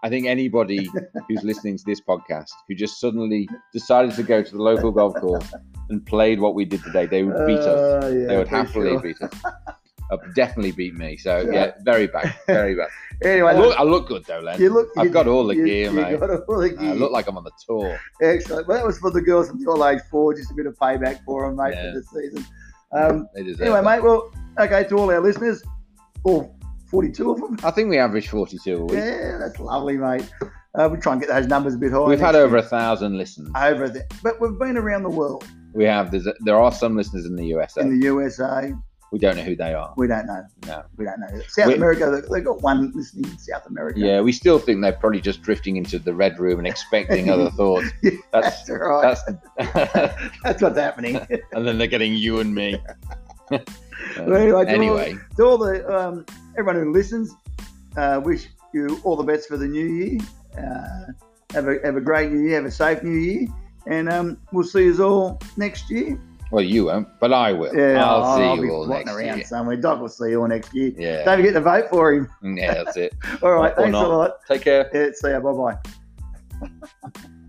I 0.04 0.10
think 0.10 0.26
anybody 0.26 0.90
who's 1.28 1.44
listening 1.44 1.78
to 1.78 1.84
this 1.86 2.02
podcast 2.02 2.50
who 2.68 2.74
just 2.76 3.00
suddenly 3.00 3.48
decided 3.74 4.16
to 4.16 4.24
go 4.24 4.42
to 4.42 4.52
the 4.52 4.62
local 4.62 4.92
golf 4.92 5.14
course 5.16 5.54
and 5.90 6.04
played 6.06 6.40
what 6.40 6.56
we 6.56 6.66
did 6.66 6.82
today, 6.84 7.06
they 7.06 7.22
would 7.24 7.46
beat 7.46 7.60
us. 7.60 8.04
Uh, 8.04 8.08
yeah, 8.08 8.28
They 8.28 8.38
would 8.38 8.48
happily 8.48 8.92
sure. 8.92 9.00
beat 9.02 9.22
us. 9.22 9.32
Uh, 10.12 10.18
definitely 10.36 10.72
beat 10.74 10.94
me. 10.94 11.16
So 11.18 11.44
Sure. 11.44 11.54
yeah, 11.54 11.72
very 11.84 12.08
bad, 12.08 12.34
very 12.48 12.76
bad. 12.76 12.90
Anyway, 13.24 13.52
I 13.52 13.56
look, 13.56 13.80
I 13.80 13.84
look 13.84 14.08
good 14.08 14.24
though, 14.26 14.40
Len. 14.40 14.60
you 14.60 14.72
look. 14.74 14.88
I've 14.98 15.06
you- 15.06 15.12
got 15.12 15.28
all 15.28 15.46
the 15.46 15.56
you- 15.56 15.66
gear, 15.66 15.92
you 15.92 15.92
mate. 15.92 16.20
got 16.20 16.32
all 16.50 16.58
the 16.60 16.70
gear. 16.70 16.90
I 16.90 16.94
look 16.94 17.12
like 17.12 17.28
I'm 17.28 17.38
on 17.38 17.44
the 17.44 17.52
tour. 17.68 18.00
Excellent. 18.20 18.68
Well, 18.68 18.78
that 18.80 18.86
was 18.86 18.98
for 18.98 19.12
the 19.12 19.22
girls 19.22 19.48
from 19.50 19.60
all 19.68 19.86
age 19.88 20.00
four, 20.10 20.34
just 20.34 20.50
a 20.50 20.56
bit 20.56 20.66
of 20.66 20.76
payback 20.80 21.24
for 21.24 21.46
them, 21.46 21.56
mate, 21.58 21.76
Yeah. 21.76 21.92
for 21.94 22.00
the 22.00 22.04
season. 22.04 22.46
Um, 22.92 23.28
anyway, 23.38 23.80
it. 23.80 23.84
mate, 23.84 24.02
well, 24.04 24.32
okay, 24.60 24.86
to 24.86 24.98
all 24.98 25.12
our 25.12 25.20
listeners, 25.22 25.62
all 26.24 26.58
42 26.90 27.30
of 27.32 27.40
them. 27.42 27.58
I 27.64 27.70
think 27.70 27.90
we 27.92 28.00
average 28.00 28.28
42 28.28 28.76
a 28.76 28.86
week. 28.86 28.92
Yeah, 28.98 29.38
that's 29.40 29.60
lovely, 29.60 29.98
mate. 29.98 30.28
Uh, 30.74 30.90
we 30.92 30.98
try 30.98 31.12
and 31.14 31.22
get 31.22 31.30
those 31.30 31.46
numbers 31.48 31.76
a 31.76 31.78
bit 31.78 31.92
higher. 31.92 32.06
We've 32.06 32.20
had 32.20 32.34
over 32.36 32.58
a 32.58 32.64
thousand 32.64 33.18
listens. 33.20 33.52
over 33.56 33.88
there, 33.88 34.08
but 34.24 34.42
we've 34.42 34.58
been 34.58 34.78
around 34.78 35.04
the 35.04 35.10
world. 35.10 35.46
We 35.74 35.84
have. 35.86 36.10
There's 36.10 36.26
a, 36.26 36.34
there 36.44 36.60
are 36.60 36.72
some 36.72 36.98
listeners 36.98 37.28
in 37.28 37.36
the 37.36 37.46
USA. 37.46 37.82
In 37.82 38.00
the 38.00 38.06
USA, 38.08 38.74
we 39.12 39.20
don't 39.20 39.36
know 39.36 39.44
who 39.44 39.56
they 39.56 39.74
are. 39.74 39.94
we 39.98 40.08
don't 40.08 40.26
know. 40.26 40.42
No. 40.66 40.84
We 40.98 41.04
don't 41.06 41.20
know. 41.20 41.28
South 41.50 41.68
We- 41.68 41.76
America, 41.76 42.10
they- 42.10 42.34
they've 42.36 42.46
got 42.46 42.62
one 42.62 42.92
listening 42.96 43.30
in 43.30 43.38
South 43.38 43.66
America. 43.68 44.00
Yeah, 44.00 44.22
we 44.22 44.32
still 44.32 44.58
think 44.58 44.82
they're 44.82 44.94
probably 44.94 45.20
just 45.22 45.42
drifting 45.42 45.76
into 45.78 46.00
the 46.00 46.14
red 46.14 46.40
room 46.40 46.60
and 46.60 46.68
expecting 46.68 47.30
other 47.30 47.50
thoughts. 47.60 47.88
Yeah, 48.02 48.12
That's 48.32 48.64
that's 48.64 48.70
right. 48.70 49.18
that's, 49.58 50.34
That's 50.44 50.62
what's 50.62 50.78
happening. 50.80 51.18
and 51.52 51.68
then 51.68 51.78
they're 51.78 51.88
getting 51.88 52.14
you 52.16 52.40
and 52.40 52.56
me. 52.56 52.82
Uh, 53.52 53.60
Well, 54.18 54.36
anyway, 54.36 54.66
to 54.66 54.72
anyway, 54.72 55.14
all, 55.14 55.36
to 55.36 55.44
all 55.44 55.58
the 55.58 56.00
um, 56.00 56.26
everyone 56.58 56.82
who 56.84 56.92
listens, 56.92 57.36
uh, 57.98 58.20
wish 58.24 58.48
you 58.74 59.00
all 59.04 59.16
the 59.16 59.24
best 59.24 59.48
for 59.48 59.58
the 59.58 59.68
new 59.68 59.86
year. 59.86 60.18
Uh, 60.58 61.12
have 61.54 61.68
a 61.68 61.78
have 61.84 61.98
a 61.98 62.02
great 62.02 62.32
new 62.32 62.42
year. 62.48 62.56
Have 62.56 62.66
a 62.66 62.72
safe 62.72 63.04
new 63.04 63.12
year, 63.12 63.48
and 63.88 64.10
um, 64.12 64.38
we'll 64.54 64.64
see 64.64 64.86
you 64.86 65.04
all 65.04 65.40
next 65.58 65.90
year. 65.92 66.18
Well, 66.52 66.64
you 66.64 66.86
won't, 66.86 67.08
but 67.20 67.34
I 67.34 67.54
will. 67.54 67.74
Yeah, 67.76 68.06
I'll 68.06 68.38
see 68.38 68.62
be 68.62 68.68
you 68.68 68.74
all 68.74 68.86
next 68.88 69.12
around 69.12 69.38
year. 69.38 69.46
somewhere. 69.46 69.78
Doc 69.78 70.00
will 70.02 70.10
see 70.10 70.30
you 70.32 70.42
all 70.42 70.48
next 70.48 70.74
year. 70.74 70.92
Yeah, 70.98 71.24
Don't 71.26 71.38
forget 71.38 71.54
to 71.54 71.62
vote 71.62 71.90
for 71.90 72.14
him. 72.14 72.30
yeah, 72.44 72.74
that's 72.84 72.98
it. 72.98 73.14
All 73.42 73.54
right, 73.54 73.74
Or 73.78 73.84
thanks 73.84 73.98
a 73.98 74.02
lot. 74.08 74.32
Take 74.48 74.62
care. 74.64 74.90
Yeah, 74.94 75.10
see 75.14 75.30
ya. 75.32 75.40
Bye 75.40 75.78
bye. 76.62 77.22